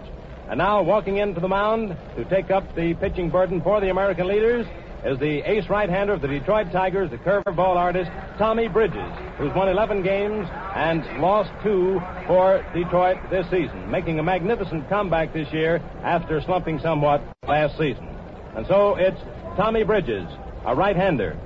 [0.50, 4.28] And now, walking into the mound to take up the pitching burden for the American
[4.28, 4.68] leaders
[5.06, 9.68] is the ace right-hander of the Detroit Tigers, the curveball artist, Tommy Bridges, who's won
[9.68, 15.82] 11 games and lost two for Detroit this season, making a magnificent comeback this year
[16.04, 18.08] after slumping somewhat last season.
[18.56, 19.20] And so it's
[19.58, 20.28] Tommy Bridges,
[20.66, 21.38] a right-hander,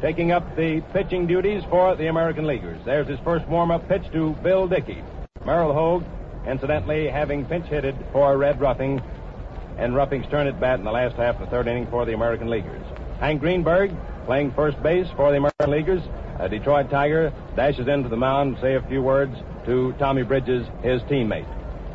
[0.00, 2.80] taking up the pitching duties for the American Leaguers.
[2.86, 5.02] There's his first warm-up pitch to Bill Dickey.
[5.44, 6.04] Merrill Hoag,
[6.48, 9.02] incidentally, having pinch hitted for Red Ruffing
[9.78, 12.14] and Ruffing's turn at bat in the last half of the third inning for the
[12.14, 12.84] American Leaguers.
[13.20, 13.92] Hank Greenberg
[14.26, 16.02] playing first base for the American Leaguers.
[16.38, 20.66] A Detroit Tiger dashes into the mound to say a few words to Tommy Bridges,
[20.82, 21.46] his teammate.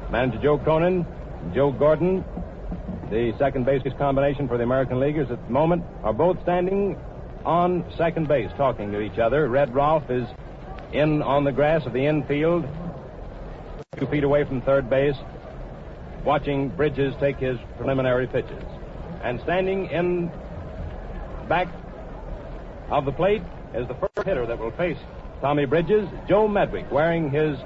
[0.10, 1.06] Manager Joe Cronin,
[1.54, 2.24] Joe Gordon,
[3.10, 6.98] the second base combination for the American Leaguers at the moment, are both standing
[7.46, 9.48] on second base talking to each other.
[9.48, 10.28] Red Rolfe is
[10.94, 12.66] in on the grass of the infield,
[13.98, 15.16] two feet away from third base
[16.24, 18.64] watching Bridges take his preliminary pitches.
[19.24, 20.32] And standing in
[21.48, 21.68] back
[22.90, 23.42] of the plate
[23.74, 24.98] is the first hitter that will face
[25.42, 27.58] Tommy Bridges, Joe Medwick, wearing his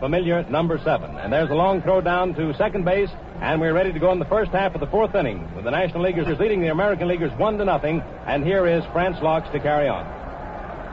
[0.00, 1.16] familiar number seven.
[1.18, 4.18] And there's a long throw down to second base, and we're ready to go in
[4.18, 7.32] the first half of the fourth inning with the National Leaguers leading the American Leaguers
[7.38, 8.02] one to nothing.
[8.26, 10.17] And here is France Laux to carry on.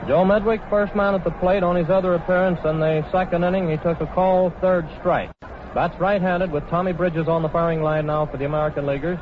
[0.07, 3.71] Joe Medwick, first man at the plate on his other appearance in the second inning.
[3.71, 5.31] He took a call, third strike.
[5.73, 9.17] Bats right-handed with Tommy Bridges on the firing line now for the American Leaguers.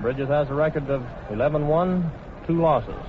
[0.00, 2.10] Bridges has a record of 11-1,
[2.44, 3.00] two losses.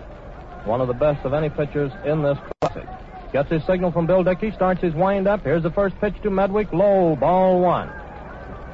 [0.66, 2.88] One of the best of any pitchers in this classic.
[3.34, 5.42] Gets his signal from Bill Dickey, starts his wind-up.
[5.42, 7.92] Here's the first pitch to Medwick, low, ball one.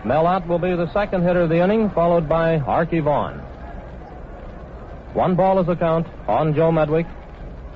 [0.03, 3.39] Mel Ott will be the second hitter of the inning, followed by Arky Vaughan.
[5.13, 7.07] One ball is the count on Joe Medwick.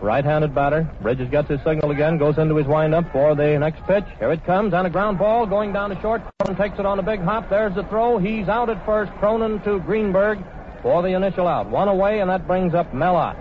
[0.01, 0.89] Right-handed batter.
[1.01, 4.03] Bridges gets his signal again, goes into his windup for the next pitch.
[4.17, 6.23] Here it comes, and a ground ball going down to short.
[6.39, 7.49] Cronin takes it on a big hop.
[7.49, 8.17] There's the throw.
[8.17, 9.11] He's out at first.
[9.19, 10.39] Cronin to Greenberg
[10.81, 11.69] for the initial out.
[11.69, 13.37] One away, and that brings up Mel Ott.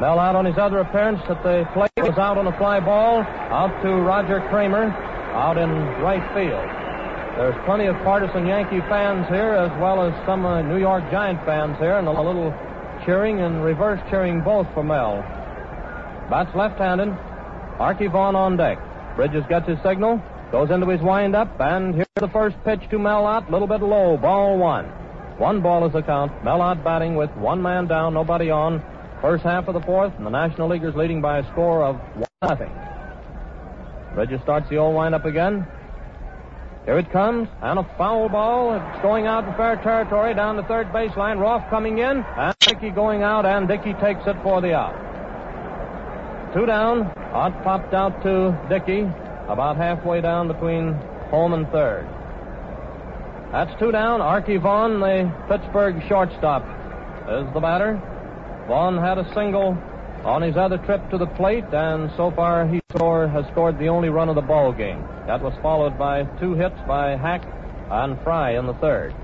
[0.00, 3.22] Mel Ott on his other appearance at the plate was out on a fly ball.
[3.22, 4.84] Out to Roger Cramer,
[5.34, 5.70] out in
[6.00, 6.62] right field.
[7.36, 11.44] There's plenty of partisan Yankee fans here, as well as some uh, New York Giant
[11.44, 12.54] fans here, and a little
[13.04, 15.22] cheering and reverse cheering both for Mel.
[16.30, 17.08] Bats left-handed.
[17.78, 18.78] Arky Vaughan on deck.
[19.16, 23.26] Bridges gets his signal, goes into his windup, and here's the first pitch to Mel
[23.26, 24.86] a little bit low, ball one.
[25.38, 26.44] One ball is the count.
[26.44, 28.82] Mel Ott batting with one man down, nobody on.
[29.20, 32.28] First half of the fourth, and the National Leaguers leading by a score of one
[32.42, 32.72] nothing.
[34.14, 35.66] Bridges starts the old windup again.
[36.84, 38.74] Here it comes, and a foul ball.
[38.74, 41.40] It's going out in fair territory down the third baseline.
[41.40, 44.92] Rolfe coming in, and Dickey going out, and Dickey takes it for the out.
[46.52, 47.10] Two down.
[47.32, 49.00] Ott popped out to Dickey,
[49.48, 50.92] about halfway down between
[51.30, 52.06] home and third.
[53.50, 54.20] That's two down.
[54.20, 56.64] Arky Vaughan, the Pittsburgh shortstop,
[57.30, 57.98] is the batter.
[58.68, 59.78] Vaughan had a single
[60.24, 63.88] on his other trip to the plate, and so far he score, has scored the
[63.88, 65.04] only run of the ball game.
[65.26, 67.44] That was followed by two hits by Hack
[67.90, 69.14] and Fry in the third.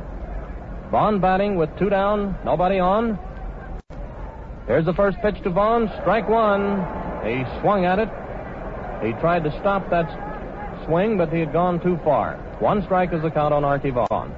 [0.91, 3.19] Vaughan batting with two down, nobody on.
[4.67, 6.85] Here's the first pitch to Vaughan, strike one.
[7.25, 8.09] He swung at it.
[9.05, 12.37] He tried to stop that swing, but he had gone too far.
[12.61, 14.35] One strike is the count on Arky Vaughan.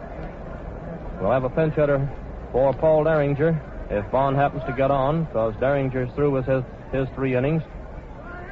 [1.21, 2.09] We'll have a pinch hitter
[2.53, 7.07] for Paul Derringer if Vaughan happens to get on, because Derringer's through with his, his
[7.15, 7.63] three innings.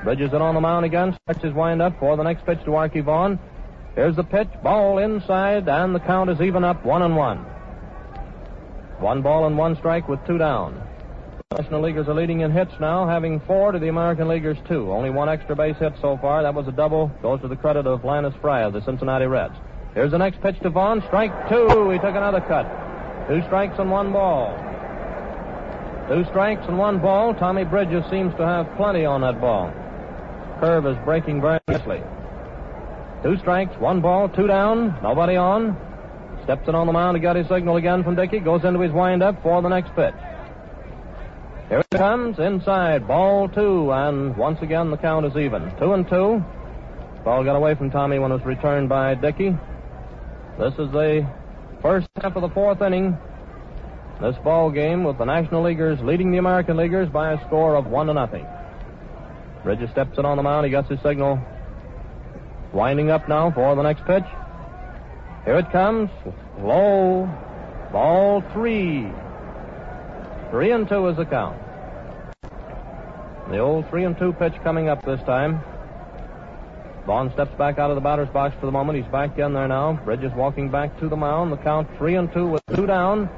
[0.05, 3.03] Bridges it on the mound again, starts his windup for the next pitch to Arky
[3.03, 3.39] Vaughan.
[3.95, 7.39] Here's the pitch, ball inside, and the count is even up, one and one.
[8.99, 10.87] One ball and one strike with two down.
[11.57, 14.93] National Leaguers are leading in hits now, having four to the American Leaguers two.
[14.93, 16.43] Only one extra base hit so far.
[16.43, 17.09] That was a double.
[17.23, 19.55] Goes to the credit of Linus Frey of the Cincinnati Reds.
[19.95, 21.03] Here's the next pitch to Vaughan.
[21.09, 21.91] Strike two.
[21.91, 22.67] He took another cut.
[23.27, 24.55] Two strikes and one ball.
[26.11, 27.35] Two strikes and one ball.
[27.35, 29.73] Tommy Bridges seems to have plenty on that ball.
[30.59, 32.03] Curve is breaking very nicely.
[33.23, 35.77] Two strikes, one ball, two down, nobody on.
[36.43, 37.17] Steps in on the mound.
[37.17, 38.41] He got his signal again from Dickey.
[38.41, 40.15] Goes into his windup for the next pitch.
[41.69, 43.07] Here it comes inside.
[43.07, 43.93] Ball two.
[43.93, 45.73] And once again, the count is even.
[45.79, 46.45] Two and two.
[47.23, 49.57] Ball got away from Tommy when it was returned by Dickey.
[50.59, 51.25] This is the
[51.81, 53.17] first half of the fourth inning.
[54.21, 57.87] This ball game with the National Leaguers leading the American Leaguers by a score of
[57.87, 58.47] one to nothing.
[59.63, 60.67] Bridges steps in on the mound.
[60.67, 61.41] He gets his signal.
[62.75, 64.25] Winding up now for the next pitch.
[65.47, 66.11] Here it comes.
[66.59, 67.31] Low.
[67.93, 69.09] Ball three.
[70.51, 71.59] Three and two is the count.
[73.49, 75.63] The old three and two pitch coming up this time.
[77.07, 79.03] Vaughan steps back out of the batter's box for the moment.
[79.03, 79.95] He's back in there now.
[80.05, 81.53] Bridges walking back to the mound.
[81.53, 83.31] The count three and two with two down.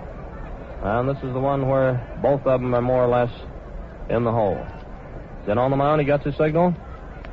[0.82, 3.30] And this is the one where both of them are more or less
[4.10, 4.66] in the hole.
[5.46, 6.74] Then on the mound, he gets his signal.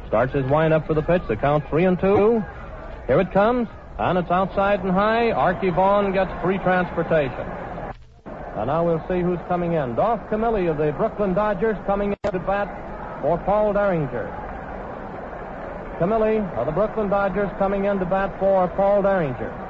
[0.08, 1.24] Starts his wind up for the pitch.
[1.28, 2.44] The count three and two.
[3.08, 3.68] Here it comes.
[3.98, 5.32] And it's outside and high.
[5.32, 7.46] Arky Vaughan gets free transportation.
[8.56, 9.96] And now we'll see who's coming in.
[9.96, 14.28] Dolph Camilli of the Brooklyn Dodgers coming in to bat for Paul Derringer.
[16.00, 19.69] Camilli of the Brooklyn Dodgers coming in to bat for Paul Derringer.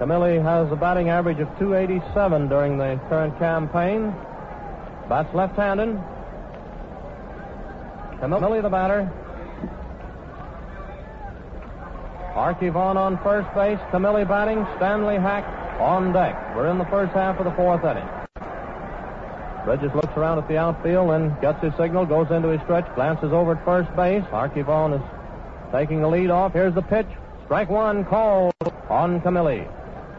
[0.00, 4.14] Camilli has a batting average of 287 during the current campaign.
[5.10, 5.90] Bats left-handed.
[8.18, 9.12] Camilli the batter.
[12.32, 13.78] Arky Vaughan on first base.
[13.92, 14.66] Camilli batting.
[14.76, 15.44] Stanley Hack
[15.78, 16.56] on deck.
[16.56, 18.08] We're in the first half of the fourth inning.
[19.66, 23.34] Bridges looks around at the outfield and gets his signal, goes into his stretch, glances
[23.34, 24.24] over at first base.
[24.32, 25.02] Arky Vaughan is
[25.72, 26.54] taking the lead off.
[26.54, 27.08] Here's the pitch.
[27.44, 28.54] Strike one called
[28.88, 29.68] on Camilli.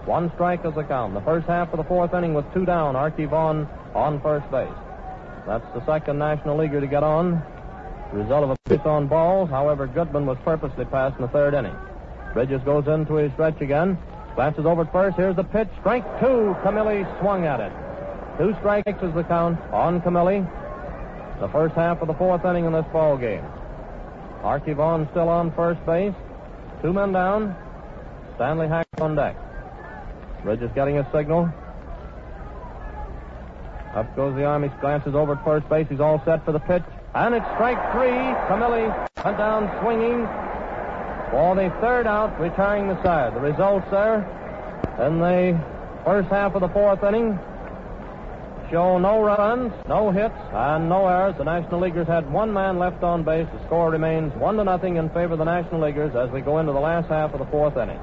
[0.06, 1.14] One strike is the count.
[1.14, 2.96] The first half of the fourth inning with two down.
[2.96, 4.68] Arky Vaughan on first base.
[5.46, 7.42] That's the second National Leaguer to get on.
[8.12, 9.50] Result of a pitch on balls.
[9.50, 11.76] However, Goodman was purposely passed in the third inning.
[12.34, 13.98] Bridges goes into his stretch again.
[14.36, 15.18] Glances over at first.
[15.18, 15.70] Here's the pitch.
[15.80, 16.56] Strike two.
[16.64, 17.72] Camilli swung at it.
[18.38, 20.48] Two strikes is the count on Camilli.
[21.40, 23.44] The first half of the fourth inning in this ball game.
[24.42, 26.16] Arky Vaughan still on first base.
[26.82, 27.56] Two men down.
[28.36, 29.36] Stanley Hack on deck.
[30.44, 31.50] Bridges getting a signal.
[33.96, 34.64] Up goes the arm.
[34.64, 35.88] He glances over at first base.
[35.90, 36.84] He's all set for the pitch.
[37.14, 38.18] And it's strike three.
[38.48, 38.88] Camilli
[39.24, 40.26] went down swinging
[41.30, 43.36] for the third out, retiring the side.
[43.36, 44.24] The results there
[45.06, 45.60] in the
[46.06, 47.38] first half of the fourth inning
[48.72, 51.36] show no runs, no hits, and no errors.
[51.38, 53.48] The National Leaguers had one man left on base.
[53.52, 56.60] The score remains one to nothing in favor of the National Leaguers as we go
[56.60, 58.00] into the last half of the fourth inning.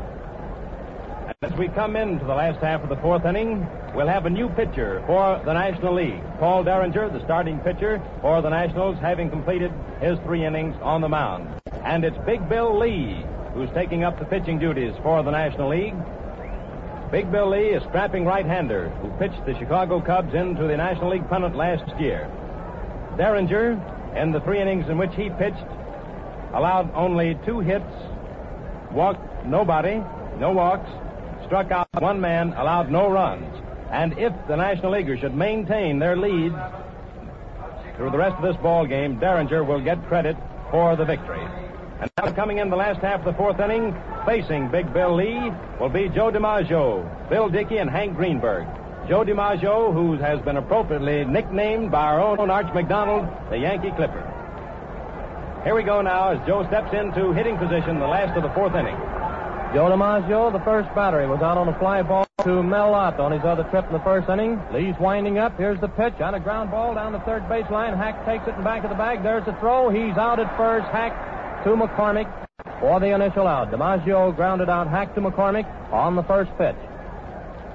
[1.40, 3.64] As we come into the last half of the fourth inning,
[3.94, 6.20] we'll have a new pitcher for the National League.
[6.40, 11.08] Paul Derringer, the starting pitcher for the Nationals, having completed his three innings on the
[11.08, 11.48] mound.
[11.84, 13.24] And it's Big Bill Lee
[13.54, 15.94] who's taking up the pitching duties for the National League.
[17.12, 21.28] Big Bill Lee, a strapping right-hander who pitched the Chicago Cubs into the National League
[21.28, 22.28] pennant last year.
[23.16, 23.80] Derringer,
[24.16, 25.70] in the three innings in which he pitched,
[26.52, 27.84] allowed only two hits,
[28.90, 30.02] walked nobody,
[30.40, 30.90] no walks,
[31.48, 33.46] struck out one man, allowed no runs.
[33.90, 36.52] And if the National Leaguers should maintain their lead
[37.96, 40.36] through the rest of this ball game, Derringer will get credit
[40.70, 41.40] for the victory.
[42.00, 43.96] And now coming in the last half of the fourth inning,
[44.26, 48.66] facing Big Bill Lee, will be Joe DiMaggio, Bill Dickey, and Hank Greenberg.
[49.08, 54.22] Joe DiMaggio, who has been appropriately nicknamed by our own Arch McDonald, the Yankee Clipper.
[55.64, 58.74] Here we go now as Joe steps into hitting position the last of the fourth
[58.74, 58.96] inning.
[59.74, 63.32] Joe DiMaggio, the first batter, was out on a fly ball to Mel Ott on
[63.32, 64.58] his other trip in the first inning.
[64.72, 65.58] Lee's winding up.
[65.58, 67.94] Here's the pitch on a ground ball down the third baseline.
[67.94, 69.22] Hack takes it in back of the bag.
[69.22, 69.90] There's the throw.
[69.90, 70.86] He's out at first.
[70.88, 71.12] Hack
[71.64, 72.32] to McCormick
[72.80, 73.70] for the initial out.
[73.70, 76.76] DiMaggio grounded out Hack to McCormick on the first pitch.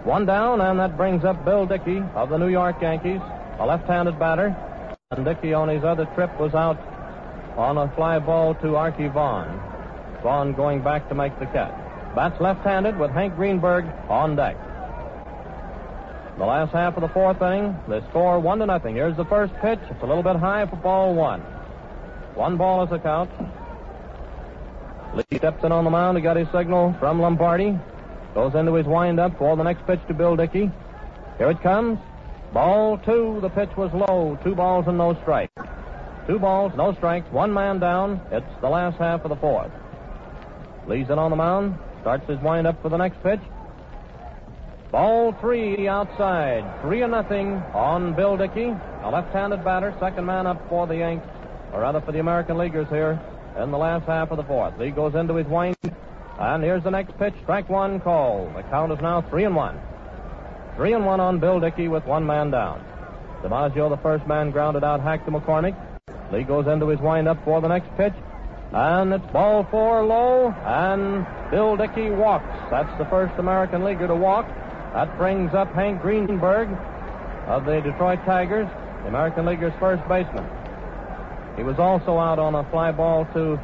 [0.03, 3.21] One down, and that brings up Bill Dickey of the New York Yankees,
[3.59, 4.55] a left-handed batter.
[5.11, 6.79] And Dickey on his other trip was out
[7.55, 9.61] on a fly ball to Arky Vaughan.
[10.23, 11.82] Vaughan going back to make the catch.
[12.15, 14.55] Bats left-handed with Hank Greenberg on deck.
[16.37, 18.95] The last half of the fourth inning, the score one to nothing.
[18.95, 19.79] Here's the first pitch.
[19.89, 21.41] It's a little bit high for ball one.
[22.35, 23.29] One ball is the count.
[25.15, 26.17] Lee steps in on the mound.
[26.17, 27.77] He got his signal from Lombardi.
[28.33, 30.71] Goes into his windup for the next pitch to Bill Dickey.
[31.37, 31.99] Here it comes.
[32.51, 33.39] Ball two.
[33.41, 34.37] The pitch was low.
[34.43, 35.53] Two balls and no strikes.
[36.27, 38.21] Two balls, no strikes, one man down.
[38.31, 39.71] It's the last half of the fourth.
[40.87, 41.77] Lee's in on the mound.
[42.03, 43.39] Starts his windup for the next pitch.
[44.91, 46.81] Ball three outside.
[46.81, 51.25] Three and nothing on Bill Dickey, a left-handed batter, second man up for the Yanks,
[51.71, 53.17] or rather for the American Leaguers here
[53.57, 54.77] in the last half of the fourth.
[54.77, 55.77] Lee goes into his wind,
[56.37, 57.33] and here's the next pitch.
[57.43, 58.51] Strike one call.
[58.53, 59.79] The count is now three and one.
[60.75, 62.83] Three and one on Bill Dickey with one man down.
[63.43, 65.75] DiMaggio, the first man, grounded out hack to McCormick.
[66.33, 68.13] Lee goes into his windup for the next pitch.
[68.73, 72.49] And it's ball four low, and Bill Dickey walks.
[72.71, 74.47] That's the first American leaguer to walk.
[74.93, 76.69] That brings up Hank Greenberg
[77.47, 78.67] of the Detroit Tigers,
[79.03, 80.45] the American Leaguer's first baseman.
[81.55, 83.59] He was also out on a fly ball to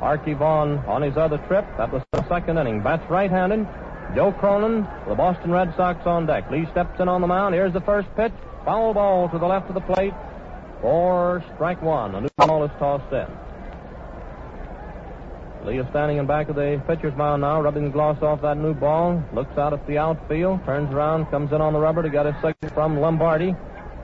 [0.00, 1.66] Arky Vaughan on his other trip.
[1.76, 2.82] That was the second inning.
[2.82, 3.66] Bats right-handed.
[4.14, 6.48] Joe Cronin, the Boston Red Sox on deck.
[6.50, 7.54] Lee steps in on the mound.
[7.54, 8.32] Here's the first pitch.
[8.64, 10.14] Foul ball to the left of the plate
[10.80, 12.14] for strike one.
[12.14, 13.26] A new ball is tossed in.
[15.64, 18.56] Lee is standing in back of the pitcher's mound now, rubbing the gloss off that
[18.56, 19.22] new ball.
[19.32, 22.34] Looks out at the outfield, turns around, comes in on the rubber to get a
[22.42, 23.54] signal from Lombardi.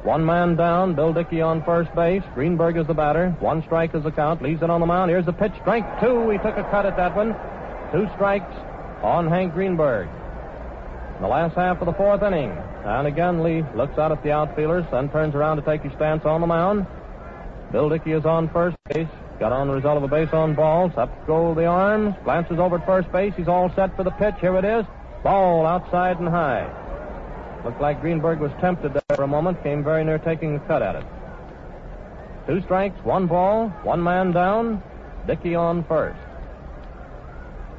[0.04, 2.22] One man down, Bill Dickey on first base.
[2.34, 3.30] Greenberg is the batter.
[3.40, 4.40] One strike is the count.
[4.40, 5.10] Leaves it on the mound.
[5.10, 5.52] Here's the pitch.
[5.60, 6.30] Strike two.
[6.30, 7.34] He took a cut at that one.
[7.90, 8.54] Two strikes
[9.02, 10.08] on Hank Greenberg.
[11.16, 12.56] In the last half of the fourth inning.
[12.84, 16.24] And again, Lee looks out at the outfielders, then turns around to take his stance
[16.24, 16.86] on the mound.
[17.70, 19.08] Bill Dickey is on first base.
[19.38, 20.92] Got on the result of a base on balls.
[20.96, 22.14] Up go the arms.
[22.24, 23.34] Glances over at first base.
[23.36, 24.34] He's all set for the pitch.
[24.40, 24.84] Here it is.
[25.22, 26.66] Ball outside and high.
[27.64, 29.62] Looked like Greenberg was tempted there for a moment.
[29.62, 31.04] Came very near taking a cut at it.
[32.46, 34.82] Two strikes, one ball, one man down.
[35.26, 36.18] Dickey on first.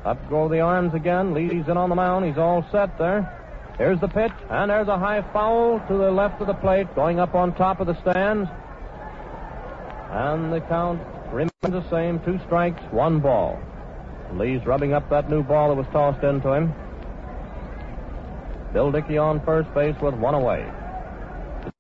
[0.05, 1.33] Up go the arms again.
[1.33, 2.25] Leads in on the mound.
[2.25, 3.35] He's all set there.
[3.77, 7.19] Here's the pitch, and there's a high foul to the left of the plate, going
[7.19, 8.49] up on top of the stands.
[10.09, 11.01] And the count
[11.31, 12.19] remains the same.
[12.21, 13.59] Two strikes, one ball.
[14.33, 16.73] Lee's rubbing up that new ball that was tossed into him.
[18.73, 20.65] Bill Dickey on first base with one away.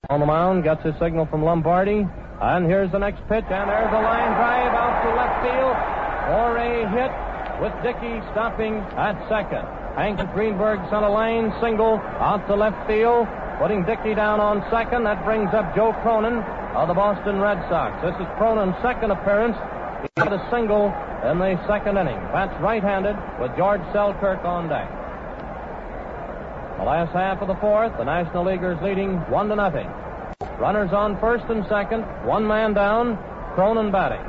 [0.09, 2.07] On the mound, gets his signal from Lombardi.
[2.41, 5.75] And here's the next pitch, and there's a line drive out to left field
[6.29, 7.11] for a hit
[7.61, 9.65] with Dickey stopping at second.
[9.97, 13.27] Hank Greenberg sent a line single out to left field,
[13.59, 15.03] putting Dickey down on second.
[15.03, 16.41] That brings up Joe Cronin
[16.75, 17.97] of the Boston Red Sox.
[18.05, 19.57] This is Cronin's second appearance.
[20.01, 20.93] He had a single
[21.25, 22.17] in the second inning.
[22.31, 24.87] Bats right-handed with George Selkirk on deck.
[26.77, 29.89] The last half of the fourth, the National Leaguers leading one to nothing.
[30.59, 33.17] Runners on first and second, one man down,
[33.55, 34.21] Cronin batting.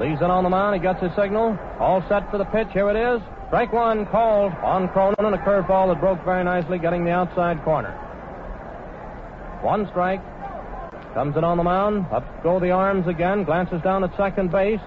[0.00, 2.88] Leaves it on the mound, he gets his signal, all set for the pitch, here
[2.88, 3.20] it is.
[3.48, 7.62] Strike one called on Cronin and a curveball that broke very nicely, getting the outside
[7.64, 7.92] corner.
[9.62, 10.20] One strike,
[11.16, 12.04] Comes in on the mound.
[12.12, 13.44] Up go the arms again.
[13.44, 14.82] Glances down at second base.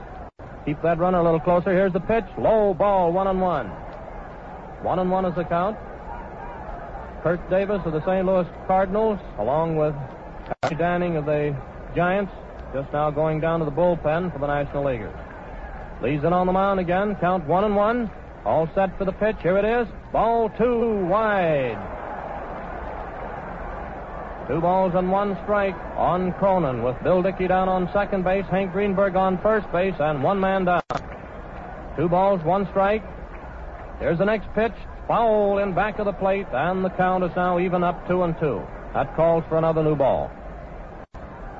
[0.64, 1.72] Keep that runner a little closer.
[1.74, 2.26] Here's the pitch.
[2.38, 3.66] Low ball, one and one.
[4.84, 5.76] One and one is the count.
[7.24, 8.28] Curt Davis of the St.
[8.28, 9.96] Louis Cardinals, along with
[10.62, 11.58] Harry Danning of the
[11.96, 12.32] Giants,
[12.76, 15.18] just now going down to the bullpen for the National Leaguers.
[16.04, 17.16] Leaves it on the mound again.
[17.16, 18.12] Count one and one.
[18.46, 19.38] All set for the pitch.
[19.42, 19.88] Here it is.
[20.14, 21.99] Ball two wide.
[24.50, 28.72] Two balls and one strike on Cronin with Bill Dickey down on second base, Hank
[28.72, 30.82] Greenberg on first base, and one man down.
[31.96, 33.04] Two balls, one strike.
[34.00, 34.74] Here's the next pitch.
[35.08, 38.36] Foul in back of the plate, and the count is now even up two and
[38.40, 38.64] two.
[38.96, 40.32] That calls for another new ball.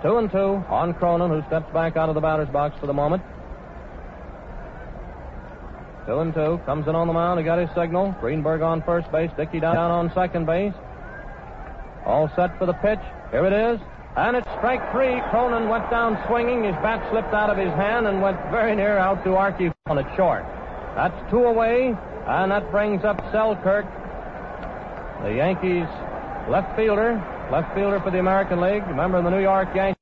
[0.02, 2.94] Two and two on Cronin, who steps back out of the batter's box for the
[2.94, 3.22] moment.
[6.08, 6.60] Two and two.
[6.66, 7.40] Comes in on the mound.
[7.40, 8.16] He got his signal.
[8.20, 9.30] Greenberg on first base.
[9.38, 10.74] Dickey down on second base.
[12.06, 13.00] All set for the pitch.
[13.32, 13.80] Here it is.
[14.18, 15.22] And it's strike three.
[15.30, 16.64] Cronin went down swinging.
[16.64, 19.98] His bat slipped out of his hand and went very near out to Arky on
[19.98, 20.44] it short.
[20.96, 21.96] That's two away,
[22.28, 23.86] and that brings up Selkirk,
[25.24, 25.88] the Yankees
[26.50, 27.22] left fielder,
[27.52, 29.96] left fielder for the American League, member of the New York Yankees.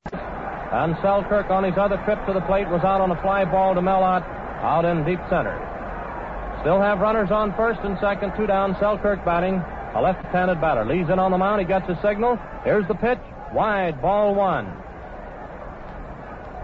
[0.72, 3.74] And Selkirk on his other trip to the plate was out on a fly ball
[3.74, 4.24] to Mel Ott
[4.62, 5.54] out in deep center.
[6.60, 8.76] Still have runners on first and second, two down.
[8.80, 9.62] Selkirk batting.
[9.94, 11.60] A left-handed batter leads in on the mound.
[11.60, 12.38] He gets a signal.
[12.64, 13.18] Here's the pitch.
[13.52, 14.66] Wide, ball one.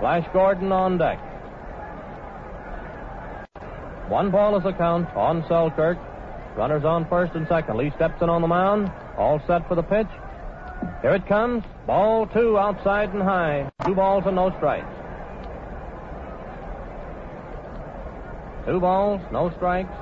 [0.01, 1.19] Flash Gordon on deck.
[4.09, 5.99] One ball is a count on Selkirk.
[6.57, 7.79] Runners on first and second.
[7.79, 8.93] Lee steps in on the mound.
[9.17, 10.09] All set for the pitch.
[11.01, 11.65] Here it comes.
[11.87, 13.71] Ball two outside and high.
[13.87, 14.87] Two balls and no strikes.
[18.67, 19.93] Two balls, no strikes.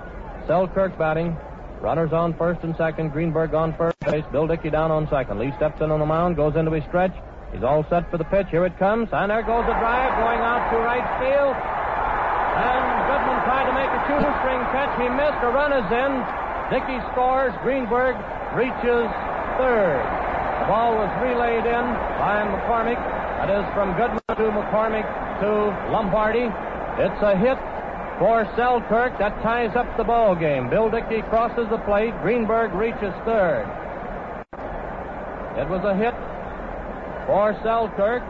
[0.47, 1.37] Selkirk batting.
[1.83, 3.11] Runners on first and second.
[3.11, 4.23] Greenberg on first base.
[4.31, 5.43] Bill Dickey down on second.
[5.43, 7.11] Lee steps in on the mound, goes into his stretch.
[7.51, 8.47] He's all set for the pitch.
[8.55, 9.11] Here it comes.
[9.11, 11.59] And there goes the drive going out to right field.
[11.59, 14.95] And Goodman tried to make a shoestring catch.
[14.95, 15.43] He missed.
[15.43, 16.13] A run is in.
[16.71, 17.51] Dickey scores.
[17.67, 18.15] Greenberg
[18.55, 19.11] reaches
[19.59, 20.07] third.
[20.63, 21.85] The ball was relayed in
[22.23, 23.03] by McCormick.
[23.43, 25.05] That is from Goodman to McCormick
[25.43, 25.51] to
[25.91, 26.47] Lombardi.
[27.03, 27.59] It's a hit
[28.19, 29.19] for Selkirk.
[29.19, 30.69] That ties up the ball game.
[30.69, 32.15] Bill Dickey crosses the plate.
[32.23, 33.67] Greenberg reaches third.
[35.57, 36.15] It was a hit
[37.27, 38.23] for Selkirk.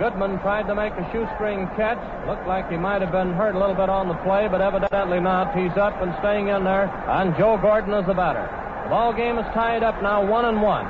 [0.00, 2.00] Goodman tried to make a shoestring catch.
[2.26, 5.20] Looked like he might have been hurt a little bit on the play, but evidently
[5.20, 5.54] not.
[5.54, 8.48] He's up and staying in there, and Joe Gordon is the batter.
[8.84, 10.86] The ball game is tied up now, one and one.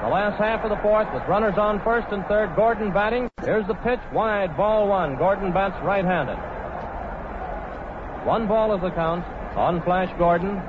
[0.00, 3.28] The last half of the fourth, with runners on first and third, Gordon batting.
[3.44, 5.16] Here's the pitch, wide, ball one.
[5.16, 6.38] Gordon bats right-handed.
[8.24, 9.24] One ball is the count
[9.56, 10.60] on Flash Gordon.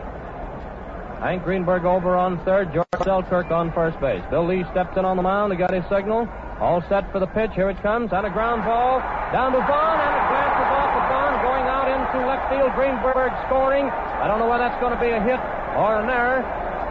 [1.19, 4.23] Hank Greenberg over on third, George Selkirk on first base.
[4.31, 5.51] Bill Lee steps in on the mound.
[5.51, 6.31] He got his signal.
[6.63, 7.51] All set for the pitch.
[7.53, 8.13] Here it comes.
[8.13, 9.03] And a ground ball
[9.35, 9.99] down to Vaughan.
[9.99, 12.71] And it glances off of Vaughan going out into left field.
[12.73, 13.85] Greenberg scoring.
[13.91, 15.41] I don't know whether that's going to be a hit
[15.75, 16.41] or an error.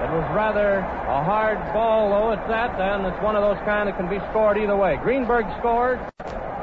[0.05, 3.89] It was rather a hard ball, though, at that, and it's one of those kind
[3.89, 4.97] that can be scored either way.
[5.03, 6.01] Greenberg scored.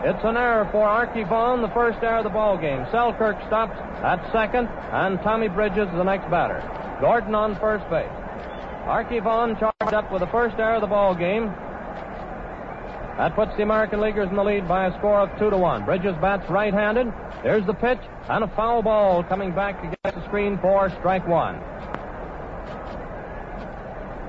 [0.04, 2.86] It's an error for Arky Vaughan, the first error of the ball game.
[2.92, 6.62] Selkirk stops at second, and Tommy Bridges the next batter.
[7.02, 8.08] Gordon on first base.
[8.86, 11.48] Arky Vaughan charged up with the first error of the ball game.
[13.18, 15.84] That puts the American Leaguers in the lead by a score of two to one.
[15.84, 17.12] Bridges bats right-handed.
[17.42, 18.00] There's the pitch
[18.30, 21.60] and a foul ball coming back against the screen for strike one.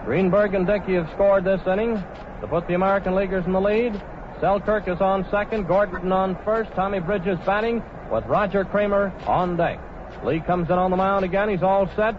[0.07, 2.03] Greenberg and Dickey have scored this inning
[2.41, 4.03] to put the American Leaguers in the lead.
[4.41, 9.81] Selkirk is on second, Gordon on first, Tommy Bridges batting with Roger Cramer on deck.
[10.25, 11.49] Lee comes in on the mound again.
[11.49, 12.15] He's all set.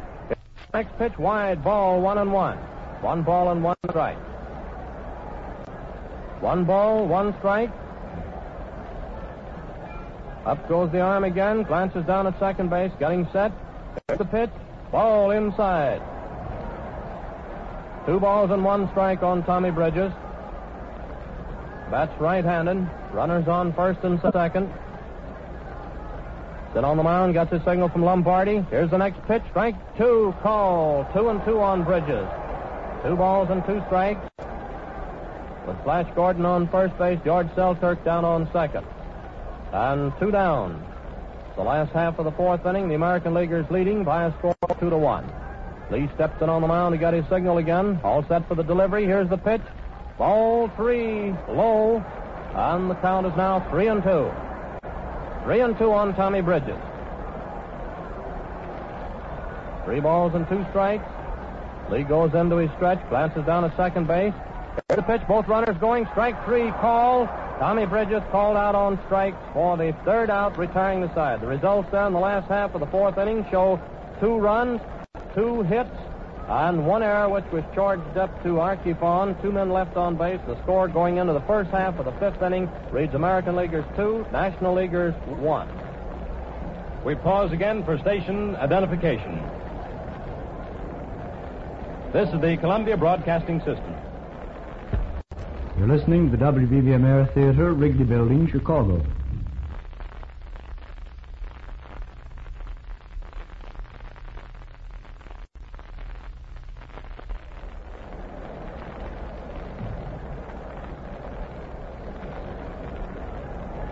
[0.73, 2.57] Next pitch wide, ball one and one.
[3.01, 4.17] One ball and one strike.
[6.41, 7.71] One ball, one strike.
[10.45, 13.51] Up goes the arm again, glances down at second base, getting set.
[14.07, 14.49] Here's the pitch,
[14.91, 16.01] ball inside.
[18.05, 20.11] Two balls and one strike on Tommy Bridges.
[21.91, 22.87] Bats right-handed.
[23.11, 24.71] Runners on first and second.
[26.73, 28.63] Sit on the mound, gets his signal from Lombardi.
[28.69, 31.09] Here's the next pitch, strike two, call.
[31.13, 32.27] Two and two on Bridges.
[33.03, 34.21] Two balls and two strikes.
[35.65, 38.85] With Flash Gordon on first base, George Selkirk down on second.
[39.73, 40.85] And two down.
[41.55, 44.79] The last half of the fourth inning, the American Leaguers leading by a score of
[44.79, 45.29] two to one.
[45.89, 46.93] Lee steps in on the mound.
[46.93, 47.99] He got his signal again.
[48.03, 49.05] All set for the delivery.
[49.05, 49.61] Here's the pitch.
[50.19, 52.03] Ball three, low.
[52.53, 54.29] And the count is now three and two.
[55.45, 56.77] Three and two on Tommy Bridges.
[59.85, 61.05] Three balls and two strikes.
[61.89, 64.33] Lee goes into his stretch, glances down at second base.
[64.89, 66.05] Here's the pitch, both runners going.
[66.11, 67.25] Strike three, call.
[67.57, 71.39] Tommy Bridges called out on strikes for the third out, retiring the side.
[71.39, 73.79] The results down the last half of the fourth inning show
[74.19, 74.81] two runs,
[75.33, 75.89] two hits,
[76.49, 79.39] and one error, which was charged up to Arky Vaughan.
[79.41, 80.39] Two men left on base.
[80.47, 84.25] The score going into the first half of the fifth inning reads American Leaguers two,
[84.31, 85.69] National Leaguers one.
[87.05, 89.35] We pause again for station identification.
[92.11, 93.95] This is the Columbia Broadcasting System.
[95.77, 99.05] You're listening to the WBBM Air Theater, Wrigley Building, Chicago.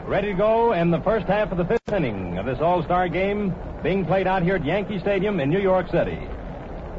[0.07, 3.53] Ready to go in the first half of the fifth inning of this All-Star game
[3.83, 6.17] being played out here at Yankee Stadium in New York City.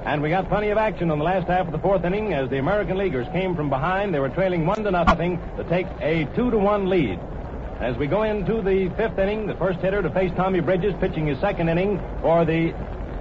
[0.04, 2.50] And we got plenty of action in the last half of the fourth inning as
[2.50, 4.12] the American Leaguers came from behind.
[4.12, 7.18] They were trailing one to nothing to take a two to one lead.
[7.80, 11.28] As we go into the fifth inning, the first hitter to face Tommy Bridges, pitching
[11.28, 12.74] his second inning for the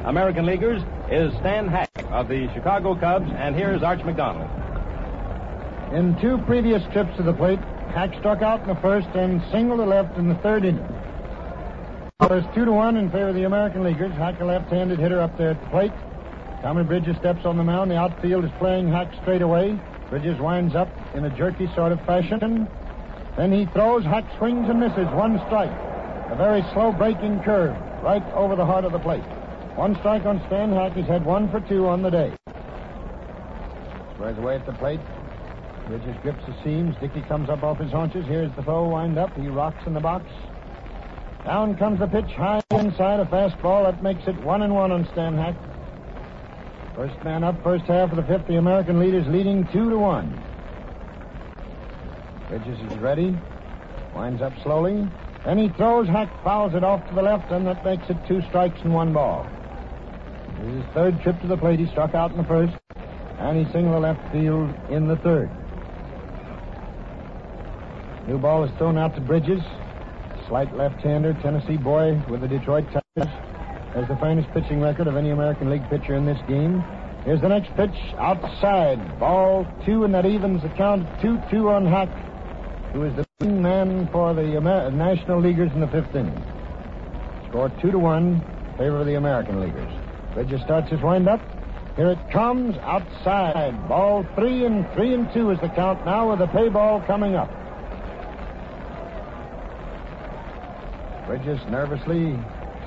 [0.03, 4.49] American Leaguers, is Stan Hack of the Chicago Cubs, and here's Arch McDonald.
[5.93, 7.59] In two previous trips to the plate,
[7.93, 10.87] Hack struck out in the first and singled to left in the third inning.
[12.29, 14.11] It's two to one in favor of the American Leaguers.
[14.13, 15.93] Hack, a left-handed hitter up there at the plate.
[16.61, 17.89] Tommy Bridges steps on the mound.
[17.89, 19.79] The outfield is playing Hack straight away.
[20.09, 22.67] Bridges winds up in a jerky sort of fashion.
[23.37, 24.03] Then he throws.
[24.03, 25.07] Hack swings and misses.
[25.13, 25.71] One strike.
[26.29, 29.23] A very slow breaking curve right over the heart of the plate.
[29.75, 30.93] One strike on Stan Hack.
[30.93, 32.33] He's had one for two on the day.
[34.15, 34.99] Squares away at the plate.
[35.87, 36.95] Bridges grips the seams.
[36.99, 38.25] Dickey comes up off his haunches.
[38.25, 39.33] Here's the throw wind up.
[39.37, 40.25] He rocks in the box.
[41.45, 43.89] Down comes the pitch high inside a fastball.
[43.89, 45.55] That makes it one and one on Stan Hack.
[46.93, 48.47] First man up, first half of the fifth.
[48.47, 50.43] The American leaders leading two to one.
[52.49, 53.37] Bridges is ready.
[54.13, 55.07] Winds up slowly.
[55.45, 56.07] Then he throws.
[56.07, 59.13] Hack fouls it off to the left, and that makes it two strikes and one
[59.13, 59.47] ball.
[60.59, 61.79] This is his third trip to the plate.
[61.79, 62.73] He struck out in the first,
[63.39, 65.49] and he singled left field in the third.
[68.27, 69.61] New ball is thrown out to Bridges.
[70.49, 73.33] slight left-hander, Tennessee boy with the Detroit Tigers.
[73.93, 76.83] Has the finest pitching record of any American League pitcher in this game.
[77.23, 79.19] Here's the next pitch outside.
[79.19, 82.09] Ball two, and that evens the count 2 2 on Hack,
[82.93, 86.43] who is the leading man for the Amer- National Leaguers in the fifth inning.
[87.49, 89.91] Score 2 to 1 in favor of the American Leaguers.
[90.33, 91.41] Bridges starts his windup.
[91.95, 93.87] Here it comes outside.
[93.87, 97.35] Ball three and three and two is the count now with the pay ball coming
[97.35, 97.49] up.
[101.27, 102.39] Bridges nervously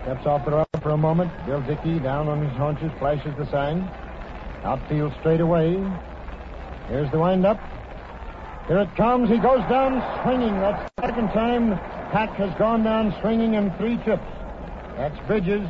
[0.02, 1.30] steps off the rubber for a moment.
[1.44, 3.82] Bill Dickey down on his haunches flashes the sign.
[4.64, 5.76] Outfield straight away.
[6.88, 7.60] Here's the windup.
[8.66, 9.28] Here it comes.
[9.28, 10.58] He goes down swinging.
[10.58, 11.72] That's the second time
[12.12, 14.24] Hack has gone down swinging in three trips.
[14.96, 15.68] That's Bridges'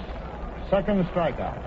[0.70, 1.58] second strikeout.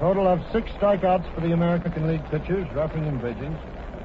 [0.00, 3.54] Total of six strikeouts for the American League pitchers, Ruffing and Bridges.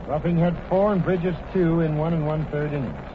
[0.08, 3.11] Ruffing had four and Bridges two in one and one third innings.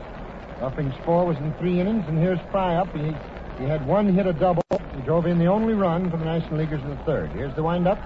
[0.61, 2.91] Ruffing's four was in three innings, and here's Frey up.
[2.95, 3.15] He,
[3.59, 4.63] he had one hit a double.
[4.95, 7.31] He drove in the only run for the National Leaguers in the third.
[7.33, 7.99] Here's the windup.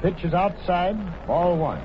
[0.00, 0.96] Pitch is outside,
[1.26, 1.80] ball one.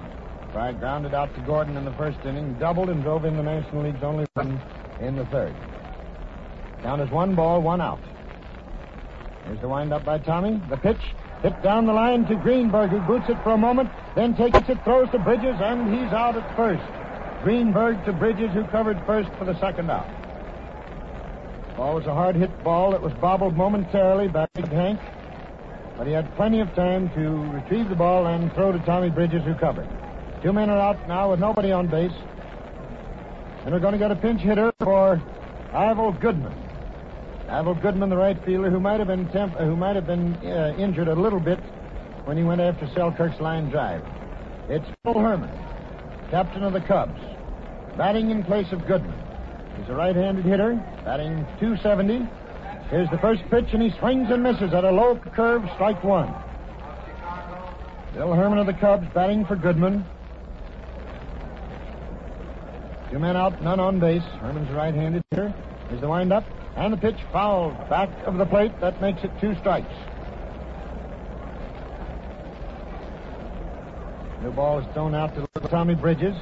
[0.51, 3.83] Frey grounded out to Gordon in the first inning, doubled and drove in the National
[3.83, 4.61] League's only run
[5.01, 5.55] in the third.
[6.83, 7.99] Count is one ball, one out.
[9.45, 10.61] Here's the windup by Tommy.
[10.69, 11.01] The pitch
[11.41, 14.83] hit down the line to Greenberg, who boots it for a moment, then takes it,
[14.83, 17.06] throws to Bridges, and he's out at first.
[17.43, 20.07] Greenberg to Bridges, who covered first for the second out.
[21.77, 24.99] Ball was a hard hit ball that was bobbled momentarily by Big Hank,
[25.97, 29.43] but he had plenty of time to retrieve the ball and throw to Tommy Bridges,
[29.43, 29.87] who covered.
[30.41, 32.11] Two men are out now with nobody on base.
[33.63, 35.21] And we're going to get a pinch hitter for
[35.73, 36.53] Ival Goodman.
[37.47, 40.75] Ival Goodman, the right fielder, who might have been temp- who might have been uh,
[40.77, 41.59] injured a little bit
[42.25, 44.01] when he went after Selkirk's line drive.
[44.69, 45.51] It's Bill Herman,
[46.29, 47.19] captain of the Cubs,
[47.97, 49.15] batting in place of Goodman.
[49.77, 50.75] He's a right-handed hitter,
[51.05, 52.27] batting 270.
[52.89, 56.33] Here's the first pitch, and he swings and misses at a low curve, strike one.
[58.13, 60.05] Bill Herman of the Cubs batting for Goodman.
[63.11, 64.23] Two men out, none on base.
[64.41, 65.53] Herman's right-handed hitter.
[65.89, 66.43] Here's the windup.
[66.75, 68.71] And the pitch fouled back of the plate.
[68.81, 69.93] That makes it two strikes.
[74.43, 76.35] The ball is thrown out to little Tommy Bridges.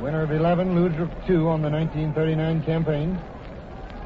[0.00, 3.18] Winner of 11, loser of 2 on the 1939 campaign.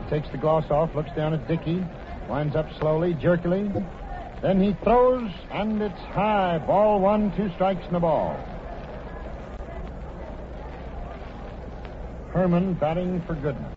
[0.05, 1.85] He takes the gloss off, looks down at Dickey,
[2.29, 3.69] winds up slowly, jerkily.
[4.41, 6.59] Then he throws, and it's high.
[6.59, 8.39] Ball one, two strikes and a ball.
[12.33, 13.75] Herman batting for Goodman.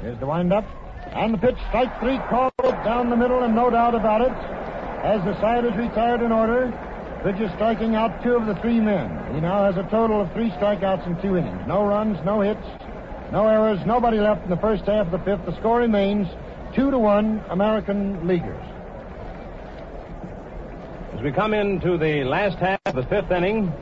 [0.00, 0.64] Here's the windup.
[1.12, 2.52] And the pitch, strike three, called
[2.84, 4.32] down the middle, and no doubt about it.
[5.04, 6.72] As the side is retired in order,
[7.22, 9.34] Bridges striking out two of the three men.
[9.34, 11.66] He now has a total of three strikeouts in two innings.
[11.66, 12.64] No runs, no hits,
[13.32, 15.44] no errors, nobody left in the first half of the fifth.
[15.44, 16.28] The score remains
[16.76, 18.64] two to one American Leaguers.
[21.14, 23.72] As we come into the last half of the fifth inning,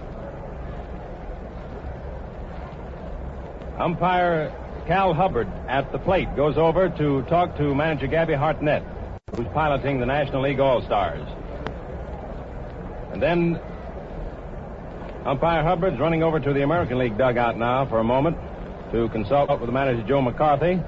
[3.79, 4.51] umpire
[4.87, 8.85] Cal Hubbard at the plate goes over to talk to manager Gabby Hartnett,
[9.35, 11.27] who's piloting the National League All Stars.
[13.13, 13.61] And then
[15.25, 18.37] umpire Hubbard's running over to the American League dugout now for a moment
[18.93, 20.81] to consult with manager Joe McCarthy.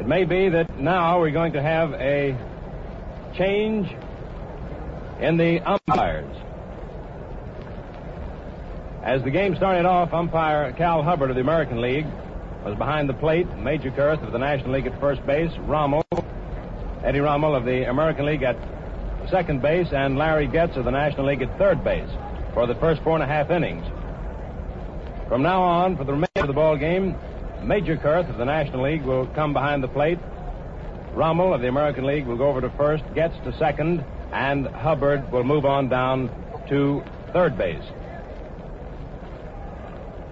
[0.00, 2.34] It may be that now we're going to have a
[3.36, 3.86] change
[5.20, 6.34] in the umpires.
[9.02, 12.06] As the game started off, umpire Cal Hubbard of the American League
[12.64, 13.46] was behind the plate.
[13.48, 15.52] Magerkurth of the National League at first base.
[15.60, 16.02] Rommel,
[17.04, 18.56] Eddie Rommel of the American League at
[19.30, 22.08] second base, and Larry Goetz of the National League at third base
[22.54, 23.86] for the first four and a half innings.
[25.28, 27.14] From now on, for the remainder of the ball game,
[27.60, 30.18] Magerkurth of the National League will come behind the plate.
[31.14, 35.30] Rommel of the American League will go over to first, Goetz to second, and Hubbard
[35.30, 36.30] will move on down
[36.68, 37.02] to
[37.32, 37.84] third base.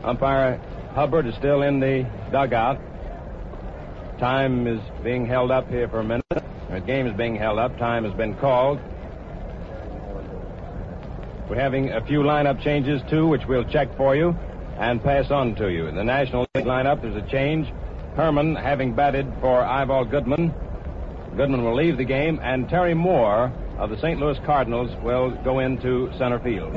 [0.07, 0.61] Umpire
[0.95, 2.81] Hubbard is still in the dugout.
[4.21, 6.25] Time is being held up here for a minute.
[6.71, 7.77] The game is being held up.
[7.77, 8.79] Time has been called.
[11.51, 14.37] We're having a few lineup changes, too, which we'll check for you
[14.79, 15.87] and pass on to you.
[15.87, 17.69] In the National League lineup, there's a change.
[18.15, 20.55] Herman having batted for Ival Goodman.
[21.37, 24.21] Goodman will leave the game, and Terry Moore of the St.
[24.21, 26.75] Louis Cardinals will go into center field.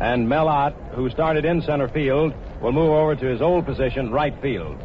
[0.00, 4.10] And Mel Ott, who started in center field, will move over to his old position,
[4.10, 4.76] right field.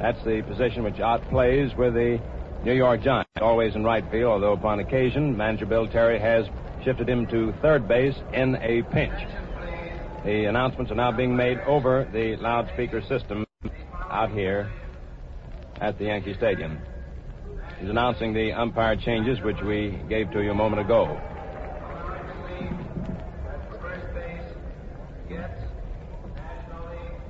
[0.00, 2.20] That's the position which Ott plays with the
[2.64, 6.46] New York Giants, always in right field, although upon occasion, manager Bill Terry has
[6.84, 9.14] shifted him to third base in a pinch.
[10.24, 13.46] The announcements are now being made over the loudspeaker system
[14.10, 14.70] out here
[15.80, 16.78] at the Yankee Stadium.
[17.78, 21.20] He's announcing the umpire changes, which we gave to you a moment ago.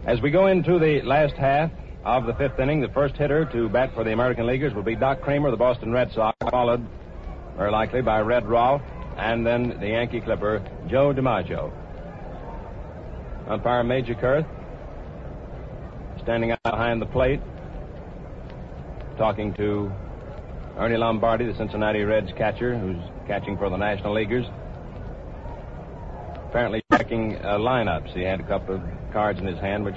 [0.07, 1.73] As we go into the last half
[2.05, 4.95] of the fifth inning, the first hitter to bat for the American Leaguers will be
[4.95, 6.87] Doc Cramer, the Boston Red Sox, followed
[7.57, 8.83] very likely by Red Rolfe,
[9.17, 11.73] and then the Yankee Clipper, Joe DiMaggio.
[13.49, 14.47] Umpire Magerkurth
[16.23, 17.41] standing out behind the plate,
[19.19, 19.91] talking to
[20.79, 24.47] Ernie Lombardi, the Cincinnati Reds catcher, who's catching for the National Leaguers.
[26.49, 28.13] Apparently checking uh, lineups.
[28.15, 28.83] He had a couple of
[29.13, 29.97] cards in his hand, which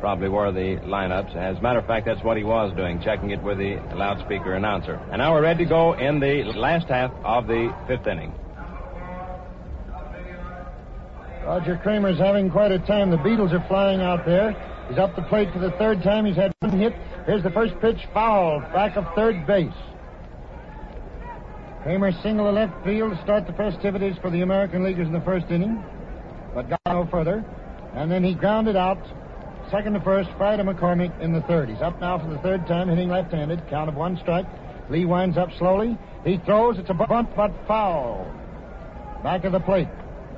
[0.00, 1.34] probably were the lineups.
[1.34, 4.54] As a matter of fact, that's what he was doing, checking it with the loudspeaker
[4.54, 4.94] announcer.
[5.10, 8.32] And now we're ready to go in the last half of the fifth inning.
[11.44, 13.10] Roger Cramer's having quite a time.
[13.10, 14.52] The Beatles are flying out there.
[14.88, 16.26] He's up the plate for the third time.
[16.26, 16.94] He's had one hit.
[17.26, 19.72] Here's the first pitch, foul, back of third base.
[21.82, 25.46] Cramer single to left field start the festivities for the American Leaguers in the first
[25.50, 25.82] inning,
[26.58, 27.44] but got no further.
[27.94, 28.98] And then he grounded out
[29.70, 31.68] second to first, Frey McCormick in the third.
[31.68, 33.68] He's up now for the third time, hitting left-handed.
[33.68, 34.46] Count of one strike.
[34.90, 35.96] Lee winds up slowly.
[36.24, 36.76] He throws.
[36.78, 38.26] It's a bunt, but foul.
[39.22, 39.86] Back of the plate.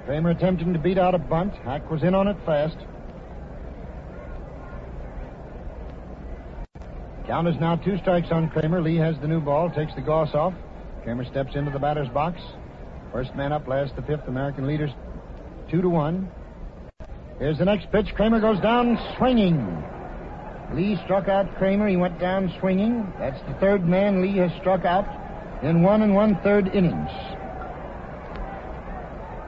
[0.04, 1.54] Cramer attempting to beat out a bunt.
[1.64, 2.76] Hack was in on it fast.
[7.26, 8.82] Count is now two strikes on Cramer.
[8.82, 10.52] Lee has the new ball, takes the goss off.
[11.02, 12.42] Cramer steps into the batter's box.
[13.10, 14.28] First man up, last the fifth.
[14.28, 14.90] American leaders
[15.70, 16.30] two to one.
[17.38, 18.06] Here's the next pitch.
[18.14, 19.82] Cramer goes down swinging.
[20.74, 21.88] Lee struck out Cramer.
[21.88, 23.12] He went down swinging.
[23.18, 25.06] That's the third man Lee has struck out
[25.62, 27.10] in one and one third innings.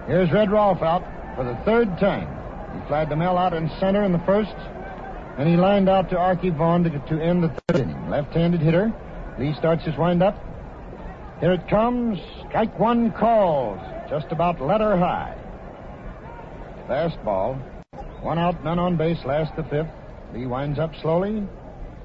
[0.07, 1.05] Here's Red Rolfe out
[1.37, 2.29] for the third time.
[2.75, 4.55] He flied the Mel out in center in the first,
[5.39, 8.09] and he lined out to Arky Vaughan to, to end the third inning.
[8.09, 8.93] Left-handed hitter.
[9.39, 10.35] Lee starts his windup.
[11.41, 12.19] Here it comes.
[12.49, 13.81] Strike one calls.
[14.09, 15.42] Just about letter high.
[16.89, 17.61] Fastball.
[18.23, 19.91] One out, none on base, last the fifth.
[20.33, 21.47] Lee winds up slowly.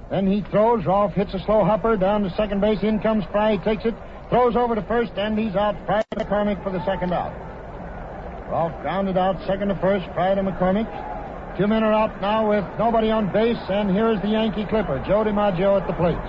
[0.09, 0.85] Then he throws.
[0.85, 2.79] Rolfe hits a slow hopper down to second base.
[2.81, 3.57] In comes Frey.
[3.63, 3.95] Takes it.
[4.29, 5.75] Throws over to first, and he's out.
[5.85, 7.33] Frey to McCormick for the second out.
[8.49, 10.05] Rolfe grounded out second to first.
[10.13, 10.87] Frey to McCormick.
[11.57, 15.23] Two men are out now with nobody on base, and here's the Yankee Clipper, Joe
[15.23, 16.21] DiMaggio at the plate.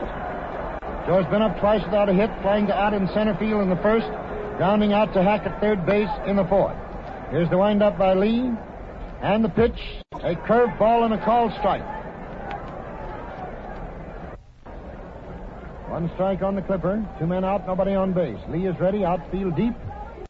[1.06, 3.76] Joe's been up twice without a hit, flying to out in center field in the
[3.76, 4.08] first,
[4.56, 6.76] grounding out to Hack at third base in the fourth.
[7.30, 8.50] Here's the windup by Lee,
[9.20, 9.76] and the pitch,
[10.24, 11.84] a curved ball and a called strike.
[15.92, 18.40] One strike on the Clipper, two men out, nobody on base.
[18.48, 19.74] Lee is ready, outfield deep.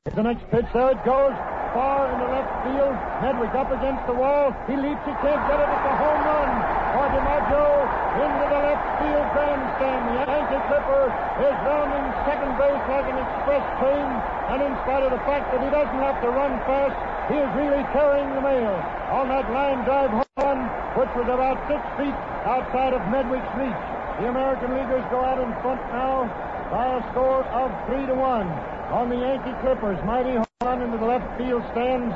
[0.05, 1.39] Here's the next pitch, there it goes,
[1.71, 2.95] far in the left field.
[3.23, 4.51] Medwick up against the wall.
[4.67, 5.71] He leaps, he can't get it.
[5.71, 6.51] It's a home run
[6.99, 7.88] for DiMaggio
[8.19, 10.01] into the left field grandstand.
[10.11, 11.05] The Yankee Clipper
[11.39, 14.09] is rounding second base like an express train,
[14.51, 16.99] and in spite of the fact that he doesn't have to run fast,
[17.31, 18.75] he is really carrying the mail
[19.15, 20.61] on that line drive home run,
[20.99, 22.17] which was about six feet
[22.49, 23.83] outside of Medwick's reach.
[24.19, 26.27] The American Leaguers go out in front now
[26.75, 28.51] by a score of three to one
[28.91, 29.99] on the Yankee Clippers.
[30.05, 32.11] Mighty home run into the left field stands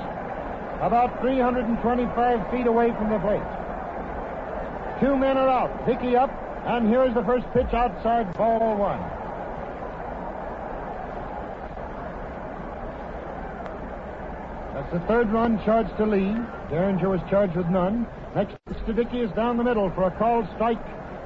[0.83, 3.62] about 325 feet away from the plate.
[5.03, 5.85] Two men are out.
[5.85, 6.31] Dickey up,
[6.65, 9.01] and here's the first pitch outside ball one.
[14.75, 16.37] That's the third run charged to Lee.
[16.71, 18.07] Derringer was charged with none.
[18.37, 18.55] Next
[18.87, 20.79] to Dickey is down the middle for a called strike,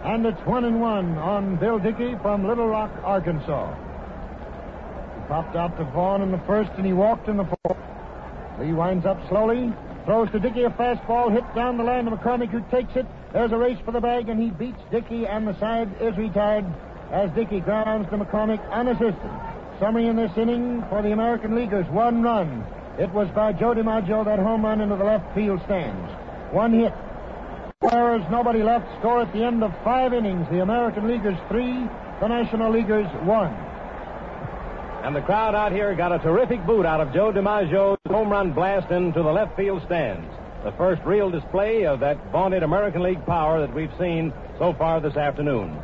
[0.05, 3.75] and it's one and one on Bill Dickey from Little Rock, Arkansas.
[5.17, 7.79] He popped out to Vaughan in the first, and he walked in the fourth.
[8.59, 9.71] Lee winds up slowly,
[10.07, 13.05] throws to Dickey a fastball, hit down the line to McCormick, who takes it.
[13.37, 16.65] There's a race for the bag, and he beats Dickey, and the side is retired
[17.13, 19.31] as Dickey grounds to McCormick unassisted.
[19.79, 22.65] Summary in this inning for the American Leaguers, one run.
[22.99, 26.11] It was by Joe DiMaggio, that home run into the left field stands.
[26.51, 26.95] One hit.
[27.81, 30.49] Whereas nobody left, score at the end of five innings.
[30.51, 31.75] The American Leaguers three,
[32.21, 33.53] the National Leaguers one.
[35.05, 38.53] And the crowd out here got a terrific boot out of Joe DiMaggio's home run
[38.53, 40.27] blast into the left field stands.
[40.67, 45.01] The first real display of that vaunted American League power that we've seen so far
[45.01, 45.81] this afternoon.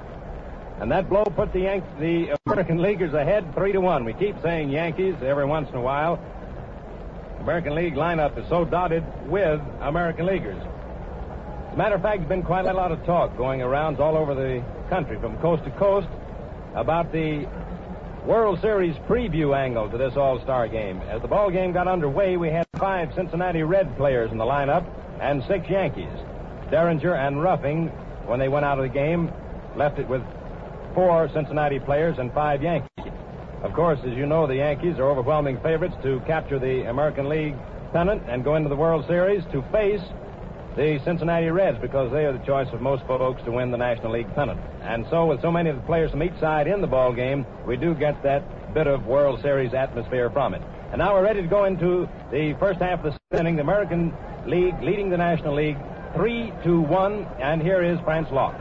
[0.81, 4.05] And that blow put the, Yan- the American Leaguers ahead three to one.
[4.05, 6.19] We keep saying Yankees every once in a while.
[7.39, 10.59] American League lineup is so dotted with American Leaguers.
[10.59, 14.17] As a matter of fact, there's been quite a lot of talk going around all
[14.17, 16.09] over the country, from coast to coast,
[16.75, 17.47] about the
[18.27, 21.01] World Series preview angle to this All Star game.
[21.09, 24.87] As the ball game got underway, we had five Cincinnati Red players in the lineup
[25.21, 26.13] and six Yankees.
[26.71, 27.89] Derringer and Ruffing,
[28.27, 29.33] when they went out of the game,
[29.77, 30.23] left it with
[30.95, 32.89] four Cincinnati players and five Yankees.
[33.65, 37.57] Of course, as you know, the Yankees are overwhelming favorites to capture the American League
[37.93, 40.01] pennant and go into the World Series to face
[40.77, 44.13] the Cincinnati Reds because they are the choice of most folks to win the National
[44.13, 44.61] League pennant.
[44.83, 47.47] And so, with so many of the players from each side in the ball game,
[47.67, 50.63] we do get that bit of World Series atmosphere from it.
[50.91, 53.57] And now we're ready to go into the first half of the inning.
[53.57, 54.15] The American
[54.47, 55.77] League leading the National League
[56.15, 57.27] three to one.
[57.41, 58.55] And here is France Laux.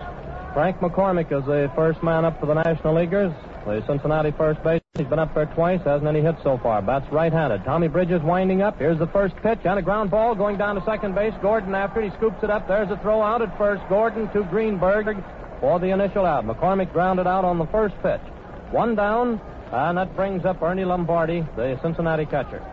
[0.54, 3.34] Frank McCormick is the first man up for the National Leaguers.
[3.66, 4.82] The Cincinnati first base.
[4.96, 6.82] He's been up there twice, hasn't any hits so far.
[6.82, 7.64] Bats right-handed.
[7.64, 8.78] Tommy Bridges winding up.
[8.80, 11.34] Here's the first pitch and a ground ball going down to second base.
[11.42, 12.12] Gordon after it.
[12.12, 12.68] He scoops it up.
[12.68, 13.84] There's a throw out at first.
[13.88, 15.24] Gordon to Greenberg
[15.60, 16.46] for the initial out.
[16.46, 18.22] McCormick grounded out on the first pitch.
[18.72, 19.40] One down,
[19.72, 22.66] and that brings up Ernie Lombardi, the Cincinnati catcher.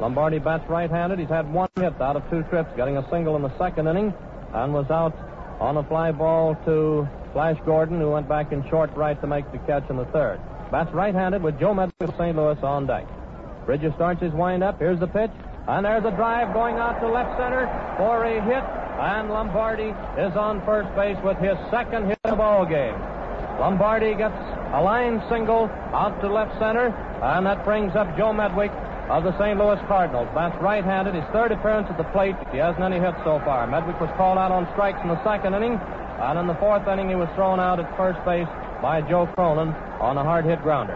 [0.00, 1.18] Lombardi bats right-handed.
[1.18, 4.14] He's had one hit out of two trips, getting a single in the second inning,
[4.54, 5.14] and was out
[5.60, 9.50] on a fly ball to Flash Gordon, who went back in short right to make
[9.52, 10.38] the catch in the third.
[10.70, 12.36] Bats right-handed with Joe Medwick of St.
[12.36, 13.06] Louis on deck.
[13.66, 14.78] Bridges starts his windup.
[14.78, 15.30] Here's the pitch.
[15.68, 18.64] And there's a drive going out to left center for a hit.
[18.98, 22.98] And Lombardi is on first base with his second hit of the ball game.
[23.60, 24.34] Lombardi gets
[24.72, 26.88] a line single out to left center.
[27.22, 28.72] And that brings up Joe Medwick
[29.08, 29.58] of the St.
[29.58, 30.28] Louis Cardinals.
[30.34, 31.14] Bats right-handed.
[31.14, 32.34] His third appearance at the plate.
[32.50, 33.66] He hasn't any hits so far.
[33.68, 35.78] Medwick was called out on strikes in the second inning.
[36.22, 38.46] And in the fourth inning, he was thrown out at first base
[38.80, 40.94] by Joe Cronin on a hard hit grounder.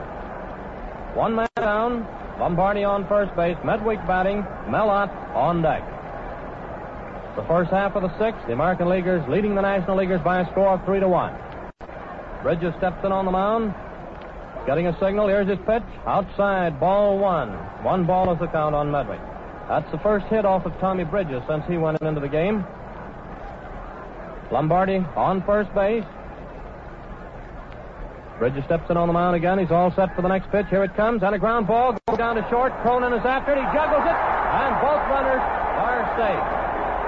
[1.14, 2.06] One man down,
[2.38, 5.82] Lombardi on first base, Medwick batting, Mel Ott on deck.
[7.34, 10.50] The first half of the sixth, the American Leaguers leading the National Leaguers by a
[10.52, 11.34] score of three to one.
[12.44, 13.74] Bridges steps in on the mound,
[14.64, 15.26] getting a signal.
[15.26, 17.50] Here's his pitch, outside, ball one.
[17.82, 19.20] One ball is the count on Medwick.
[19.68, 22.64] That's the first hit off of Tommy Bridges since he went into the game.
[24.50, 26.04] Lombardi on first base.
[28.38, 29.58] Bridges steps in on the mound again.
[29.58, 30.66] He's all set for the next pitch.
[30.68, 31.22] Here it comes.
[31.22, 31.96] And a ground ball.
[32.06, 32.72] Go down to short.
[32.82, 33.58] Cronin is after it.
[33.58, 34.12] He juggles it.
[34.12, 36.44] And both runners are safe.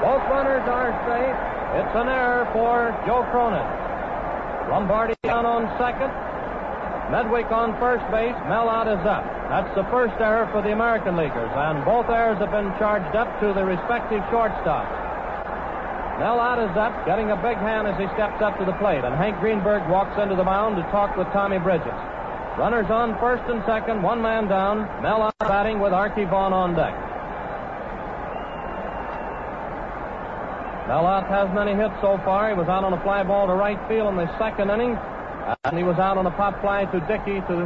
[0.00, 1.36] Both runners are safe.
[1.84, 3.66] It's an error for Joe Cronin.
[4.72, 6.08] Lombardi down on second.
[7.12, 8.36] Medwick on first base.
[8.48, 9.24] Mel Ott is up.
[9.48, 11.52] That's the first error for the American Leaguers.
[11.52, 15.07] And both errors have been charged up to the respective shortstops.
[16.18, 19.06] Mel Ott is up, getting a big hand as he steps up to the plate,
[19.06, 21.94] and Hank Greenberg walks into the mound to talk with Tommy Bridges.
[22.58, 24.82] Runners on first and second, one man down.
[25.00, 26.90] Mel Ott batting with Arky Vaughan on deck.
[30.90, 32.50] Mel Ott hasn't any hits so far.
[32.50, 34.98] He was out on a fly ball to right field in the second inning,
[35.62, 37.56] and he was out on a pop fly to Dickey to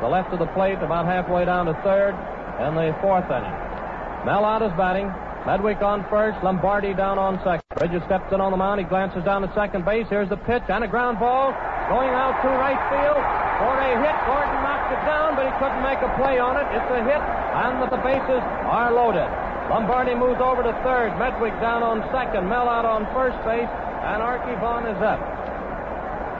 [0.00, 2.16] the left of the plate, about halfway down to third
[2.64, 3.52] in the fourth inning.
[4.24, 5.12] Mel Ott is batting.
[5.48, 7.64] Medwick on first, Lombardi down on second.
[7.80, 8.76] Bridges steps in on the mound.
[8.76, 10.04] He glances down at second base.
[10.12, 11.56] Here's the pitch and a ground ball
[11.88, 13.24] going out to right field
[13.56, 14.16] for a hit.
[14.28, 16.68] Gordon knocks it down, but he couldn't make a play on it.
[16.76, 19.24] It's a hit, and the bases are loaded.
[19.72, 21.16] Lombardi moves over to third.
[21.16, 22.44] Medwick down on second.
[22.44, 23.70] Mel Mellott on first base,
[24.04, 25.24] and Arky Vaughan is up.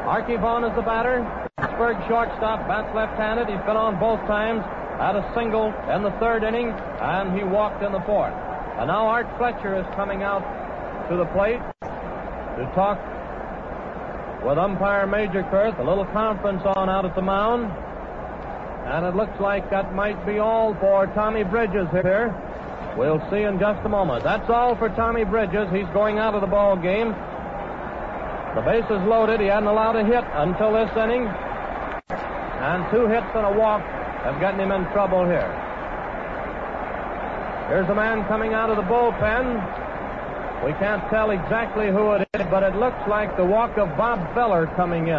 [0.05, 1.25] Arky Vaughan is the batter.
[1.57, 3.49] Pittsburgh shortstop, bats left-handed.
[3.49, 4.61] He's been on both times.
[5.01, 6.69] Had a single in the third inning,
[7.01, 8.37] and he walked in the fourth.
[8.81, 10.41] And now Art Fletcher is coming out
[11.11, 12.97] to the plate to talk
[14.43, 15.79] with umpire Major Kurth.
[15.79, 17.71] A little conference on out at the mound.
[18.89, 22.33] And it looks like that might be all for Tommy Bridges here.
[22.97, 24.25] We'll see in just a moment.
[24.25, 25.69] That's all for Tommy Bridges.
[25.71, 27.11] He's going out of the ball game.
[28.57, 29.41] The base is loaded.
[29.41, 31.29] He hadn't allowed a hit until this inning.
[32.09, 33.83] And two hits and a walk
[34.25, 35.70] have gotten him in trouble here.
[37.71, 39.47] Here's a man coming out of the bullpen.
[40.67, 44.19] We can't tell exactly who it is, but it looks like the walk of Bob
[44.35, 45.15] Feller coming in.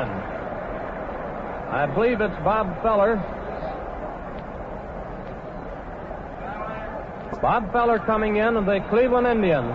[1.72, 3.16] I believe it's Bob Feller.
[7.42, 9.72] Bob Feller coming in of the Cleveland Indians.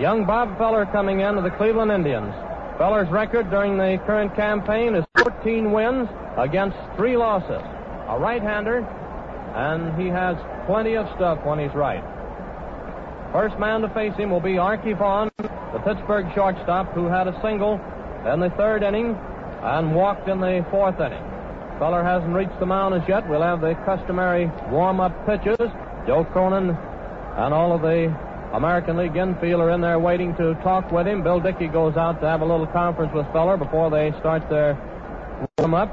[0.00, 2.32] Young Bob Feller coming in of the Cleveland Indians.
[2.78, 7.62] Feller's record during the current campaign is 14 wins against three losses.
[8.08, 8.88] A right-hander,
[9.54, 10.36] and he has
[10.66, 12.02] plenty of stuff when he's right.
[13.32, 17.40] First man to face him will be Arky Vaughan, the Pittsburgh shortstop, who had a
[17.42, 17.80] single
[18.32, 19.16] in the third inning
[19.62, 21.22] and walked in the fourth inning.
[21.78, 23.28] Feller hasn't reached the mound as yet.
[23.28, 25.58] We'll have the customary warm-up pitches.
[26.06, 28.14] Joe Cronin and all of the
[28.54, 31.24] American League infield are in there waiting to talk with him.
[31.24, 34.78] Bill Dickey goes out to have a little conference with Feller before they start their
[35.58, 35.90] warm up.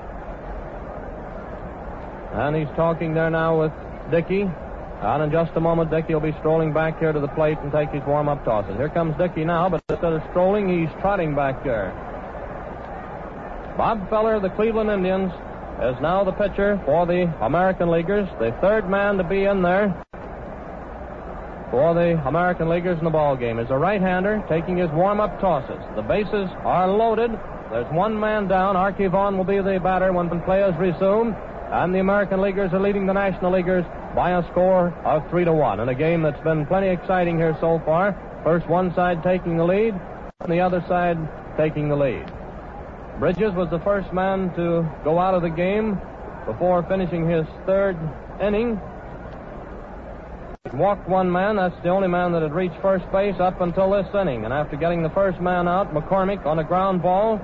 [2.34, 3.72] And he's talking there now with
[4.10, 4.50] Dickey.
[5.02, 7.72] And in just a moment, Dickey will be strolling back here to the plate and
[7.72, 8.78] take his warm up tosses.
[8.78, 11.92] Here comes Dickey now, but instead of strolling, he's trotting back there.
[13.78, 15.32] Bob Feller, of the Cleveland Indians,
[15.82, 20.06] is now the pitcher for the American Leaguers, the third man to be in there
[21.72, 23.58] for the American Leaguers in the ball game.
[23.58, 25.82] Is a right-hander taking his warm-up tosses.
[25.96, 27.32] The bases are loaded.
[27.72, 28.76] There's one man down.
[28.76, 31.36] Arky Vaughan will be the batter when the play is resumed.
[31.72, 35.54] And the American Leaguers are leading the National Leaguers by a score of three to
[35.54, 38.12] one in a game that's been plenty exciting here so far.
[38.44, 39.94] First one side taking the lead,
[40.42, 41.18] and the other side
[41.56, 42.26] taking the lead.
[43.20, 45.98] Bridges was the first man to go out of the game
[46.46, 47.96] before finishing his third
[48.42, 48.78] inning.
[50.74, 51.56] Walked one man.
[51.56, 54.44] That's the only man that had reached first base up until this inning.
[54.44, 57.40] And after getting the first man out, McCormick on a ground ball,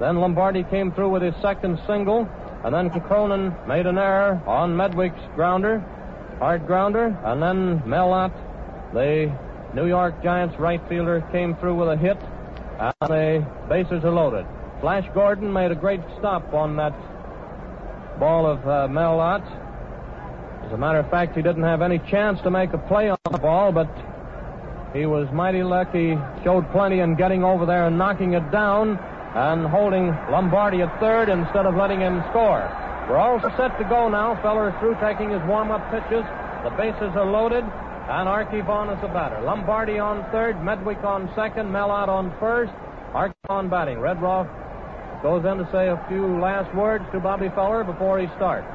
[0.00, 2.28] then Lombardi came through with his second single,
[2.64, 5.78] and then Cronin made an error on Medwick's grounder,
[6.38, 8.32] hard grounder, and then Mel Ott,
[8.92, 9.34] the
[9.74, 12.18] New York Giants right fielder, came through with a hit,
[12.78, 14.46] and the bases are loaded.
[14.80, 16.92] Flash Gordon made a great stop on that
[18.18, 18.88] ball of uh.
[20.66, 23.18] As a matter of fact, he didn't have any chance to make a play on
[23.32, 23.88] the ball, but
[24.94, 26.16] he was mighty lucky.
[26.44, 28.98] Showed plenty in getting over there and knocking it down
[29.34, 32.66] and holding Lombardi at third instead of letting him score.
[33.08, 34.40] We're all set to go now.
[34.42, 36.24] Feller is through taking his warm-up pitches.
[36.62, 39.40] The bases are loaded, and Arky Vaughan is the batter.
[39.40, 42.72] Lombardi on third, Medwick on second, Mel Ott on first,
[43.14, 43.98] Arky Vaughan batting.
[43.98, 44.48] Redroth
[45.22, 48.66] goes in to say a few last words to Bobby Feller before he starts.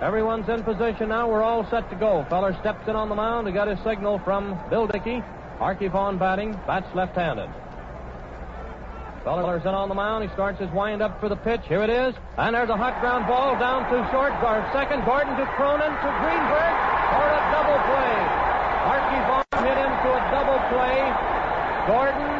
[0.00, 1.30] Everyone's in position now.
[1.30, 2.26] We're all set to go.
[2.28, 5.22] Feller steps in on the mound to get his signal from Bill Dickey.
[5.60, 7.48] Arky Vaughan batting, bats left-handed.
[9.24, 10.28] Feller's in on the mound.
[10.28, 11.64] He starts his wind up for the pitch.
[11.64, 12.14] Here it is.
[12.36, 14.36] And there's a hot ground ball down to short.
[14.76, 15.08] Second.
[15.08, 16.74] Gordon to Cronin to Greenberg
[17.16, 18.16] for a double play.
[18.84, 21.00] Arky Vaughan hit into a double play.
[21.88, 22.32] Gordon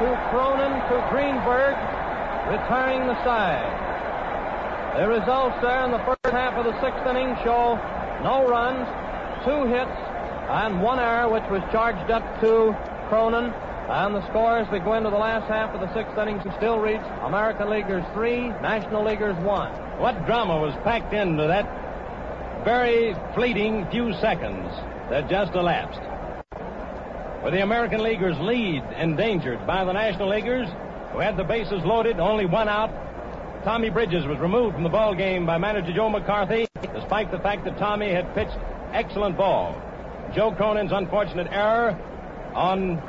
[0.00, 1.76] to Cronin to Greenberg,
[2.52, 3.64] returning the side.
[5.00, 7.80] The results there in the first half of the sixth inning show
[8.22, 8.84] no runs,
[9.44, 9.96] two hits,
[10.52, 12.76] and one error, which was charged up to
[13.08, 13.52] Cronin.
[13.88, 16.78] And the score as we go into the last half of the sixth inning still
[16.78, 19.72] reach American Leaguers three, National Leaguers one.
[19.98, 24.68] What drama was packed into that very fleeting few seconds
[25.10, 26.00] that just elapsed?
[27.44, 30.68] With the American Leaguers' lead endangered by the National Leaguers,
[31.12, 32.90] who had the bases loaded, only one out,
[33.64, 37.64] Tommy Bridges was removed from the ball game by manager Joe McCarthy, despite the fact
[37.64, 38.56] that Tommy had pitched
[38.92, 39.74] excellent ball.
[40.34, 41.98] Joe Cronin's unfortunate error
[42.54, 43.02] on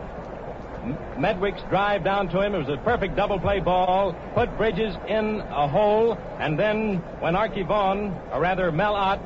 [1.18, 2.54] Medwick's drive down to him.
[2.56, 7.34] It was a perfect double play ball, put Bridges in a hole, and then when
[7.34, 9.20] Arky Vaughan, or rather Mel Ott,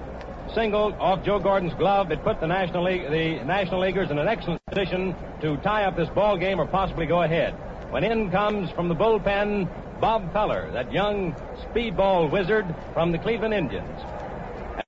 [0.53, 4.27] singled off Joe Gordon's glove, it put the National League, the National Leaguers in an
[4.27, 7.53] excellent position to tie up this ball game or possibly go ahead.
[7.91, 9.67] When in comes from the bullpen
[9.99, 13.99] Bob Feller, that young speedball wizard from the Cleveland Indians.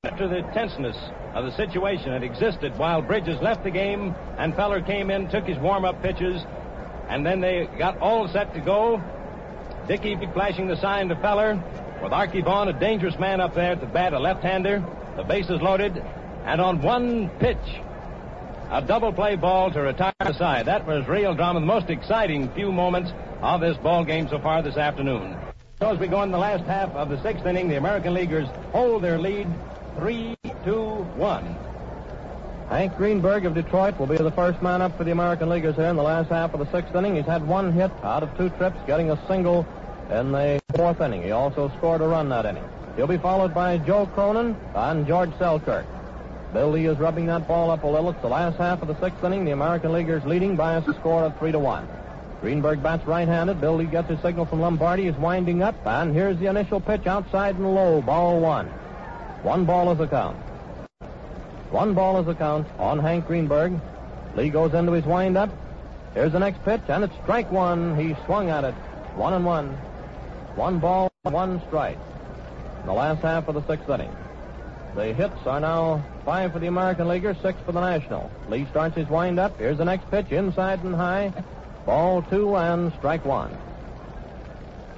[0.03, 0.97] After the tenseness
[1.33, 5.45] of the situation had existed while Bridges left the game and Feller came in, took
[5.45, 6.41] his warm-up pitches,
[7.09, 9.01] and then they got all set to go.
[9.87, 11.55] Dickey flashing the sign to Feller
[12.01, 14.83] with Arky Vaughan, a dangerous man up there at the bat, a left-hander.
[15.17, 16.01] The bases loaded,
[16.45, 17.57] and on one pitch,
[18.71, 20.67] a double play ball to retire the side.
[20.67, 23.11] That was real drama, the most exciting few moments
[23.41, 25.35] of this ball game so far this afternoon.
[25.79, 28.47] So as we go in the last half of the sixth inning, the American Leaguers
[28.71, 29.47] hold their lead
[29.97, 30.83] three, two,
[31.15, 31.57] one.
[32.69, 35.87] Hank Greenberg of Detroit will be the first man up for the American Leaguers here
[35.87, 37.15] in the last half of the sixth inning.
[37.15, 39.65] He's had one hit out of two trips, getting a single
[40.11, 41.23] in the fourth inning.
[41.23, 42.63] He also scored a run that inning.
[42.95, 45.87] He'll be followed by Joe Cronin and George Selkirk.
[46.53, 48.11] Bill Lee is rubbing that ball up a little.
[48.11, 49.45] It's the last half of the sixth inning.
[49.45, 51.87] The American Leaguers leading by a score of three to one.
[52.39, 53.59] Greenberg bats right-handed.
[53.59, 55.05] Bill Lee gets his signal from Lombardi.
[55.05, 57.99] He's winding up, and here's the initial pitch outside and low.
[58.03, 58.67] Ball one.
[59.41, 60.37] One ball is the count.
[61.71, 63.79] One ball is the count on Hank Greenberg.
[64.35, 65.49] Lee goes into his windup.
[66.15, 67.95] Here's the next pitch, and it's strike one.
[67.95, 68.73] He swung at it.
[69.15, 69.69] One and one.
[70.55, 71.99] One ball, one strike.
[72.85, 74.15] The last half of the sixth inning.
[74.95, 78.31] The hits are now five for the American Leaguers, six for the National.
[78.49, 79.57] Lee starts his windup.
[79.59, 81.31] Here's the next pitch, inside and high.
[81.85, 83.55] Ball two and strike one.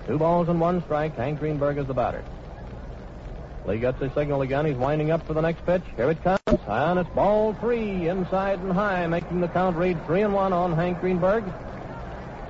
[0.08, 1.16] Two balls and one strike.
[1.18, 2.24] Hank Greenberg is the batter.
[3.66, 4.66] Lee gets his signal again.
[4.66, 5.84] He's winding up for the next pitch.
[5.96, 6.40] Here it comes.
[6.68, 10.74] And it's ball three, inside and high, making the count read three and one on
[10.74, 11.44] Hank Greenberg.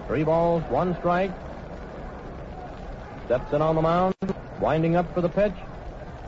[0.08, 1.32] Three balls, one strike.
[3.26, 4.16] Steps in on the mound,
[4.60, 5.54] winding up for the pitch.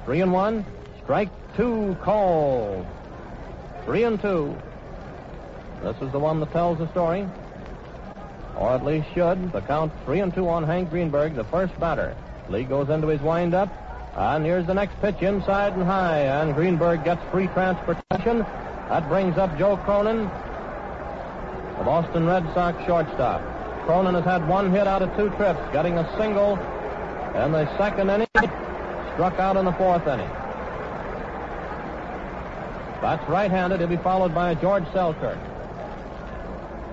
[0.05, 0.65] Three and one.
[1.03, 2.85] Strike two called.
[3.85, 4.55] Three and two.
[5.81, 7.27] This is the one that tells the story.
[8.57, 9.51] Or at least should.
[9.51, 12.15] The count three and two on Hank Greenberg, the first batter.
[12.49, 13.69] Lee goes into his windup.
[14.15, 16.19] And here's the next pitch inside and high.
[16.19, 18.39] And Greenberg gets free transportation.
[18.89, 20.25] That brings up Joe Cronin,
[21.77, 23.41] the Boston Red Sox shortstop.
[23.85, 26.57] Cronin has had one hit out of two trips, getting a single
[27.35, 30.29] in the second inning, struck out in the fourth inning.
[33.01, 33.79] That's right-handed.
[33.79, 35.39] He'll be followed by George Selkirk.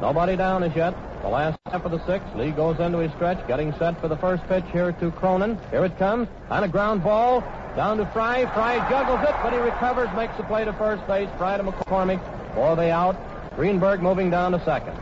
[0.01, 0.95] Nobody down as yet.
[1.23, 2.35] The last half of the sixth.
[2.35, 5.59] Lee goes into his stretch, getting set for the first pitch here to Cronin.
[5.71, 6.29] Here it comes.
[6.49, 7.43] On a ground ball.
[7.77, 8.47] Down to Frey.
[8.55, 11.29] Frey juggles it, but he recovers, makes the play to first base.
[11.37, 12.21] Frey to McCormick
[12.55, 13.17] for the out.
[13.55, 14.97] Greenberg moving down to second.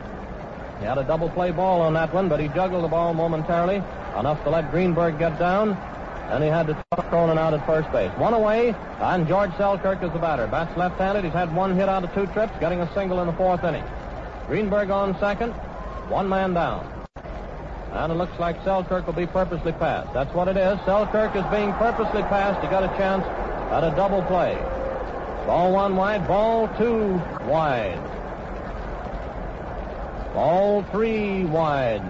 [0.81, 3.77] He had a double play ball on that one, but he juggled the ball momentarily,
[4.19, 5.73] enough to let Greenberg get down.
[6.31, 8.11] And he had to toss Cronin out at first base.
[8.19, 10.47] One away, and George Selkirk is the batter.
[10.47, 11.24] Bats left-handed.
[11.24, 13.85] He's had one hit out of two trips, getting a single in the fourth inning.
[14.47, 15.55] Greenberg on second,
[16.09, 16.86] one man down.
[17.93, 20.12] And it looks like Selkirk will be purposely passed.
[20.12, 20.78] That's what it is.
[20.85, 23.24] Selkirk is being purposely passed to get a chance
[23.72, 24.55] at a double play.
[25.47, 27.14] Ball one wide, ball two
[27.48, 27.98] wide.
[30.35, 32.02] Ball three wide.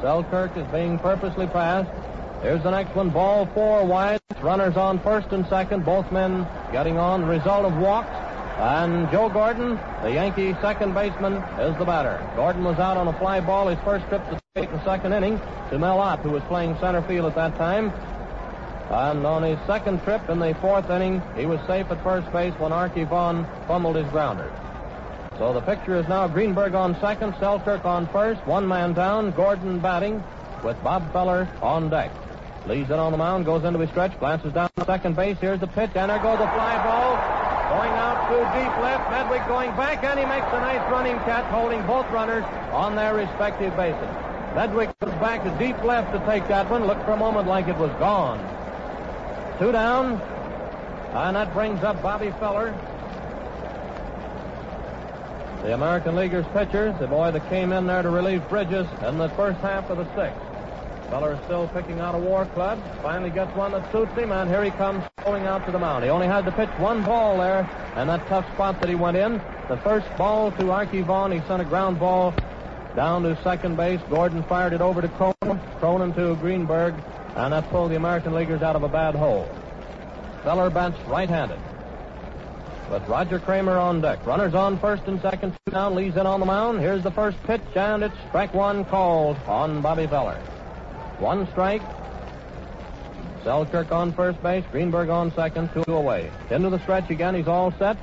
[0.00, 1.90] Selkirk is being purposely passed.
[2.42, 4.20] Here's the next one, ball four wide.
[4.40, 7.26] Runners on first and second, both men getting on.
[7.26, 8.29] Result of walks.
[8.60, 12.20] And Joe Gordon, the Yankee second baseman, is the batter.
[12.36, 15.14] Gordon was out on a fly ball his first trip to the in the second
[15.14, 17.90] inning to Mel Ott, who was playing center field at that time.
[18.90, 22.52] And on his second trip in the fourth inning, he was safe at first base
[22.58, 24.52] when Arky Vaughan fumbled his grounder.
[25.38, 29.78] So the picture is now Greenberg on second, Selkirk on first, one man down, Gordon
[29.78, 30.22] batting
[30.62, 32.12] with Bob Feller on deck.
[32.66, 35.38] Leads in on the mound, goes into his stretch, glances down second base.
[35.40, 37.49] Here's the pitch, and there goes the fly ball.
[37.70, 41.44] Going out to deep left, Medwick going back, and he makes a nice running catch,
[41.52, 42.42] holding both runners
[42.72, 44.10] on their respective bases.
[44.54, 46.84] Medwick was back to deep left to take that one.
[46.84, 48.40] Looked for a moment like it was gone.
[49.60, 50.20] Two down,
[51.14, 52.74] and that brings up Bobby Feller.
[55.62, 59.28] The American Leaguers pitcher, the boy that came in there to relieve Bridges in the
[59.28, 60.49] first half of the sixth.
[61.10, 62.80] Feller is still picking out a war club.
[63.02, 66.04] Finally gets one that suits him, and here he comes going out to the mound.
[66.04, 69.16] He only had to pitch one ball there, and that tough spot that he went
[69.16, 69.42] in.
[69.68, 72.32] The first ball to Arky Vaughan, he sent a ground ball
[72.94, 74.00] down to second base.
[74.08, 76.94] Gordon fired it over to Cronin, Cronin to Greenberg,
[77.34, 79.48] and that pulled the American Leaguers out of a bad hole.
[80.44, 81.58] Feller bats right-handed.
[82.88, 84.24] With Roger Cramer on deck.
[84.24, 85.56] Runners on first and second.
[85.66, 85.96] Two down.
[85.96, 86.80] Lee's in on the mound.
[86.80, 90.40] Here's the first pitch, and it's strike one called on Bobby Feller.
[91.20, 91.82] One strike.
[93.44, 94.64] Selkirk on first base.
[94.72, 95.70] Greenberg on second.
[95.72, 96.30] Two away.
[96.50, 97.34] Into the stretch again.
[97.34, 97.98] He's all set.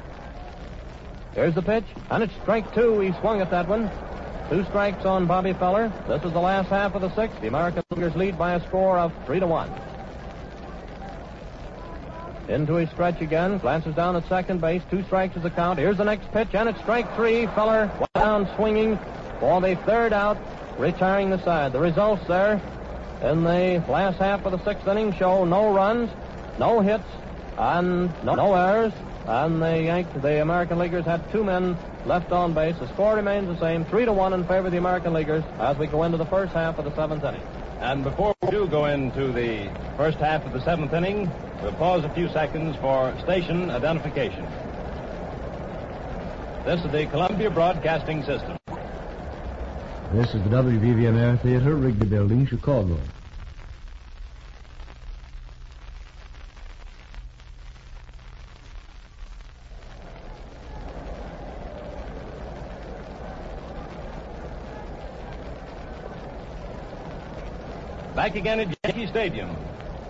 [1.34, 3.00] Here's the pitch, and it's strike two.
[3.00, 3.92] He swung at that one.
[4.50, 5.92] Two strikes on Bobby Feller.
[6.08, 7.42] This is the last half of the sixth.
[7.42, 9.72] The American Leaguers lead by a score of three to one.
[12.48, 13.58] Into his stretch again.
[13.58, 14.82] Glances down at second base.
[14.90, 15.80] Two strikes is the count.
[15.80, 17.48] Here's the next pitch, and it's strike three.
[17.48, 18.98] Feller down swinging
[19.40, 20.38] for the third out,
[20.78, 21.74] retiring the side.
[21.74, 22.62] The results there
[23.22, 26.10] in the last half of the sixth inning show no runs,
[26.60, 27.04] no hits,
[27.58, 28.94] and no, no errors.
[29.26, 32.76] And the Yankees, the American Leaguers had two men left on base.
[32.80, 35.78] The score remains the same, three to one in favor of the American Leaguers as
[35.78, 37.42] we go into the first half of the seventh inning.
[37.82, 41.30] And before we do go into the first half of the seventh inning,
[41.62, 44.46] we'll pause a few seconds for station identification.
[46.66, 48.58] This is the Columbia Broadcasting System.
[50.14, 52.98] This is the WBBM Air Theater, Wrigley Building, Chicago.
[68.16, 69.54] Back again at Yankee Stadium.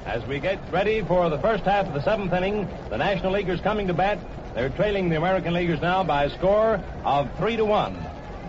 [0.06, 3.62] As we get ready for the first half of the seventh inning, the National Leaguers
[3.62, 4.20] coming to bat.
[4.54, 7.98] They're trailing the American Leaguers now by a score of three to one.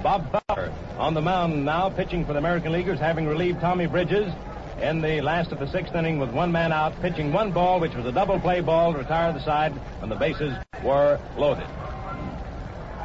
[0.02, 4.32] Bob Feller on the mound now, pitching for the American Leaguers, having relieved Tommy Bridges
[4.80, 7.94] in the last of the sixth inning with one man out, pitching one ball, which
[7.94, 10.54] was a double play ball to retire the side when the bases
[10.84, 11.66] were loaded.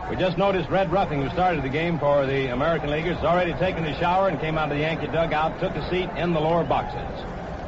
[0.09, 3.53] We just noticed Red Ruffing, who started the game for the American Leaguers, has already
[3.53, 6.39] taken a shower and came out of the Yankee dugout, took a seat in the
[6.39, 6.99] lower boxes.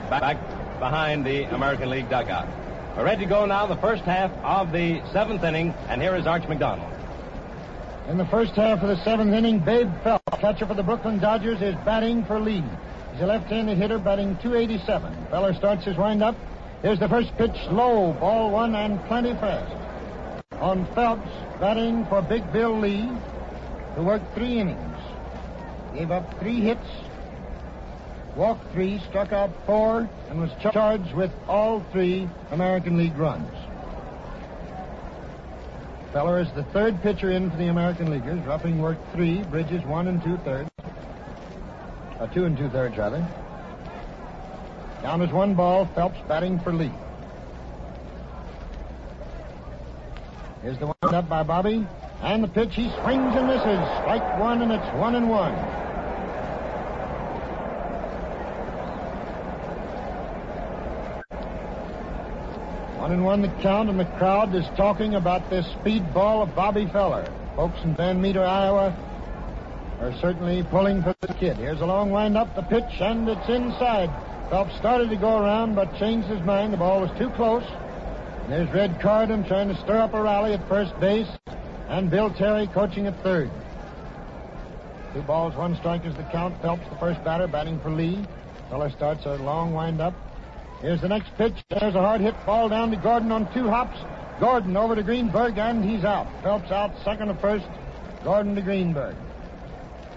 [0.10, 0.38] Back
[0.80, 2.48] behind the American League dugout.
[2.96, 6.28] We're ready to go now, the first half of the seventh inning, and here is
[6.28, 6.95] Arch McDonald.
[8.08, 11.60] In the first half of the seventh inning, Babe Phelps, catcher for the Brooklyn Dodgers,
[11.64, 12.64] is batting for lead.
[13.12, 15.28] He's a left-handed hitter batting 287.
[15.32, 16.36] Feller starts his windup.
[16.84, 19.74] Here's the first pitch, low, ball one and plenty fast.
[20.62, 21.28] On Phelps,
[21.60, 23.10] batting for Big Bill Lee,
[23.96, 24.98] who worked three innings.
[25.96, 26.88] Gave up three hits,
[28.36, 33.50] walked three, struck out four, and was charged with all three American League runs.
[36.16, 38.40] Feller is the third pitcher in for the American Leaguers.
[38.46, 40.70] Ruffing worked three, Bridges one and two thirds.
[42.22, 43.18] Uh, two and two thirds, rather.
[45.02, 46.90] Down is one ball, Phelps batting for Lee.
[50.62, 51.86] Here's the one up by Bobby.
[52.22, 53.86] And the pitch, he swings and misses.
[54.00, 55.52] Strike one, and it's one and one.
[63.06, 66.56] One and one the count, and the crowd is talking about this speed ball of
[66.56, 67.32] Bobby Feller.
[67.56, 68.98] Folks in Van Meter, Iowa,
[70.02, 71.58] are certainly pulling for the kid.
[71.58, 74.10] Here's a long wind up the pitch, and it's inside.
[74.50, 76.74] Phelps started to go around, but changed his mind.
[76.74, 77.62] The ball was too close.
[78.42, 81.30] And there's Red Corriden trying to stir up a rally at first base,
[81.88, 83.52] and Bill Terry coaching at third.
[85.14, 86.60] Two balls, one strike is the count.
[86.64, 88.26] Phelps, the first batter, batting for Lee.
[88.72, 90.16] Feller starts a long wind up.
[90.82, 91.54] Here's the next pitch.
[91.70, 93.98] There's a hard hit ball down to Gordon on two hops.
[94.40, 96.28] Gordon over to Greenberg, and he's out.
[96.44, 97.66] Phelps out second to first.
[98.24, 99.16] Gordon to Greenberg.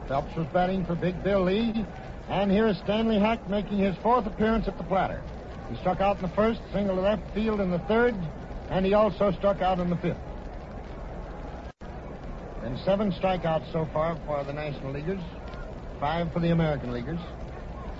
[0.09, 1.85] Phelps was batting for Big Bill Lee.
[2.29, 5.23] And here is Stanley Hack making his fourth appearance at the platter.
[5.71, 8.15] He struck out in the first, single to left field in the third,
[8.71, 10.19] and he also struck out in the fifth.
[12.63, 15.21] And seven strikeouts so far for the National Leaguers,
[16.01, 17.21] five for the American Leaguers.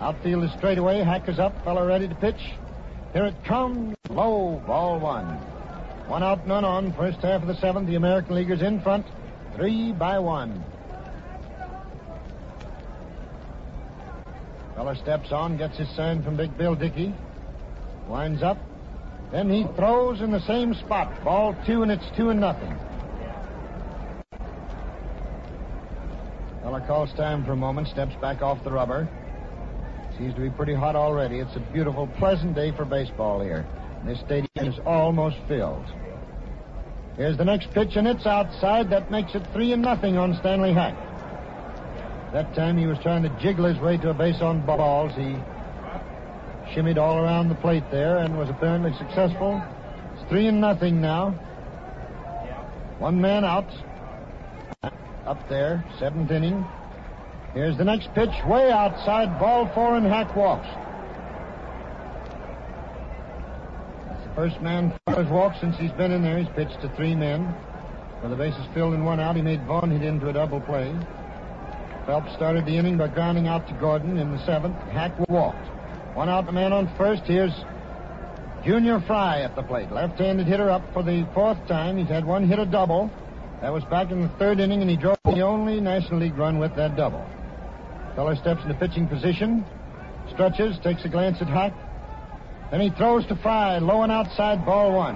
[0.01, 1.03] Outfield is straight away.
[1.03, 1.53] Hack is up.
[1.65, 2.41] Feller ready to pitch.
[3.13, 3.97] Here it comes.
[4.09, 4.63] Low.
[4.67, 5.27] Ball one.
[6.07, 6.93] One out, none on.
[6.93, 7.89] First half of the seventh.
[7.89, 9.07] The American Leaguers in front.
[9.57, 10.65] Three by one.
[14.77, 17.13] Feller steps on, gets his sign from Big Bill Dickey.
[18.07, 18.59] Winds up.
[19.33, 21.25] Then he throws in the same spot.
[21.25, 22.79] Ball two, and it's two and nothing.
[26.63, 29.09] Feller calls time for a moment, steps back off the rubber.
[30.19, 31.39] Seems to be pretty hot already.
[31.39, 33.65] It's a beautiful, pleasant day for baseball here.
[34.05, 35.85] This stadium is almost filled.
[37.17, 38.91] Here's the next pitch, and it's outside.
[38.91, 40.97] That makes it three and nothing on Stanley Hack.
[42.33, 45.13] That time he was trying to jiggle his way to a base on balls.
[45.15, 45.37] He
[46.75, 49.63] shimmied all around the plate there and was apparently successful.
[50.15, 51.31] It's three and nothing now.
[52.99, 53.71] One man out.
[55.27, 56.67] Up there, seventh inning.
[57.55, 60.67] Here's the next pitch, way outside, ball four, and Hack walks.
[64.07, 66.39] That's the first man Feller's walked since he's been in there.
[66.39, 67.55] He's pitched to three men.
[68.23, 70.95] With the bases filled and one out, he made Vaughan hit into a double play.
[72.05, 74.77] Phelps started the inning by grounding out to Gordon in the seventh.
[74.93, 75.67] Hack walked.
[76.15, 77.23] One out, the man on first.
[77.25, 77.53] Here's
[78.65, 79.91] Junior Frey at the plate.
[79.91, 81.97] Left-handed hitter up for the fourth time.
[81.97, 83.11] He's had one hit a double.
[83.61, 86.59] That was back in the third inning, and he drove the only National League run
[86.59, 87.25] with that double.
[88.19, 89.65] Feller steps into pitching position,
[90.35, 91.73] stretches, takes a glance at Hack.
[92.73, 95.15] Then he throws to Frey, low and outside, ball one.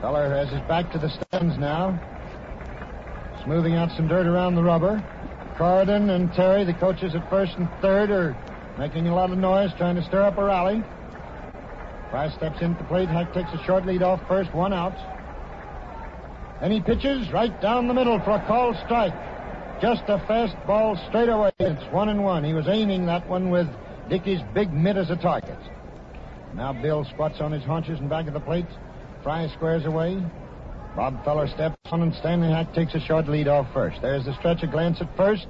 [0.00, 1.94] Feller has his back to the stands now.
[3.44, 5.00] Smoothing out some dirt around the rubber.
[5.56, 8.36] Corriden and Terry, the coaches at first and third, are
[8.76, 10.82] making a lot of noise, trying to stir up a rally.
[12.10, 13.08] Frey steps into the plate.
[13.08, 14.96] Hack takes a short lead off first, one out.
[16.60, 19.14] Then he pitches right down the middle for a called strike.
[19.80, 21.50] Just a fast ball straight away.
[21.60, 22.42] It's one and one.
[22.44, 23.68] He was aiming that one with
[24.08, 25.58] Dickey's big mitt as a target.
[26.54, 28.66] Now Bill squats on his haunches and back of the plate.
[29.22, 30.20] Frey squares away.
[30.96, 34.02] Bob Feller steps on and Stanley Hack takes a short lead off first.
[34.02, 35.46] There's the stretch, a glance at first.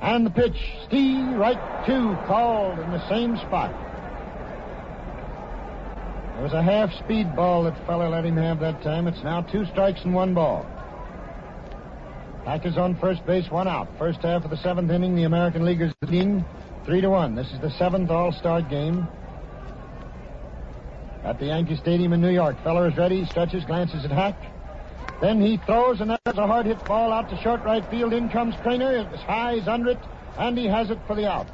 [0.00, 0.56] And the pitch,
[0.86, 3.87] Steve, right two, called in the same spot.
[6.38, 9.08] It was a half speed ball that Feller let him have that time.
[9.08, 10.64] It's now two strikes and one ball.
[12.44, 13.88] Hack is on first base, one out.
[13.98, 16.44] First half of the seventh inning, the American Leaguers leading
[16.86, 17.34] three to one.
[17.34, 19.08] This is the seventh All-Star game
[21.24, 22.56] at the Yankee Stadium in New York.
[22.62, 24.36] Feller is ready, stretches, glances at Hack.
[25.20, 28.12] Then he throws, and there's a hard hit ball out to short right field.
[28.12, 29.08] In comes Cramer.
[29.12, 29.98] It's high, he's under it,
[30.38, 31.50] and he has it for the out.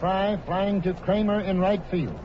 [0.00, 2.18] Frey flying to Cramer in right field.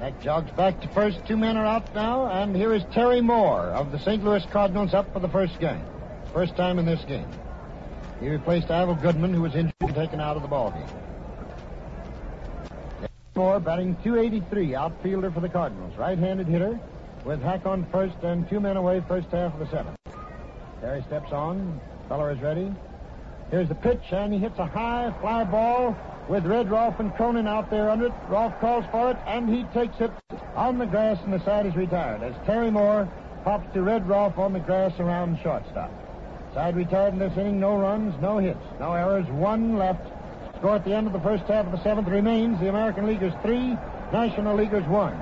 [0.00, 1.26] That jogs back to first.
[1.26, 4.22] Two men are out now, and here is Terry Moore of the St.
[4.22, 5.82] Louis Cardinals up for the first game.
[6.34, 7.28] First time in this game.
[8.20, 10.88] He replaced Ival Goodman, who was injured and taken out of the ballgame.
[13.34, 15.96] Moore batting 283, outfielder for the Cardinals.
[15.96, 16.78] Right-handed hitter
[17.24, 19.96] with Hack on first and two men away first half of the seventh.
[20.80, 21.80] Terry steps on.
[22.08, 22.72] Feller is ready.
[23.50, 25.96] Here's the pitch, and he hits a high fly ball
[26.28, 28.12] with Red Rolfe and Cronin out there under it.
[28.28, 30.10] Rolfe calls for it, and he takes it
[30.54, 33.08] on the grass, and the side is retired as Terry Moore
[33.44, 35.92] pops to Red Rolfe on the grass around shortstop.
[36.54, 40.00] Side retired in this inning, no runs, no hits, no errors, one left.
[40.58, 43.34] Score at the end of the first half of the seventh remains the American Leaguers
[43.42, 43.76] three,
[44.12, 45.12] National Leaguers one.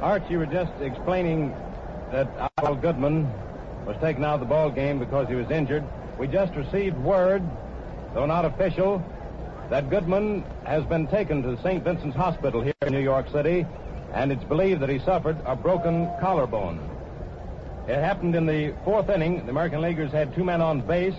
[0.00, 1.50] Art, you were just explaining
[2.12, 2.28] that
[2.58, 3.28] Ival Goodman
[3.86, 5.84] was taken out of the ball game because he was injured.
[6.18, 7.42] We just received word,
[8.14, 9.04] though not official,
[9.70, 11.82] that Goodman has been taken to St.
[11.82, 13.66] Vincent's Hospital here in New York City,
[14.12, 16.80] and it's believed that he suffered a broken collarbone.
[17.88, 19.44] It happened in the fourth inning.
[19.44, 21.16] The American Leaguers had two men on base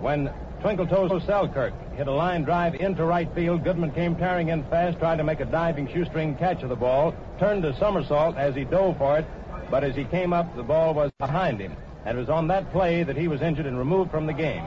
[0.00, 3.62] when Twinkle Toes Selkirk hit a line drive into right field.
[3.62, 7.14] Goodman came tearing in fast, tried to make a diving shoestring catch of the ball,
[7.38, 9.26] turned a somersault as he dove for it,
[9.70, 11.76] but as he came up, the ball was behind him.
[12.06, 14.64] And it was on that play that he was injured and removed from the game.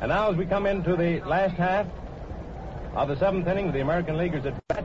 [0.00, 1.86] And now, as we come into the last half
[2.94, 4.84] of the seventh inning, of the American Leaguers at bat,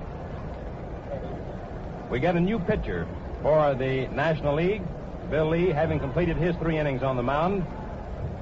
[2.11, 3.07] we get a new pitcher
[3.41, 4.81] for the National League.
[5.29, 7.65] Bill Lee having completed his three innings on the mound.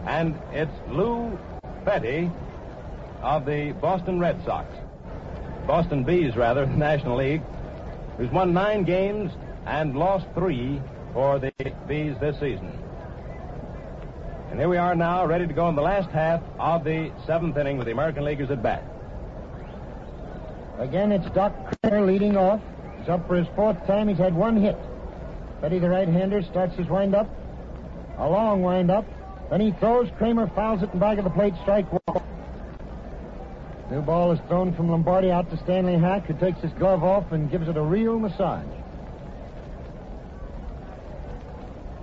[0.08, 1.38] And it's Lou
[1.86, 2.32] Fette
[3.22, 4.68] of the Boston Red Sox.
[5.68, 7.44] Boston Bees, rather, the National League,
[8.18, 9.32] who's won nine games
[9.68, 10.82] and lost three
[11.14, 11.52] for the
[11.88, 12.80] Bees this season.
[14.54, 17.58] And here we are now, ready to go in the last half of the seventh
[17.58, 18.84] inning with the American Leaguers at bat.
[20.78, 22.62] Again, it's Doc Cramer leading off.
[23.00, 24.08] He's up for his fourth time.
[24.10, 24.78] He's had one hit.
[25.60, 27.28] Fette, the right-hander, starts his windup.
[28.20, 29.08] A long windup.
[29.50, 30.08] Then he throws.
[30.20, 31.56] Kramer fouls it in back of the plate.
[31.64, 32.24] Strike one.
[33.90, 37.32] New ball is thrown from Lombardi out to Stanley Hack, who takes his glove off
[37.32, 38.68] and gives it a real massage.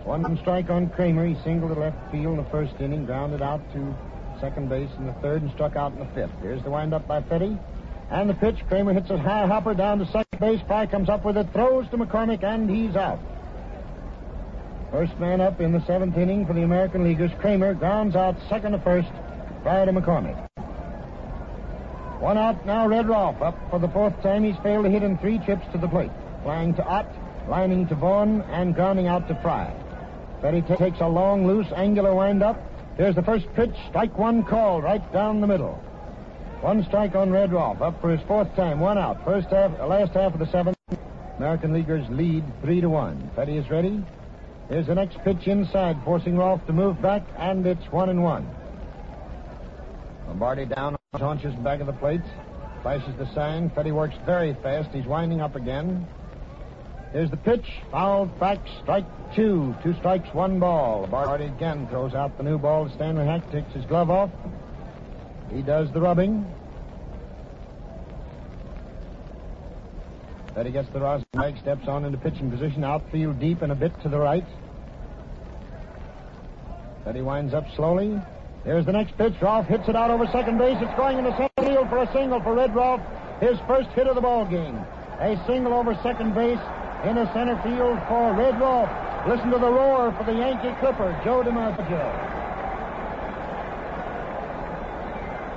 [0.05, 1.27] One strike on Cramer.
[1.27, 3.95] He singled to left field in the first inning, grounded out to
[4.41, 6.33] second base in the third, and struck out in the fifth.
[6.41, 7.59] Here's the windup by Fette.
[8.11, 8.57] And the pitch.
[8.69, 10.61] Cramer hits a high hopper down to second base.
[10.67, 13.21] Frey comes up with it, throws to McCormick, and he's out.
[14.91, 17.31] First man up in the seventh inning for the American Leaguers.
[17.41, 19.09] Cramer grounds out second to first
[19.63, 20.49] prior to McCormick.
[22.19, 23.41] One out now, Red Rolfe.
[23.41, 24.43] Up for the fourth time.
[24.43, 26.11] He's failed to hit in three trips to the plate.
[26.43, 27.07] Flying to Ott,
[27.49, 29.73] lining to Vaughan, and grounding out to Frey.
[30.41, 32.59] Fette t- takes a long, loose, angular windup.
[32.97, 33.75] Here's the first pitch.
[33.89, 35.75] Strike one call right down the middle.
[36.61, 37.81] One strike on Red Rolfe.
[37.81, 38.81] Up for his fourth time.
[38.81, 39.25] One out.
[39.25, 40.77] First half, last half of the seventh.
[41.39, 43.31] American Leaguers lead three to one.
[43.35, 44.05] Fette is ready.
[44.69, 48.49] Here's the next pitch inside, forcing Rolfe to move back, and it's one and one.
[50.29, 52.21] Lombardi down haunches back of the plate.
[52.83, 53.71] Flashes the sign.
[53.71, 54.91] Fette works very fast.
[54.93, 56.07] He's winding up again.
[57.13, 57.67] Here's the pitch.
[57.91, 58.59] Fouled back.
[58.83, 59.75] Strike two.
[59.83, 61.03] Two strikes, one ball.
[61.03, 62.89] Lombardi again throws out the new ball.
[62.95, 64.31] Stanley Hack takes his glove off.
[65.53, 66.47] He does the rubbing.
[70.55, 73.93] Fette gets the rosin leg, steps on into pitching position, outfield deep and a bit
[74.03, 74.45] to the right.
[77.05, 78.21] Fette winds up slowly.
[78.65, 79.33] Here's the next pitch.
[79.41, 80.77] Rolfe hits it out over second base.
[80.81, 83.01] It's going into center field for a single for Red Rolfe.
[83.41, 84.77] His first hit of the ball game.
[85.19, 86.61] A single over second base
[87.05, 88.91] into center field for Red Rolfe.
[89.27, 92.31] Listen to the roar for the Yankee Clipper, Joe DiMaggio.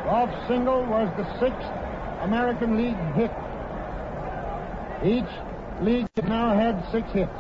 [0.06, 1.70] Rolfe's single was the sixth
[2.22, 3.32] American League hit.
[5.04, 5.32] Each
[5.82, 7.32] league has now had six hits.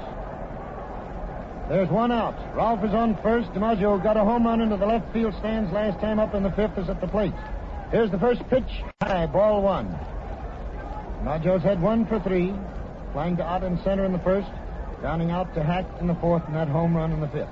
[1.70, 2.36] There's one out.
[2.56, 3.50] Rolfe is on first.
[3.52, 6.52] DiMaggio got a home run into the left field stands last time up in the
[6.52, 7.34] fifth is at the plate.
[7.92, 8.84] Here's the first pitch.
[9.02, 9.88] High, ball one.
[11.22, 12.54] DiMaggio's had one for three.
[13.14, 14.49] Flying to out in center in the first.
[14.99, 17.49] Grounding out to Hack in the fourth and that home run in the fifth.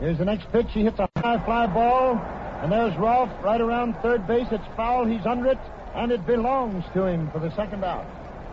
[0.00, 0.66] Here's the next pitch.
[0.70, 2.16] He hits a high fly ball.
[2.62, 4.46] And there's Rolfe right around third base.
[4.50, 5.04] It's foul.
[5.04, 5.58] He's under it.
[5.94, 8.06] And it belongs to him for the second out.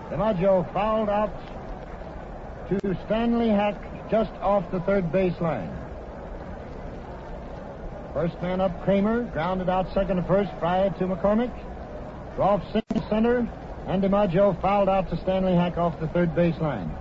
[0.09, 1.31] DiMaggio fouled out
[2.69, 5.71] to Stanley Hack just off the third base line.
[8.13, 11.51] First man up, Cramer, grounded out second to first, Frey to McCormick.
[12.37, 12.61] Rolfe
[13.09, 13.47] center,
[13.87, 16.91] and DiMaggio fouled out to Stanley Hack off the third base line.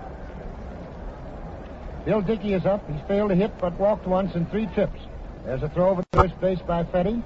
[2.05, 2.89] Bill Dickey is up.
[2.90, 4.98] He's failed to hit, but walked once in three trips.
[5.44, 7.23] There's a throw over to first base by Fette.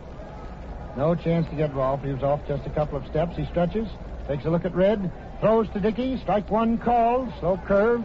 [0.97, 2.03] No chance to get Rolfe.
[2.03, 3.37] He was off just a couple of steps.
[3.37, 3.89] He stretches,
[4.29, 5.11] takes a look at Red,
[5.41, 6.19] throws to Dickey.
[6.19, 7.33] Strike one called.
[7.41, 8.03] Slow curve.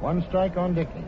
[0.00, 1.04] One strike on Dickey.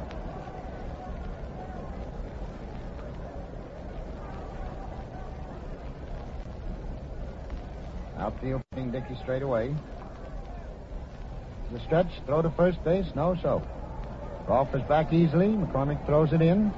[8.18, 9.74] Outfield putting Dickey straight away.
[11.72, 13.62] The stretch, throw to first base, no so.
[14.48, 15.48] Rolfe is back easily.
[15.48, 16.72] McCormick throws it in.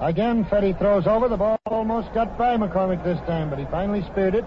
[0.00, 1.28] Again, Fette throws over.
[1.28, 4.44] The ball almost got by McCormick this time, but he finally speared it.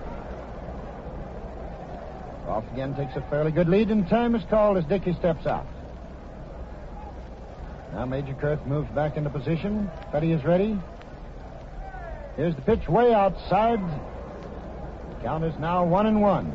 [2.47, 5.67] Rolfe again takes a fairly good lead, and time is called as Dickey steps out.
[7.93, 9.91] Now Magerkurth moves back into position.
[10.11, 10.79] Fette is ready.
[12.37, 13.81] Here's the pitch way outside.
[15.23, 16.51] Count is now one and one.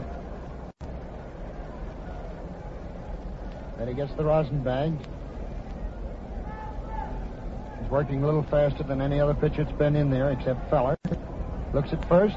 [3.79, 4.93] Then he gets the rosin bag.
[7.81, 10.97] He's working a little faster than any other pitcher that's been in there except Feller.
[11.73, 12.37] Looks at first,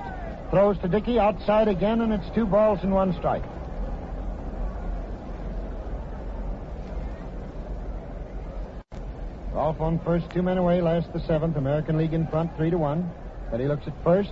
[0.52, 3.44] throws to Dickey, outside again, and it's two balls and one strike.
[9.56, 11.58] Off on first, two men away, last the seventh.
[11.58, 13.12] American League in front, three to one.
[13.50, 14.32] But he looks at first,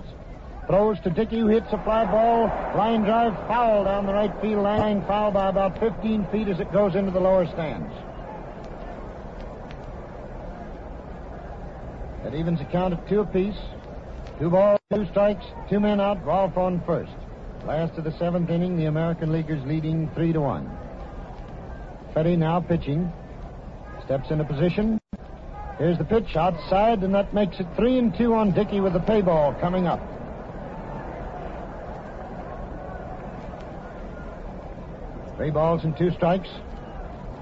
[0.68, 4.64] throws to Dickey, who hits a fly ball, line drive, foul down the right field
[4.64, 7.94] line, foul by about 15 feet as it goes into the lower stands.
[12.24, 13.58] That evens the count at two apiece.
[14.40, 17.14] Two balls, two strikes, two men out, Rolfe on first.
[17.66, 20.70] Last of the seventh inning, the American Leaguers leading three to one.
[22.14, 23.12] Fette now pitching.
[24.04, 25.00] Steps into position.
[25.78, 29.00] Here's the pitch outside, and that makes it three and two on Dickey with the
[29.00, 30.17] pay ball coming up.
[35.38, 36.50] Three balls and two strikes.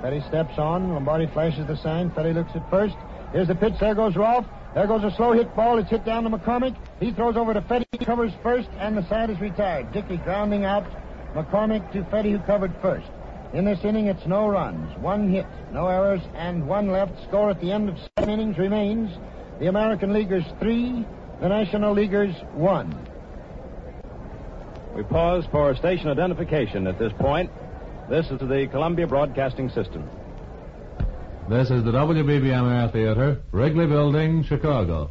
[0.02, 0.94] Fette steps on.
[0.94, 2.12] Lombardi flashes the sign.
[2.12, 2.96] Fette looks at first.
[3.32, 3.74] Here's the pitch.
[3.80, 4.46] There goes Rolfe.
[4.74, 5.80] There goes a slow hit ball.
[5.80, 6.76] It's hit down to McCormick.
[7.00, 7.88] He throws over to Fette.
[7.94, 9.94] He covers first, and the side is retired.
[9.94, 10.86] Dickey grounding out
[11.34, 13.08] McCormick to Fette, who covered first.
[13.54, 17.24] In this inning, it's no runs, one hit, no errors, and one left.
[17.24, 19.10] Score at the end of seven innings remains
[19.60, 21.06] the American Leaguers three,
[21.40, 22.94] the National Leaguers one.
[24.94, 27.50] We pause for station identification at this point.
[28.08, 30.08] This is the Columbia Broadcasting System.
[31.50, 35.10] This is the WBBM Air Theater, Wrigley Building, Chicago.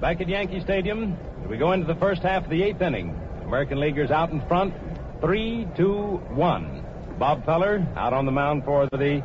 [0.00, 1.16] Back at Yankee Stadium,
[1.48, 3.14] we go into the first half of the eighth inning.
[3.44, 4.74] American Leaguers out in front,
[5.20, 6.87] three, two, one.
[7.18, 9.24] Bob Feller out on the mound for the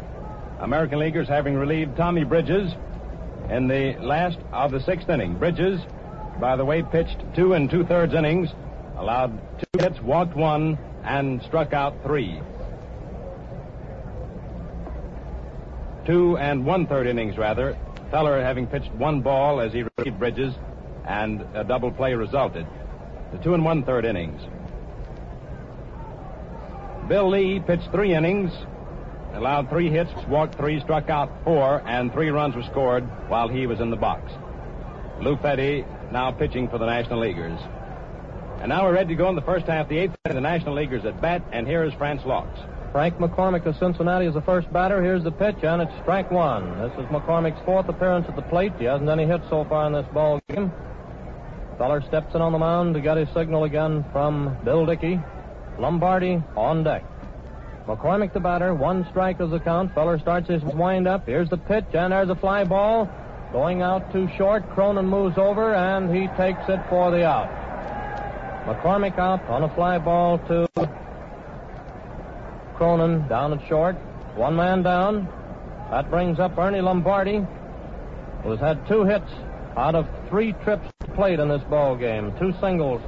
[0.60, 2.74] American Leaguers, having relieved Tommy Bridges
[3.52, 5.38] in the last of the sixth inning.
[5.38, 5.80] Bridges,
[6.40, 8.50] by the way, pitched two and two thirds innings,
[8.98, 12.40] allowed two hits, walked one, and struck out three.
[16.08, 17.78] Two and one third innings, rather.
[18.10, 20.54] Feller having pitched one ball as he relieved Bridges,
[21.06, 22.66] and a double play resulted.
[23.32, 24.42] The two and one third innings.
[27.08, 28.52] Bill Lee pitched three innings,
[29.34, 33.68] allowed three hits, walked three, struck out four, and three runs were scored while he
[33.68, 34.32] was in the box.
[35.20, 37.60] Lou Fette now pitching for the National Leaguers.
[38.60, 40.76] And now we're ready to go in the first half, the eighth inning, the National
[40.76, 42.48] Leaguers at bat, and here is France Laux.
[42.94, 45.02] Frank McCormick of Cincinnati is the first batter.
[45.02, 46.80] Here's the pitch, and it's strike one.
[46.80, 48.72] This is McCormick's fourth appearance at the plate.
[48.78, 50.72] He hasn't any hits so far in this ball game.
[51.78, 55.20] Feller steps in on the mound to get his signal again from Bill Dickey.
[55.80, 57.04] Lombardi on deck.
[57.88, 59.94] McCormick the batter, one strike is the count.
[59.94, 61.26] Feller starts his wind up.
[61.26, 63.10] Here's the pitch, and there's a fly ball.
[63.52, 64.68] Going out too short.
[64.70, 67.50] Cronin moves over, and he takes it for the out.
[68.66, 70.68] McCormick out on a fly ball to
[72.76, 73.96] Cronin down at short.
[74.36, 75.28] One man down.
[75.92, 77.46] That brings up Ernie Lombardi,
[78.44, 79.30] who's had two hits
[79.76, 82.34] out of three trips played in this ball game.
[82.40, 83.02] Two singles.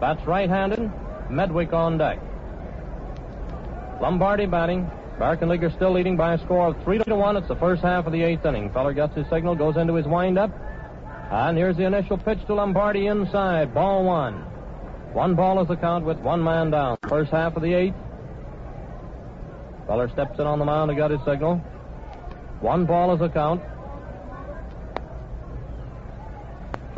[0.00, 0.90] Bats right-handed.
[1.30, 2.18] Medwick on deck.
[4.00, 4.90] Lombardi batting.
[5.16, 7.36] American Leaguers still leading by a score of three to one.
[7.36, 8.70] It's the first half of the eighth inning.
[8.70, 10.52] Feller gets his signal, goes into his windup,
[11.32, 13.74] and here's the initial pitch to Lombardi inside.
[13.74, 14.34] Ball one.
[15.12, 16.98] One ball is the count with one man down.
[17.08, 17.96] First half of the eighth.
[19.88, 21.56] Feller steps in on the mound to get his signal.
[22.60, 23.62] One ball is the count.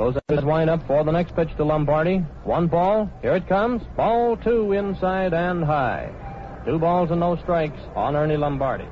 [0.01, 2.25] Goes his windup for the next pitch to Lombardi.
[2.45, 3.11] One ball.
[3.21, 3.83] Here it comes.
[3.99, 6.11] Ball two inside and high.
[6.65, 8.87] Two balls and no strikes on Ernie Lombardi.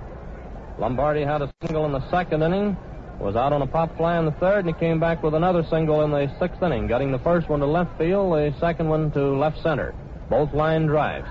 [0.79, 2.77] Lombardi had a single in the second inning.
[3.19, 5.65] was out on a pop fly in the third, and he came back with another
[5.71, 9.11] single in the sixth inning, getting the first one to left field, the second one
[9.13, 9.95] to left center.
[10.29, 11.27] Both line drives.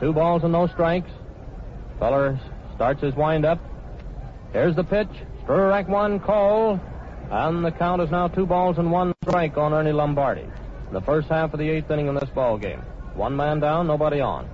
[0.00, 1.12] Two balls and no strikes.
[2.00, 2.40] Feller
[2.74, 3.60] starts his windup.
[4.52, 5.14] Here's the pitch.
[5.44, 6.80] Strike one call.
[7.32, 10.44] And the count is now two balls and one strike on Ernie Lombardi.
[10.92, 12.80] The first half of the eighth inning in this ball game.
[13.14, 14.46] One man down, nobody on.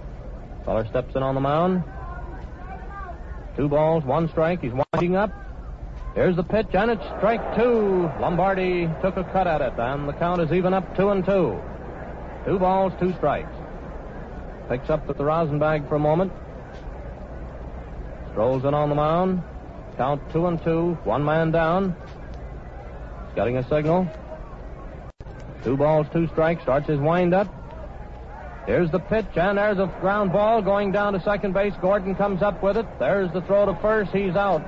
[0.65, 1.83] Feller steps in on the mound.
[3.57, 4.63] Two balls, one strike.
[4.63, 5.33] He's winding up.
[6.15, 8.09] Here's the pitch, and it's strike two.
[8.21, 11.61] Lombardi took a cut at it, and the count is even up two and two.
[12.47, 13.51] Two balls, two strikes.
[14.69, 16.33] Picks up at the rosin bag for a moment.
[18.31, 19.43] Strolls in on the mound.
[19.97, 20.97] Count two and two.
[21.03, 21.97] One man down.
[23.39, 24.09] Getting a signal.
[25.63, 26.61] Two balls, two strikes.
[26.63, 27.47] Starts his windup.
[28.67, 31.73] Here's the pitch, and there's a ground ball going down to second base.
[31.81, 32.87] Gordon comes up with it.
[32.99, 34.11] There's the throw to first.
[34.11, 34.61] He's out.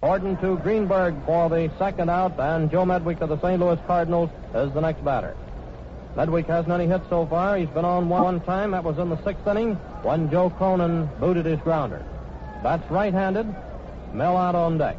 [0.00, 3.60] Gordon to Greenberg for the second out, and Joe Medwick of the St.
[3.60, 5.36] Louis Cardinals is the next batter.
[6.16, 7.56] Medwick hasn't any hits so far.
[7.56, 8.72] He's been on one time.
[8.72, 12.04] That was in the sixth inning when Joe Cronin booted his grounder.
[12.64, 13.46] That's right-handed.
[14.12, 14.96] Mel Ott on deck.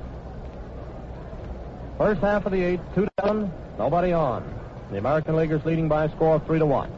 [1.97, 4.43] First half of the eighth, two down, nobody on.
[4.91, 6.91] The American Leaguers leading by a score of three to one.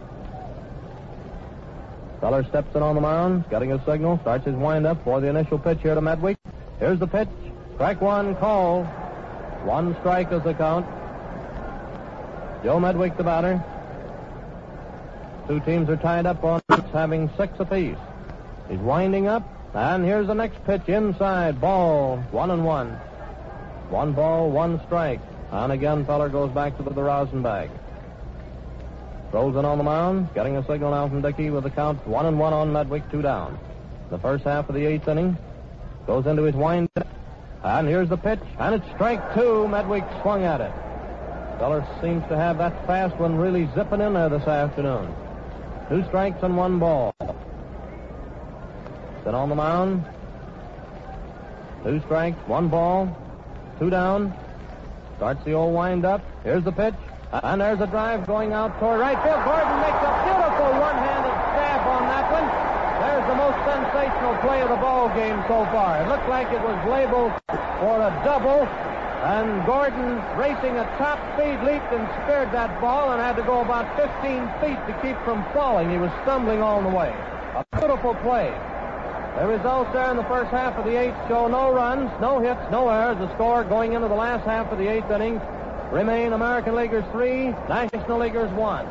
[2.20, 5.60] Feller steps in on the mound, getting a signal, starts his windup for the initial
[5.60, 6.38] pitch here to Medwick.
[6.80, 7.30] Here's the pitch.
[7.76, 8.86] Strike one, call.
[9.66, 10.86] One strike is the count.
[12.64, 13.64] Joe Medwick, the batter.
[15.48, 16.60] Two teams are tied up on
[16.92, 17.98] having six apiece.
[18.68, 21.62] He's winding up, and here's the next pitch inside.
[21.62, 23.00] Ball, one and one.
[23.90, 25.22] One ball, one strike.
[25.52, 27.70] And again, Feller goes back to the, rosin bag.
[29.32, 32.26] Throws in on the mound, getting a signal now from Dickey with the count one
[32.26, 33.58] and one on Medwick, two down.
[34.10, 35.38] The first half of the eighth inning
[36.06, 36.90] goes into his wind.
[37.64, 39.68] And here's the pitch, and it's strike two.
[39.70, 40.72] Medwick swung at it.
[41.60, 45.14] Feller seems to have that fast one really zipping in there this afternoon.
[45.90, 47.14] Two strikes and one ball.
[49.24, 50.06] Then on the mound.
[51.84, 53.16] Two strikes, one ball,
[53.80, 54.34] two down.
[55.18, 56.22] Starts the old wind up.
[56.44, 56.96] Here's the pitch.
[57.32, 59.44] And there's a drive going out toward right field.
[59.44, 62.48] Gordon makes a beautiful one-handed stab on that one.
[63.04, 66.02] There's the most sensational play of the ball game so far.
[66.02, 67.34] It looked like it was labeled
[67.82, 68.66] for a double.
[69.28, 73.62] And Gordon, racing at top speed, leaped and speared that ball and had to go
[73.62, 74.14] about 15
[74.62, 75.90] feet to keep from falling.
[75.90, 77.10] He was stumbling all the way.
[77.58, 78.54] A beautiful play.
[79.38, 82.60] The results there in the first half of the eighth show no runs, no hits,
[82.72, 83.20] no errors.
[83.20, 85.40] The score going into the last half of the eighth inning
[85.92, 88.88] remain American Leaguers three, National Leaguers one.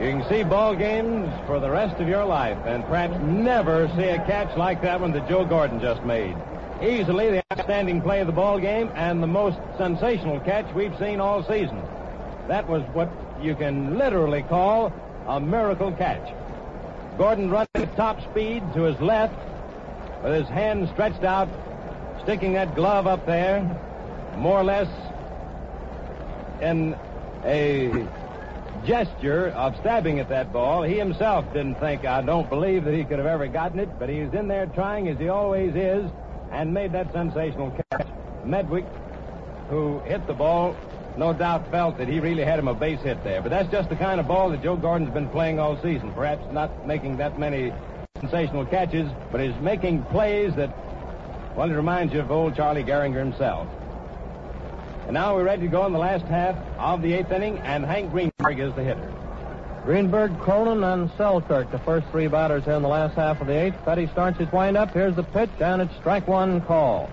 [0.00, 4.04] You can see ball games for the rest of your life and perhaps never see
[4.04, 6.34] a catch like that one that Joe Gordon just made.
[6.82, 11.20] Easily the outstanding play of the ball game and the most sensational catch we've seen
[11.20, 11.82] all season.
[12.48, 13.10] That was what
[13.42, 14.94] you can literally call
[15.26, 16.26] a miracle catch.
[17.18, 19.34] Gordon running at top speed to his left
[20.22, 21.48] with his hand stretched out,
[22.22, 23.60] sticking that glove up there,
[24.36, 24.88] more or less
[26.62, 26.96] in
[27.44, 28.06] a
[28.86, 30.84] gesture of stabbing at that ball.
[30.84, 34.08] He himself didn't think, I don't believe that he could have ever gotten it, but
[34.08, 36.08] he's in there trying, as he always is,
[36.52, 38.06] and made that sensational catch.
[38.46, 38.86] Medwick,
[39.68, 40.76] who hit the ball,
[41.18, 43.42] no doubt felt that he really had him a base hit there.
[43.42, 46.12] But that's just the kind of ball that Joe Gordon's been playing all season.
[46.12, 47.72] Perhaps not making that many
[48.20, 50.74] sensational catches, but is making plays that,
[51.56, 53.68] well, it reminds you of old Charlie Gehringer himself.
[55.06, 57.84] And now we're ready to go in the last half of the eighth inning, and
[57.84, 59.12] Hank Greenberg is the hitter.
[59.84, 63.54] Greenberg, Cronin, and Selkirk, the first three batters here in the last half of the
[63.54, 63.76] eighth.
[63.84, 64.92] Fette starts his windup.
[64.92, 67.10] Here's the pitch, and it's strike one call.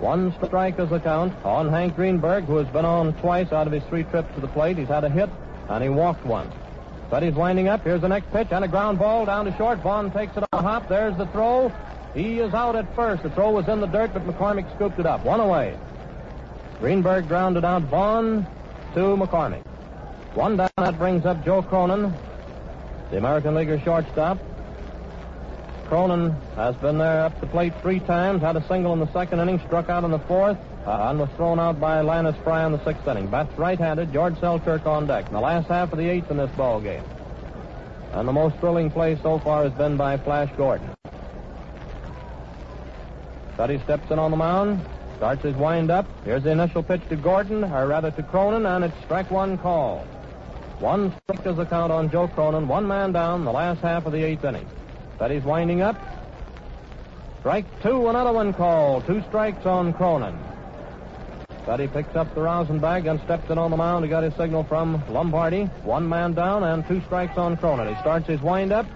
[0.00, 3.72] One strike is the count on Hank Greenberg, who has been on twice out of
[3.72, 4.76] his three trips to the plate.
[4.76, 5.30] He's had a hit,
[5.68, 6.50] and he walked one.
[7.20, 7.84] he's winding up.
[7.84, 9.78] Here's the next pitch, and a ground ball down to short.
[9.78, 10.88] Vaughan takes it on a hop.
[10.88, 11.72] There's the throw.
[12.12, 13.22] He is out at first.
[13.22, 15.24] The throw was in the dirt, but McCormick scooped it up.
[15.24, 15.76] One away.
[16.80, 18.46] Greenberg grounded out Vaughan
[18.94, 19.64] to McCormick.
[20.34, 22.12] One down, that brings up Joe Cronin,
[23.10, 24.38] the American Leaguer shortstop.
[25.86, 29.40] Cronin has been there up the plate three times, had a single in the second
[29.40, 32.72] inning, struck out in the fourth, uh, and was thrown out by Linus Frey in
[32.72, 33.26] the sixth inning.
[33.26, 35.26] Bats right-handed, George Selkirk on deck.
[35.26, 37.02] In the last half of the eighth in this ball game.
[38.12, 40.88] And the most thrilling play so far has been by Flash Gordon.
[43.56, 44.80] Fette steps in on the mound,
[45.16, 46.06] starts his wind-up.
[46.24, 49.98] Here's the initial pitch to Gordon, or rather to Cronin, and it's strike one call.
[50.80, 54.12] One strike is the count on Joe Cronin, one man down, the last half of
[54.12, 54.66] the eighth inning.
[55.18, 55.96] Fette's winding up.
[57.40, 59.06] Strike two, another one called.
[59.06, 60.38] Two strikes on Cronin.
[61.66, 64.04] Fette picks up the rosin bag and steps in on the mound.
[64.04, 65.64] He got his signal from Lombardi.
[65.82, 67.94] One man down and two strikes on Cronin.
[67.94, 68.86] He starts his windup.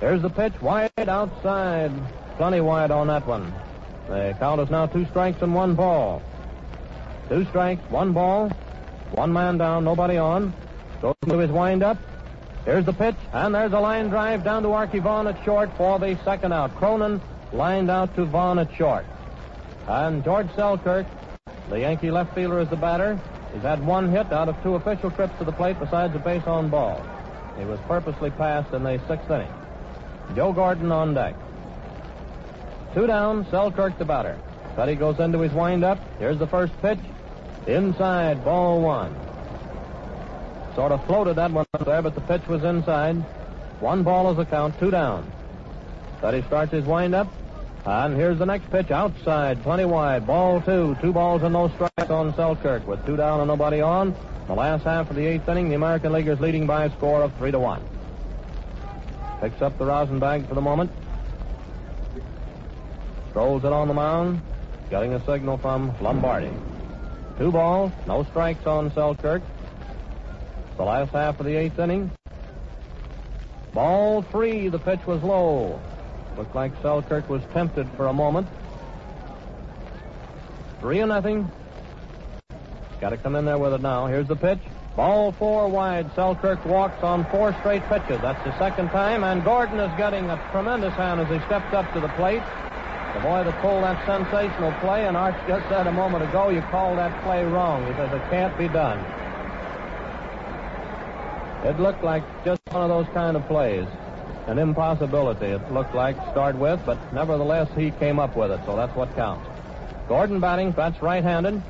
[0.00, 1.90] Here's the pitch, wide outside.
[2.36, 3.52] Plenty wide on that one.
[4.08, 6.22] The count is now two strikes and one ball.
[7.28, 8.50] Two strikes, one ball,
[9.12, 10.52] one man down, nobody on.
[11.00, 11.98] Goes to his windup.
[12.66, 16.00] Here's the pitch, and there's a line drive down to Arky Vaughan at short for
[16.00, 16.74] the second out.
[16.74, 17.20] Cronin
[17.52, 19.06] lined out to Vaughn at short.
[19.86, 21.06] And George Selkirk,
[21.70, 23.20] the Yankee left fielder, is the batter.
[23.54, 26.42] He's had one hit out of two official trips to the plate besides a base
[26.48, 27.06] on ball.
[27.56, 29.52] He was purposely passed in the sixth inning.
[30.34, 31.36] Joe Gordon on deck.
[32.94, 34.36] Two down, Selkirk the batter.
[34.74, 36.00] Fette goes into his windup.
[36.18, 36.98] Here's the first pitch.
[37.68, 39.14] Inside, ball one.
[40.76, 43.16] Sort of floated that one up there, but the pitch was inside.
[43.80, 45.32] One ball is a count, two down.
[46.20, 47.32] Fette starts his windup.
[47.86, 50.26] And here's the next pitch outside, plenty wide.
[50.26, 50.94] Ball two.
[51.00, 54.14] Two balls and no strikes on Selkirk with two down and nobody on.
[54.48, 57.22] The last half of the eighth inning, the American League is leading by a score
[57.22, 57.82] of three to one.
[59.40, 60.90] Picks up the rosin bag for the moment.
[63.30, 64.42] Strolls it on the mound,
[64.90, 66.50] getting a signal from Lombardi.
[67.38, 69.42] Two balls, no strikes on Selkirk.
[70.76, 72.10] The last half of the eighth inning.
[73.72, 75.80] Ball three, the pitch was low.
[76.36, 78.46] Looked like Selkirk was tempted for a moment.
[80.80, 81.50] Three and nothing.
[83.00, 84.06] Got to come in there with it now.
[84.06, 84.60] Here's the pitch.
[84.96, 86.10] Ball four wide.
[86.14, 88.20] Selkirk walks on four straight pitches.
[88.20, 91.90] That's the second time, and Gordon is getting a tremendous hand as he steps up
[91.94, 92.42] to the plate.
[93.14, 96.60] The boy that pulled that sensational play, and Arch just said a moment ago, you
[96.62, 97.86] called that play wrong.
[97.86, 99.25] He says it can't be done.
[101.66, 103.88] It looked like just one of those kind of plays.
[104.46, 108.60] An impossibility, it looked like, to start with, but nevertheless, he came up with it,
[108.64, 109.50] so that's what counts.
[110.06, 111.60] Gordon batting, that's right-handed.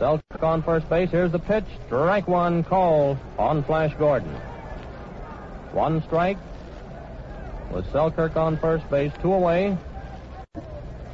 [0.00, 1.08] Selkirk on first base.
[1.08, 1.66] Here's the pitch.
[1.86, 4.34] Strike one call on Flash Gordon.
[5.70, 6.38] One strike
[7.70, 9.78] with Selkirk on first base, two away.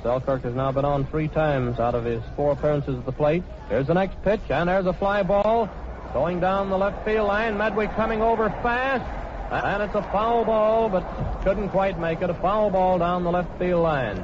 [0.03, 3.43] Selkirk has now been on three times out of his four appearances at the plate.
[3.69, 5.69] Here's the next pitch, and there's a fly ball
[6.13, 7.55] going down the left field line.
[7.57, 9.05] Medwick coming over fast,
[9.51, 11.03] and it's a foul ball, but
[11.43, 12.31] couldn't quite make it.
[12.31, 14.17] A foul ball down the left field line.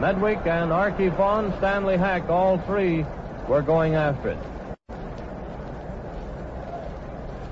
[0.00, 3.04] Medwick and Arky Vaughan, Stanley Hack, all three
[3.48, 4.38] were going after it.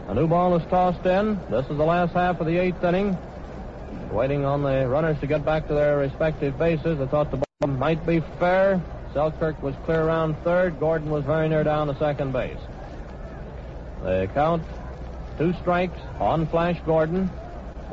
[0.08, 1.40] A new ball is tossed in.
[1.50, 3.18] This is the last half of the eighth inning.
[4.12, 7.00] Waiting on the runners to get back to their respective bases.
[7.00, 8.80] I thought the ball might be fair.
[9.12, 10.78] Selkirk was clear around third.
[10.78, 12.56] Gordon was very near down to second base.
[14.02, 14.62] The count,
[15.38, 17.30] two strikes on Flash Gordon.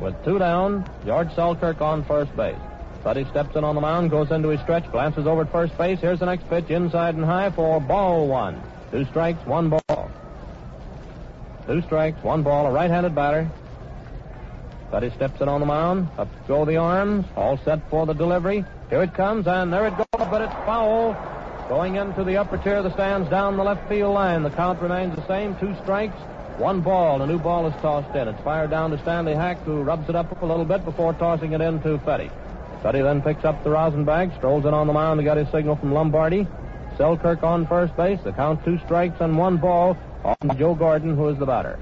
[0.00, 2.58] With two down, George Selkirk on first base.
[3.02, 6.00] Buddy steps in on the mound, goes into his stretch, glances over at first base.
[6.00, 8.60] Here's the next pitch, inside and high for ball one.
[8.90, 10.10] Two strikes, one ball.
[11.66, 13.50] Two strikes, one ball, a right-handed batter.
[14.90, 16.08] Buddy steps in on the mound.
[16.18, 18.64] Up go the arms, all set for the delivery.
[18.90, 21.16] Here it comes, and there it goes, but it's foul.
[21.68, 24.42] Going into the upper tier of the stands down the left field line.
[24.42, 25.56] The count remains the same.
[25.56, 26.16] Two strikes,
[26.58, 27.22] one ball.
[27.22, 28.28] A new ball is tossed in.
[28.28, 31.52] It's fired down to Stanley Hack, who rubs it up a little bit before tossing
[31.52, 32.30] it in to Fette.
[32.82, 35.48] Fette then picks up the rosin bag, strolls in on the mound to get his
[35.48, 36.46] signal from Lombardi.
[36.98, 38.20] Selkirk on first base.
[38.22, 41.80] The count two strikes and one ball on Joe Gordon, who is the batter.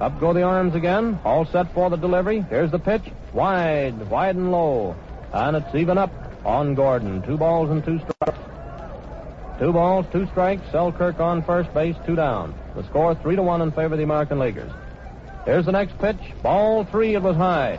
[0.00, 1.20] Up go the arms again.
[1.26, 2.40] All set for the delivery.
[2.48, 3.02] Here's the pitch.
[3.34, 4.96] Wide, wide and low.
[5.34, 6.10] And it's even up
[6.46, 7.20] on Gordon.
[7.20, 8.49] Two balls and two strikes.
[9.60, 10.62] Two balls, two strikes.
[10.72, 12.54] Selkirk on first base, two down.
[12.74, 14.72] The score three to one in favor of the American Leaguers.
[15.44, 16.16] Here's the next pitch.
[16.42, 17.14] Ball three.
[17.14, 17.78] It was high.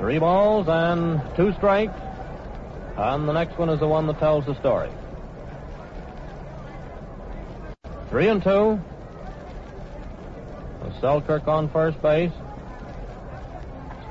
[0.00, 1.94] Three balls and two strikes.
[2.96, 4.90] And the next one is the one that tells the story.
[8.10, 8.80] Three and two.
[11.00, 12.32] Selkirk on first base.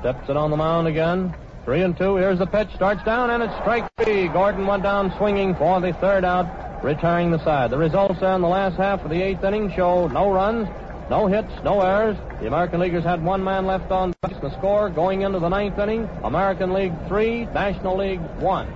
[0.00, 1.34] Steps it on the mound again.
[1.66, 2.14] Three and two.
[2.14, 2.68] Here's the pitch.
[2.76, 4.28] Starts down and it's strike three.
[4.28, 6.46] Gordon went down swinging for the third out,
[6.84, 7.70] retiring the side.
[7.70, 10.68] The results in the last half of the eighth inning show no runs,
[11.10, 12.16] no hits, no errors.
[12.40, 14.36] The American Leaguers had one man left on base.
[14.40, 18.68] The score going into the ninth inning: American League three, National League one.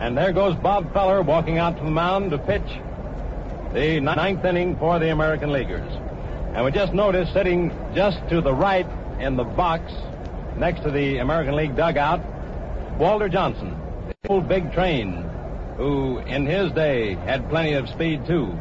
[0.00, 2.68] And there goes Bob Feller walking out to the mound to pitch
[3.74, 5.88] the ninth inning for the American Leaguers.
[6.54, 8.88] And we just noticed sitting just to the right
[9.20, 9.92] in the box
[10.58, 12.20] next to the American League dugout,
[12.98, 13.76] Walter Johnson,
[14.08, 15.24] the old big train,
[15.76, 18.52] who in his day had plenty of speed too.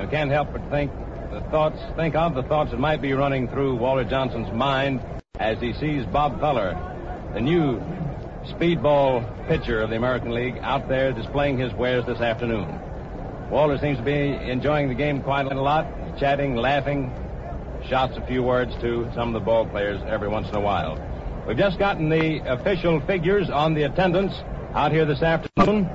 [0.00, 0.90] You can't help but think
[1.30, 5.00] the thoughts, think of the thoughts that might be running through Walter Johnson's mind
[5.38, 6.78] as he sees Bob Feller,
[7.34, 7.78] the new
[8.46, 12.80] speedball pitcher of the American League, out there displaying his wares this afternoon.
[13.50, 15.86] Walter seems to be enjoying the game quite a lot,
[16.18, 17.12] chatting, laughing,
[17.86, 20.96] shouts a few words to some of the ball players every once in a while.
[21.46, 24.32] We've just gotten the official figures on the attendance
[24.74, 25.90] out here this afternoon.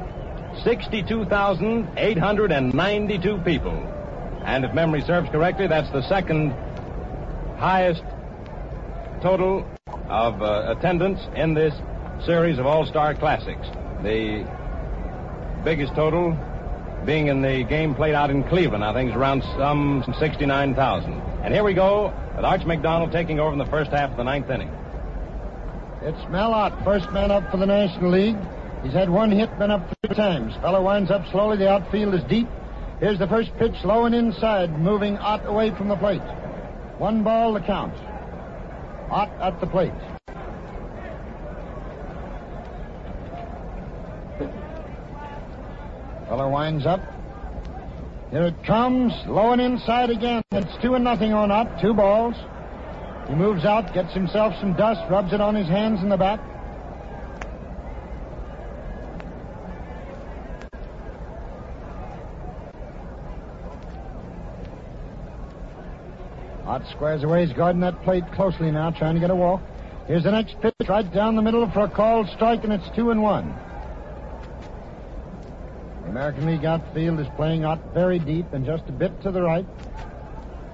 [0.64, 3.74] 62,892 people.
[4.46, 6.52] And if memory serves correctly, that's the second
[7.58, 8.04] highest
[9.24, 9.66] total
[10.08, 11.74] of uh, attendance in this
[12.26, 13.68] series of All-Star Classics.
[14.04, 14.46] The
[15.64, 16.38] biggest total
[17.06, 18.86] being in the game played out in Cleveland.
[18.86, 21.12] I think it's around some 69,000.
[21.44, 24.24] And here we go with Arch McDonald taking over in the first half of the
[24.24, 24.70] ninth inning.
[26.02, 28.38] It's Mel Ott, first man up for the National League.
[28.84, 30.54] He's had one hit, been up three times.
[30.62, 31.58] Feller winds up slowly.
[31.58, 32.48] The outfield is deep.
[33.02, 36.22] Here's the first pitch, low and inside, moving Ott away from the plate.
[37.00, 37.94] One ball the count.
[39.12, 39.92] Ott at the plate.
[46.30, 47.02] Feller winds up.
[48.32, 50.44] Here it comes, low and inside again.
[50.52, 52.36] It's two and nothing on Ott, two balls.
[53.30, 56.40] He moves out, gets himself some dust, rubs it on his hands and the back.
[66.66, 67.46] Ott squares away.
[67.46, 69.62] He's guarding that plate closely now, trying to get a walk.
[70.08, 73.12] Here's the next pitch right down the middle for a called strike, and it's two
[73.12, 73.56] and one.
[76.02, 79.42] The American League outfield is playing out very deep and just a bit to the
[79.42, 79.68] right.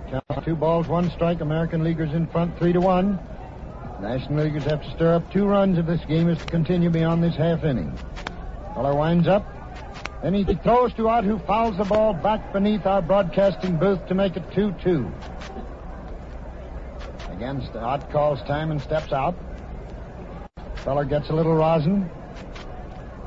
[0.09, 1.41] Count two balls, one strike.
[1.41, 3.19] American Leaguers in front, three to one.
[4.01, 7.23] National Leaguers have to stir up two runs if this game is to continue beyond
[7.23, 7.97] this half inning.
[8.75, 9.45] Feller winds up.
[10.21, 14.15] Then he throws to Ott, who fouls the ball back beneath our broadcasting booth to
[14.15, 15.11] make it 2-2.
[17.31, 19.35] Again, Ott calls time and steps out.
[20.77, 22.09] Feller gets a little rosin,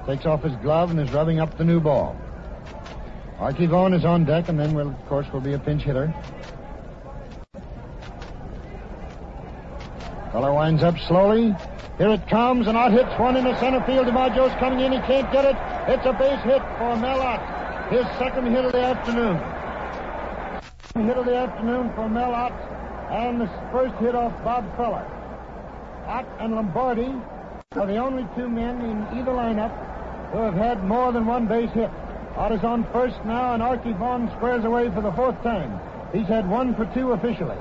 [0.06, 2.16] takes off his glove, and is rubbing up the new ball.
[3.38, 6.12] Arky Vaughan is on deck, and then, will, of course, will be a pinch hitter.
[10.32, 11.56] Feller winds up slowly.
[11.96, 14.06] Here it comes, and Ott hits one in the center field.
[14.06, 14.92] DiMaggio's coming in.
[14.92, 15.56] He can't get it.
[15.88, 17.90] It's a base hit for Mel Ott.
[17.90, 19.36] His second hit of the afternoon.
[21.06, 22.52] Hit of the afternoon for Mel Ott
[23.10, 25.04] and the first hit off Bob Feller.
[26.06, 27.12] Ott and Lombardi
[27.72, 29.72] are the only two men in either lineup
[30.32, 31.90] who have had more than one base hit.
[32.36, 35.80] Ott is on first now, and Arky Vaughan squares away for the fourth time.
[36.12, 37.56] He's had one for two officially.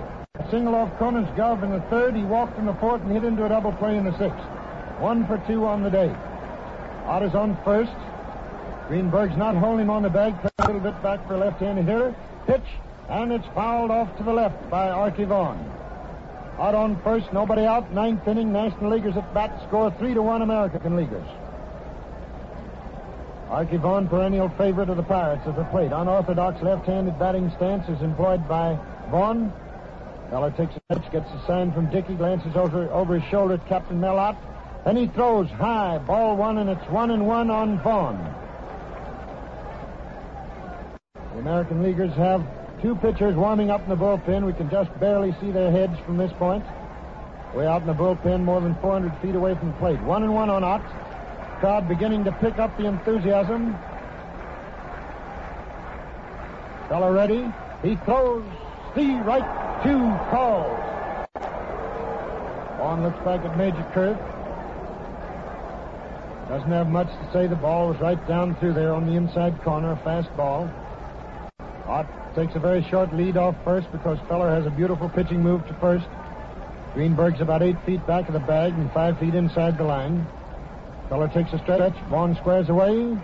[0.51, 2.15] Single off Cronin's glove in the third.
[2.15, 4.45] He walked in the fourth and hit into a double play in the sixth.
[4.99, 6.15] One for two on the day.
[7.05, 7.91] Ott is on first.
[8.87, 10.33] Greenberg's not holding him on the bag.
[10.59, 12.15] A little bit back for left-handed hitter.
[12.45, 12.61] Pitch
[13.09, 15.57] and it's fouled off to the left by Arky Vaughan.
[16.59, 17.91] Out on first, nobody out.
[17.93, 21.27] Ninth inning, National Leaguers at bat score three to one American Leaguers.
[23.49, 25.91] Arky Vaughan, perennial favorite of the Pirates at the plate.
[25.91, 28.77] Unorthodox left-handed batting stance is employed by
[29.09, 29.53] Vaughan.
[30.29, 33.67] Feller takes a pitch, gets a sign from Dickey, glances over over his shoulder at
[33.67, 34.37] Captain Mel Ott.
[34.85, 38.17] Then he throws high, ball one, and it's one and one on Vaughan.
[41.33, 42.45] The American Leaguers have
[42.81, 44.45] Two pitchers warming up in the bullpen.
[44.45, 46.63] We can just barely see their heads from this point.
[47.55, 49.99] Way out in the bullpen, more than 400 feet away from the plate.
[50.01, 50.85] One and one on Ott.
[51.59, 53.75] Crowd beginning to pick up the enthusiasm.
[56.87, 57.51] Feller ready.
[57.81, 58.45] He throws
[58.95, 59.99] the right two
[60.29, 60.87] calls.
[62.77, 64.17] Vaughan looks back at Magerkurth.
[66.49, 67.47] Doesn't have much to say.
[67.47, 70.69] The ball was right down through there on the inside corner, a fast ball.
[71.87, 75.65] Ott takes a very short lead off first because Feller has a beautiful pitching move
[75.67, 76.05] to first.
[76.93, 80.25] Greenberg's about eight feet back of the bag and five feet inside the line.
[81.09, 81.95] Feller takes a stretch.
[82.09, 83.17] Vaughan squares away.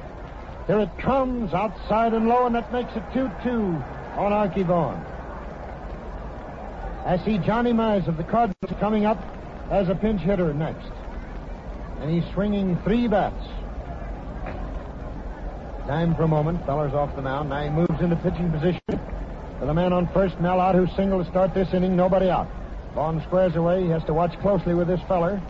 [0.68, 5.13] Here it comes outside and low, and that makes it 2-2 on Arky Vaughan.
[7.06, 9.22] I see Johnny Mize of the Cardinals coming up
[9.70, 10.90] as a pinch hitter next.
[12.00, 13.46] And he's swinging three bats.
[15.86, 16.66] Time for a moment.
[16.66, 17.50] Feller's off the mound.
[17.50, 18.82] Now he moves into pitching position.
[18.88, 21.98] With a man on first, Mel Ott, who's single to start this inning.
[21.98, 22.48] Nobody out.
[22.96, 23.84] Vaughan squares away.
[23.84, 25.42] He has to watch closely with this feller.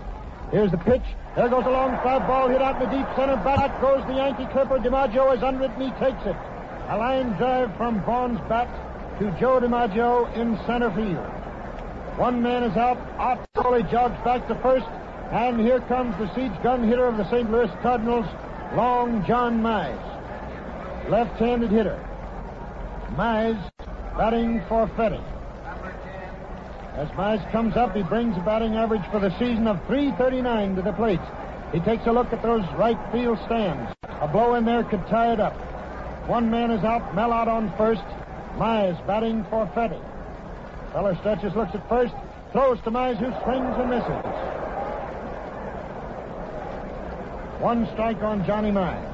[0.51, 1.03] Here's the pitch.
[1.35, 3.35] There goes a long fly ball hit out in the deep center.
[3.37, 4.79] Back goes the Yankee Clipper.
[4.79, 6.35] DiMaggio is under it and he takes it.
[6.89, 8.67] A line drive from Vaughan's bat
[9.19, 11.42] to Joe DiMaggio in center field.
[12.17, 12.97] One man is out.
[13.55, 14.85] Slowly jogs back to first.
[15.31, 17.49] And here comes the siege gun hitter of the St.
[17.49, 18.25] Louis Cardinals,
[18.75, 20.13] Long John Mize
[21.09, 21.99] left-handed hitter.
[23.15, 23.69] Mize
[24.17, 25.19] batting for Fette.
[26.95, 30.81] As Mize comes up, he brings a batting average for the season of 339 to
[30.81, 31.19] the plate.
[31.71, 33.95] He takes a look at those right field stands.
[34.21, 35.53] A blow in there could tie it up.
[36.27, 38.03] One man is out, Mel Ott on first.
[38.57, 39.99] Mize batting for Fette.
[40.93, 42.13] Feller stretches, looks at first,
[42.51, 44.23] throws to who swings and misses.
[47.59, 49.09] One strike on Johnny Mize.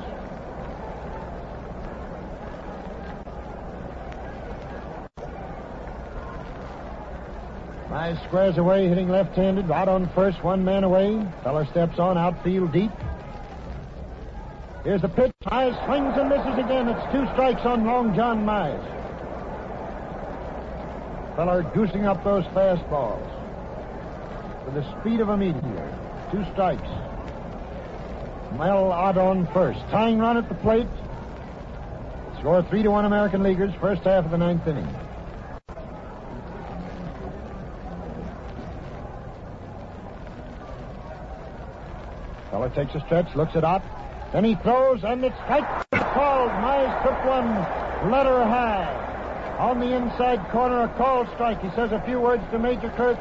[7.89, 11.25] Mize squares away, hitting left-handed, out on first, one man away.
[11.43, 12.91] Feller steps on, outfield deep.
[14.83, 15.31] Here's the pitch.
[15.45, 16.89] Mize swings and misses again.
[16.89, 18.98] It's two strikes on Long John Mize.
[21.39, 23.25] Feller goosing up those fastballs
[24.65, 25.97] with the speed of a meteor.
[26.33, 26.89] Two strikes.
[28.57, 29.79] Mel Ott on first.
[29.89, 30.89] Tying run at the plate.
[32.39, 34.93] Score three to one American Leaguers, first half of the ninth inning.
[42.51, 43.85] Feller takes a stretch, looks it up.
[44.33, 46.49] Then he throws, and it's strike called.
[46.49, 49.08] Mize took one letter high.
[49.59, 51.61] On the inside corner, a call strike.
[51.61, 53.19] He says a few words to Magerkurth,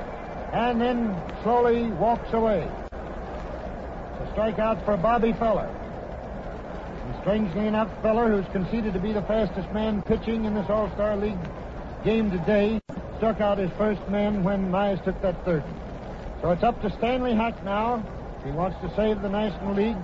[0.53, 2.63] and then slowly walks away.
[2.63, 5.67] It's a strikeout for Bobby Feller.
[5.67, 11.17] And strangely enough, Feller, who's conceded to be the fastest man pitching in this All-Star
[11.17, 11.41] League
[12.05, 12.81] game today,
[13.17, 15.65] struck out his first man when Mize took that third.
[16.41, 18.01] So it's up to Stanley Hack now.
[18.45, 19.97] He wants to save the National League.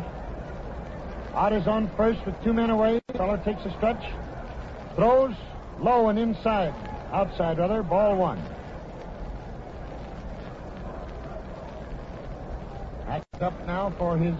[1.32, 3.00] Ott is on first with two men away.
[3.16, 4.04] Feller takes a stretch.
[4.96, 5.34] Throws
[5.80, 6.74] low and inside.
[7.12, 7.82] Outside, rather.
[7.82, 8.42] Ball one.
[13.06, 14.34] Hacked up now for his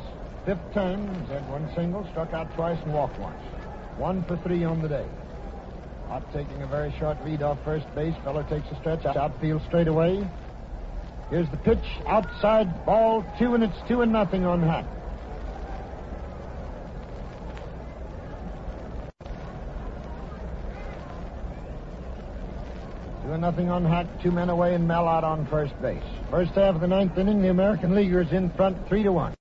[0.45, 1.09] fifth time.
[1.21, 3.41] He's had one single, struck out twice, and walked once.
[3.97, 5.07] One for three on the day.
[6.11, 8.15] Ott taking a very short lead off first base.
[8.25, 9.05] Feller takes a stretch.
[9.07, 10.27] Outfield straight away.
[11.31, 11.85] Here's the pitch.
[12.07, 14.85] Outside ball two, and it's two and nothing on Hack.
[23.25, 24.07] Two nothing on Hack.
[24.23, 26.03] Two men away, and Mel Ott on first base.
[26.31, 29.35] First half of the ninth inning, the American Leaguers in front, three to one.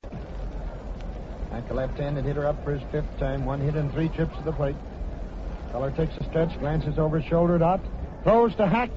[1.52, 3.44] Hack, a left-handed hitter, up for his fifth time.
[3.44, 4.78] One hit and three trips to the plate.
[5.74, 7.82] Feller takes a stretch, glances over his shoulder Ott.
[8.24, 8.90] Throws to Hack.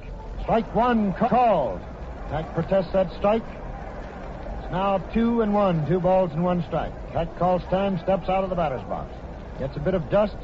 [0.43, 1.81] Strike one called.
[2.29, 3.43] Hack protests that strike.
[3.43, 6.93] It's now two and one, two balls and one strike.
[7.11, 9.13] Hack calls time, steps out of the batter's box.
[9.59, 10.37] Gets a bit of dust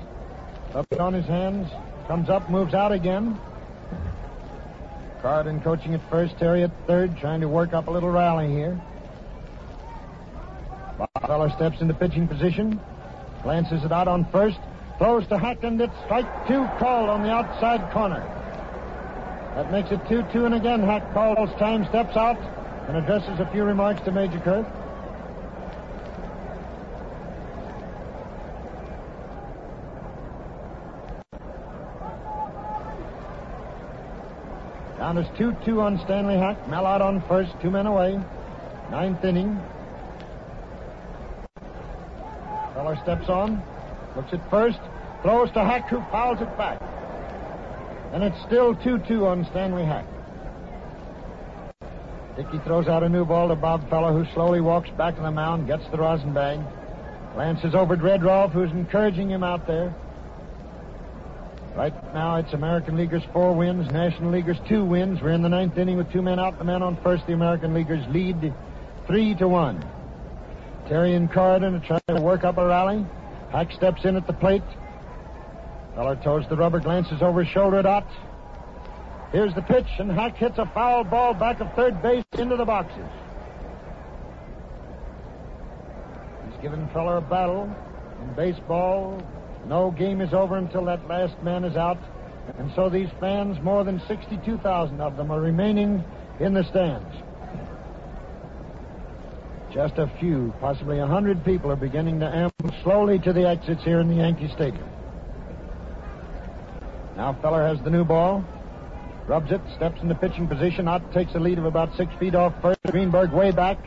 [0.74, 1.70] up on his hands,
[2.08, 3.40] comes up, moves out again.
[5.24, 8.80] Corriden coaching at first, Terry at third, trying to work up a little rally here.
[10.98, 12.78] Bob Feller steps into pitching position,
[13.42, 14.60] glances it out on first,
[14.98, 18.20] throws to Hack, and it's strike two called on the outside corner.
[19.56, 22.38] That makes it 2 2, and again, Hack calls time, steps out,
[22.90, 24.83] and addresses a few remarks to Magerkurth.
[35.04, 36.58] Down is 2 2 on Stanley Hack.
[36.72, 38.18] Out on first, two men away.
[38.90, 39.60] Ninth inning.
[42.74, 43.62] Feller steps on,
[44.16, 44.80] looks at first,
[45.22, 46.82] throws to Hack, who fouls it back.
[48.14, 50.06] And it's still 2-2 on Stanley Hack.
[52.38, 55.32] Dickey throws out a new ball to Bob Feller, who slowly walks back to the
[55.32, 56.62] mound, gets the rosin bag,
[57.34, 59.94] glances over at Red Rolfe, who's encouraging him out there.
[61.76, 65.22] Right now, it's American Leaguers four wins, National Leaguers two wins.
[65.22, 66.60] We're in the ninth inning with two men out.
[66.60, 68.54] The man on first, the American Leaguers lead
[69.08, 69.84] three to one.
[70.88, 73.04] Terry and Corriden are trying to work up a rally.
[73.52, 74.62] Hack steps in at the plate.
[75.96, 78.08] Feller toes the rubber, glances over his shoulder at Ott.
[79.32, 82.66] Here's the pitch, and Hack hits a foul ball back of third base into the
[82.66, 83.10] boxes.
[86.46, 87.76] He's given Feller a battle.
[88.22, 89.20] In baseball,
[89.68, 91.98] no game is over until that last man is out.
[92.58, 96.04] And so these fans, more than 62,000 of them, are remaining
[96.40, 97.16] in the stands.
[99.74, 103.84] Just a few, possibly a hundred people, are beginning to amble slowly to the exits
[103.84, 104.88] here in the Yankee Stadium.
[107.16, 108.44] Now Feller has the new ball.
[109.28, 110.88] Rubs it, steps into pitching position.
[110.88, 112.80] Ott takes a lead of about six feet off first.
[112.88, 113.78] Greenberg way back.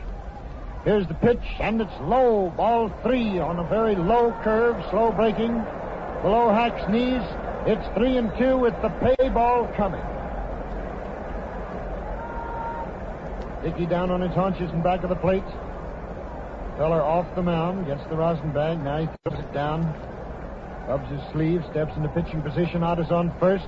[0.87, 2.49] Here's the pitch, and it's low.
[2.55, 5.51] Ball three on a very low curve, slow breaking.
[6.21, 7.19] Below Hack's knees.
[7.67, 9.99] It's three and two with the pay ball coming.
[13.61, 15.43] Dickey down on his haunches and back of the plate.
[16.77, 18.81] Feller off the mound, gets the rosin bag.
[18.81, 19.83] Now he throws it down.
[20.87, 22.81] Rubs his sleeve, steps into pitching position.
[22.81, 23.67] Ott is on first.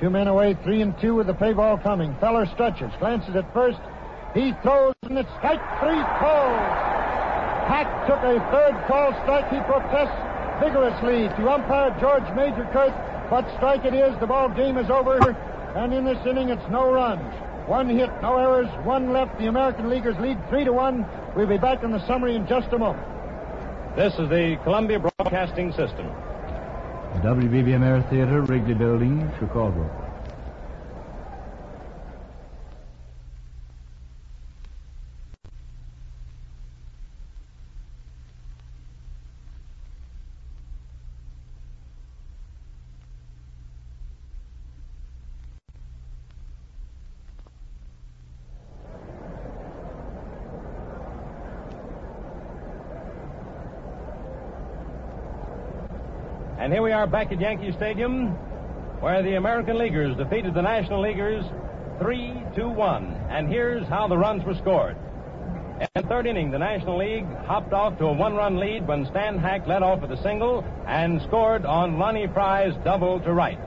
[0.00, 2.16] Two men away, three and two with the play ball coming.
[2.18, 3.80] Feller stretches, glances at first.
[4.34, 6.62] He throws, and it's strike three called.
[7.66, 9.50] Hack took a third call strike.
[9.50, 10.14] He protests
[10.62, 12.94] vigorously to umpire George Magerkurth,
[13.28, 14.18] but strike it is.
[14.20, 15.18] The ball game is over,
[15.74, 17.34] and in this inning, it's no runs.
[17.68, 19.38] One hit, no errors, one left.
[19.38, 21.04] The American Leaguers lead three to one.
[21.36, 23.06] We'll be back in the summary in just a moment.
[23.96, 26.06] This is the Columbia Broadcasting System.
[26.06, 30.09] The WBBM Air Theater, Wrigley Building, Chicago.
[57.00, 58.26] Are back at Yankee Stadium,
[59.00, 61.42] where the American Leaguers defeated the National Leaguers
[61.98, 63.26] 3 to 1.
[63.30, 64.98] And here's how the runs were scored.
[65.80, 69.06] In the third inning, the National League hopped off to a one run lead when
[69.06, 73.58] Stan Hack led off with a single and scored on Lonny Frey's double to right.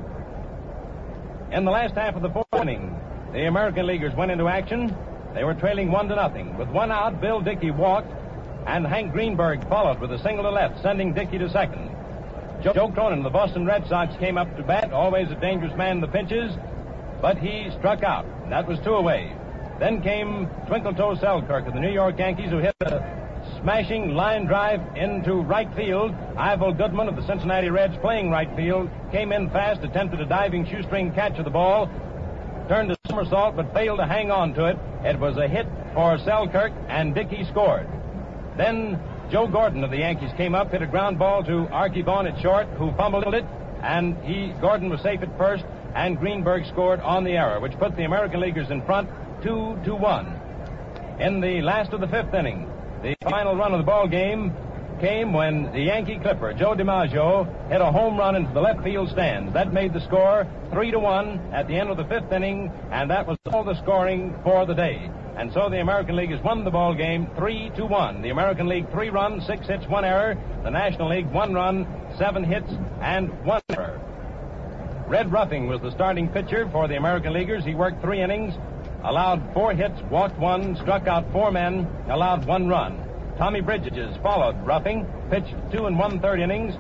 [1.52, 2.96] In the last half of the fourth inning,
[3.32, 4.96] the American Leaguers went into action.
[5.34, 6.56] They were trailing one to nothing.
[6.56, 8.14] With one out, Bill Dickey walked,
[8.68, 11.93] and Hank Greenberg followed with a single to left, sending Dickey to second.
[12.64, 16.02] Joe Cronin the Boston Red Sox came up to bat, always a dangerous man in
[16.02, 16.54] the pinches,
[17.22, 18.26] but he struck out.
[18.44, 19.36] And That was two away.
[19.80, 24.46] Then came Twinkle Toe Selkirk of the New York Yankees, who hit a smashing line
[24.46, 26.12] drive into right field.
[26.38, 30.66] Ival Goodman of the Cincinnati Reds, playing right field, came in fast, attempted a diving
[30.66, 31.90] shoestring catch of the ball,
[32.70, 34.78] turned a somersault, but failed to hang on to it.
[35.04, 37.90] It was a hit for Selkirk, and Dickey scored.
[38.56, 42.28] Then Joe Gordon of the Yankees came up, hit a ground ball to Arky Vaughan
[42.28, 43.46] at short, who fumbled it,
[43.82, 47.96] and he Gordon was safe at first, and Greenberg scored on the error, which put
[47.96, 49.10] the American Leaguers in front
[49.42, 50.40] two to one.
[51.20, 52.68] In the last of the fifth inning,
[53.02, 54.54] the final run of the ball game
[55.00, 59.10] came when the Yankee Clipper, Joe DiMaggio, hit a home run into the left field
[59.10, 59.54] stands.
[59.54, 63.10] That made the score three to one at the end of the fifth inning, and
[63.10, 65.10] that was all the scoring for the day.
[65.36, 68.22] And so the American League has won the ball game three to one.
[68.22, 70.38] The American League three runs, six hits, one error.
[70.64, 71.88] The National League one run,
[72.18, 72.72] seven hits,
[73.02, 74.00] and one error.
[75.08, 77.66] Red Ruffing was the starting pitcher for the American Leaguers.
[77.66, 78.54] He worked three innings,
[79.04, 83.04] allowed four hits, walked one, struck out four men, allowed one run.
[83.38, 86.76] Tommy Bridges followed Ruffing, pitched two and one third innings,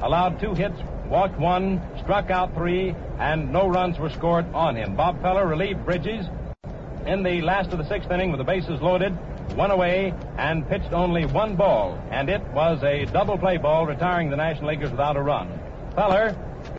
[0.00, 4.96] allowed two hits, walked one, struck out three, and no runs were scored on him.
[4.96, 6.26] Bob Feller relieved Bridges
[7.06, 9.12] in the last of the sixth inning with the bases loaded,
[9.56, 14.30] one away, and pitched only one ball, and it was a double play ball, retiring
[14.30, 15.58] the National Leaguers without a run.
[15.94, 16.36] Feller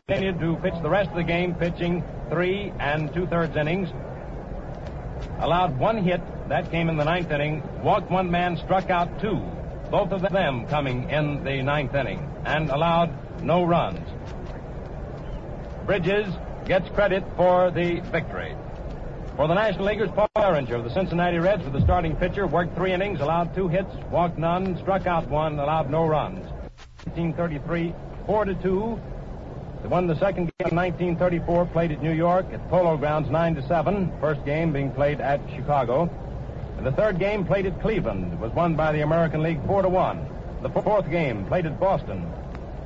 [0.08, 3.90] continued to pitch the rest of the game, pitching three and two thirds innings.
[5.40, 9.40] Allowed one hit, that came in the ninth inning, walked one man, struck out two,
[9.90, 14.00] both of them coming in the ninth inning, and allowed no runs.
[15.86, 16.34] Bridges
[16.66, 18.56] gets credit for the victory.
[19.42, 22.76] For the National Leaguers, Paul Derringer of the Cincinnati Reds was the starting pitcher, worked
[22.76, 26.46] three innings, allowed two hits, walked none, struck out one, allowed no runs.
[27.06, 27.92] 1933,
[28.28, 29.02] 4 to 2.
[29.82, 33.56] They won the second game in 1934, played at New York at Polo Grounds 9
[33.56, 34.14] to 7.
[34.22, 36.08] First game being played at Chicago.
[36.78, 39.90] And the third game played at Cleveland was won by the American League 4 to
[39.90, 40.28] 1.
[40.62, 42.32] The fourth game played at Boston.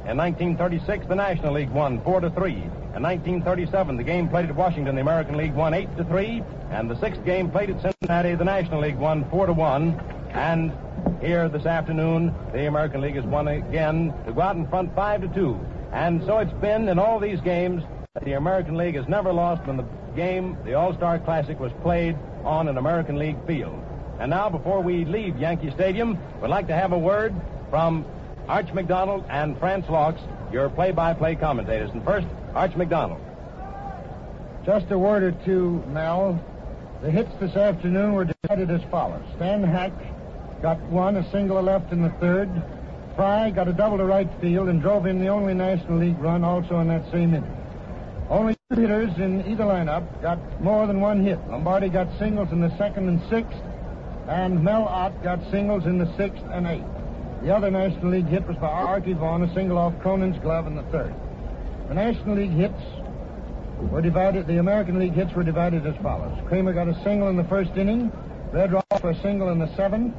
[0.08, 2.64] In 1936, the National League won 4 to 3.
[2.96, 6.42] In 1937, the game played at Washington, the American League won 8 to 3.
[6.72, 10.00] And the sixth game played at Cincinnati, the National League won 4 to 1.
[10.32, 10.72] And
[11.20, 15.24] here this afternoon, the American League has won again to go out in front 5
[15.24, 15.60] to 2.
[15.92, 17.84] And so it's been in all these games
[18.14, 22.18] that the American League has never lost when the game, the All-Star Classic, was played
[22.46, 23.78] on an American League field.
[24.22, 27.36] And now, before we leave Yankee Stadium, we'd like to have a word
[27.70, 28.06] from
[28.48, 30.18] Arch McDonald and France Laux,
[30.52, 31.92] your play-by-play commentators.
[31.92, 33.22] And first, Arch McDonald.
[34.66, 36.40] Just a word or two, Mel.
[37.02, 39.24] The hits this afternoon were decided as follows.
[39.36, 39.92] Stan Hack
[40.62, 42.50] got one, a single left in the third.
[43.16, 46.44] Frey got a double to right field and drove in the only National League run
[46.44, 47.58] also in that same inning.
[48.30, 51.40] Only two hitters in either lineup got more than one hit.
[51.48, 53.62] Lombardi got singles in the second and sixth,
[54.28, 56.84] and Mel Ott got singles in the sixth and eighth.
[57.46, 60.74] The other National League hit was by Arky Vaughan, a single off Cronin's glove in
[60.74, 61.14] the third.
[61.90, 62.82] The National League hits
[63.92, 66.36] were divided, the American League hits were divided as follows.
[66.48, 68.12] Cramer got a single in the first inning,
[68.52, 70.16] Red Rock a single in the seventh,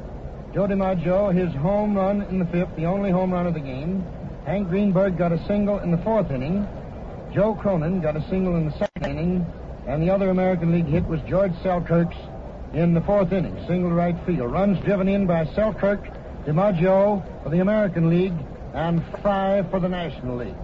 [0.54, 4.06] Joe DiMaggio, his home run in the fifth, the only home run of the game.
[4.44, 6.64] Hank Greenberg got a single in the fourth inning.
[7.34, 9.44] Joe Cronin got a single in the second inning,
[9.88, 12.16] and the other American League hit was George Selkirk's
[12.72, 14.52] in the fourth inning, single right field.
[14.52, 16.06] Runs driven in by Selkirk,
[16.46, 18.34] DiMaggio for the American League,
[18.72, 20.54] and five for the National League.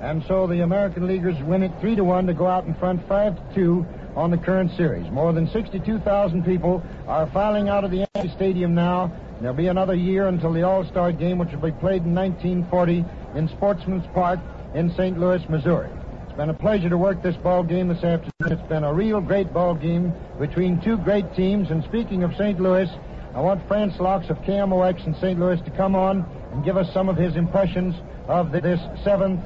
[0.00, 3.06] And so the American Leaguers win it three to one to go out in front
[3.08, 3.86] five to two
[4.16, 5.08] on the current series.
[5.12, 9.12] More than 62,000 people are filing out of the Yankee Stadium now.
[9.40, 13.04] There'll be another year until the All-Star game, which will be played in 1940
[13.36, 14.40] in Sportsman's Park
[14.74, 15.18] in St.
[15.18, 15.90] Louis, Missouri.
[16.24, 18.58] It's been a pleasure to work this ball game this afternoon.
[18.58, 21.70] It's been a real great ball game between two great teams.
[21.70, 22.58] And speaking of St.
[22.60, 22.88] Louis,
[23.34, 25.38] I want France Laux of KMOX in St.
[25.38, 27.94] Louis to come on and give us some of his impressions
[28.26, 29.40] of this seventh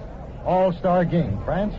[0.44, 1.41] All-Star game.
[1.44, 1.75] France?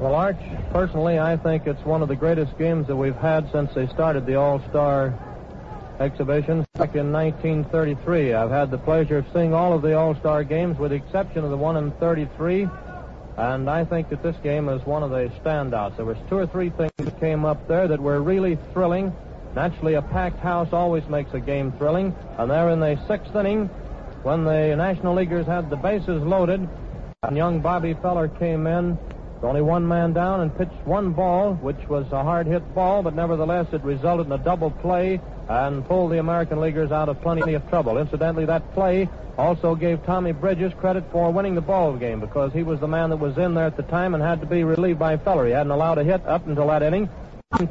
[0.00, 0.40] Well, Arch,
[0.72, 4.26] personally, I think it's one of the greatest games that we've had since they started
[4.26, 5.14] the All-Star
[6.00, 8.34] exhibition back in 1933.
[8.34, 11.50] I've had the pleasure of seeing all of the All-Star games with the exception of
[11.50, 12.68] the one in 33.
[13.38, 15.96] And I think that this game is one of the standouts.
[15.96, 19.12] There was two or three things that came up there that were really thrilling.
[19.56, 22.14] Naturally, a packed house always makes a game thrilling.
[22.36, 23.68] And there in the sixth inning,
[24.22, 26.68] when the National Leaguers had the bases loaded,
[27.22, 28.98] and young Bobby Feller came in
[29.36, 33.02] with only one man down and pitched one ball, which was a hard hit ball,
[33.02, 35.18] but nevertheless it resulted in a double play
[35.48, 37.96] and pulled the American Leaguers out of plenty of trouble.
[37.96, 42.62] Incidentally, that play also gave Tommy Bridges credit for winning the ball game because he
[42.62, 44.98] was the man that was in there at the time and had to be relieved
[44.98, 45.46] by Feller.
[45.46, 47.08] He hadn't allowed a hit up until that inning.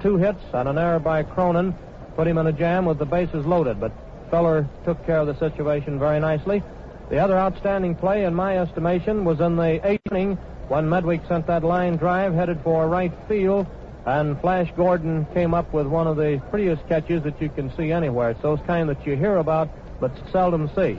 [0.01, 1.75] Two hits and an error by Cronin
[2.15, 3.91] put him in a jam with the bases loaded, but
[4.31, 6.63] Feller took care of the situation very nicely.
[7.09, 10.37] The other outstanding play, in my estimation, was in the eighth inning
[10.69, 13.67] when Medwick sent that line drive headed for right field,
[14.05, 17.91] and Flash Gordon came up with one of the prettiest catches that you can see
[17.91, 18.29] anywhere.
[18.31, 20.97] It's those kind that you hear about but seldom see.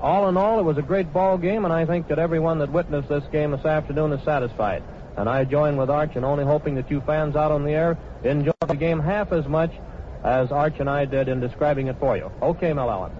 [0.00, 2.72] All in all, it was a great ball game, and I think that everyone that
[2.72, 4.82] witnessed this game this afternoon is satisfied.
[5.18, 7.98] And I join with Arch in only hoping that you fans out on the air
[8.22, 9.72] enjoy the game half as much
[10.22, 12.30] as Arch and I did in describing it for you.
[12.40, 13.10] Okay, Mel Allen.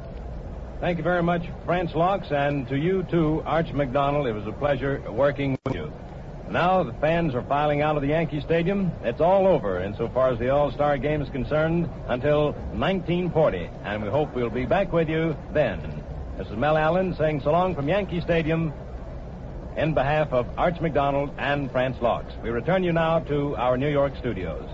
[0.79, 4.29] Thank you very much, France Laux, and to you too, Arch McDonald.
[4.29, 5.93] It was a pleasure working with you.
[6.49, 8.93] Now the fans are filing out of the Yankee Stadium.
[9.03, 14.37] It's all over insofar as the All-Star Game is concerned until 1940, and we hope
[14.37, 15.81] we'll be back with you then.
[16.39, 18.73] This is Mel Allen saying so long from Yankee Stadium
[19.79, 22.27] in behalf of Arch McDonald and France Laux.
[22.43, 24.69] We return you now to our New York studios.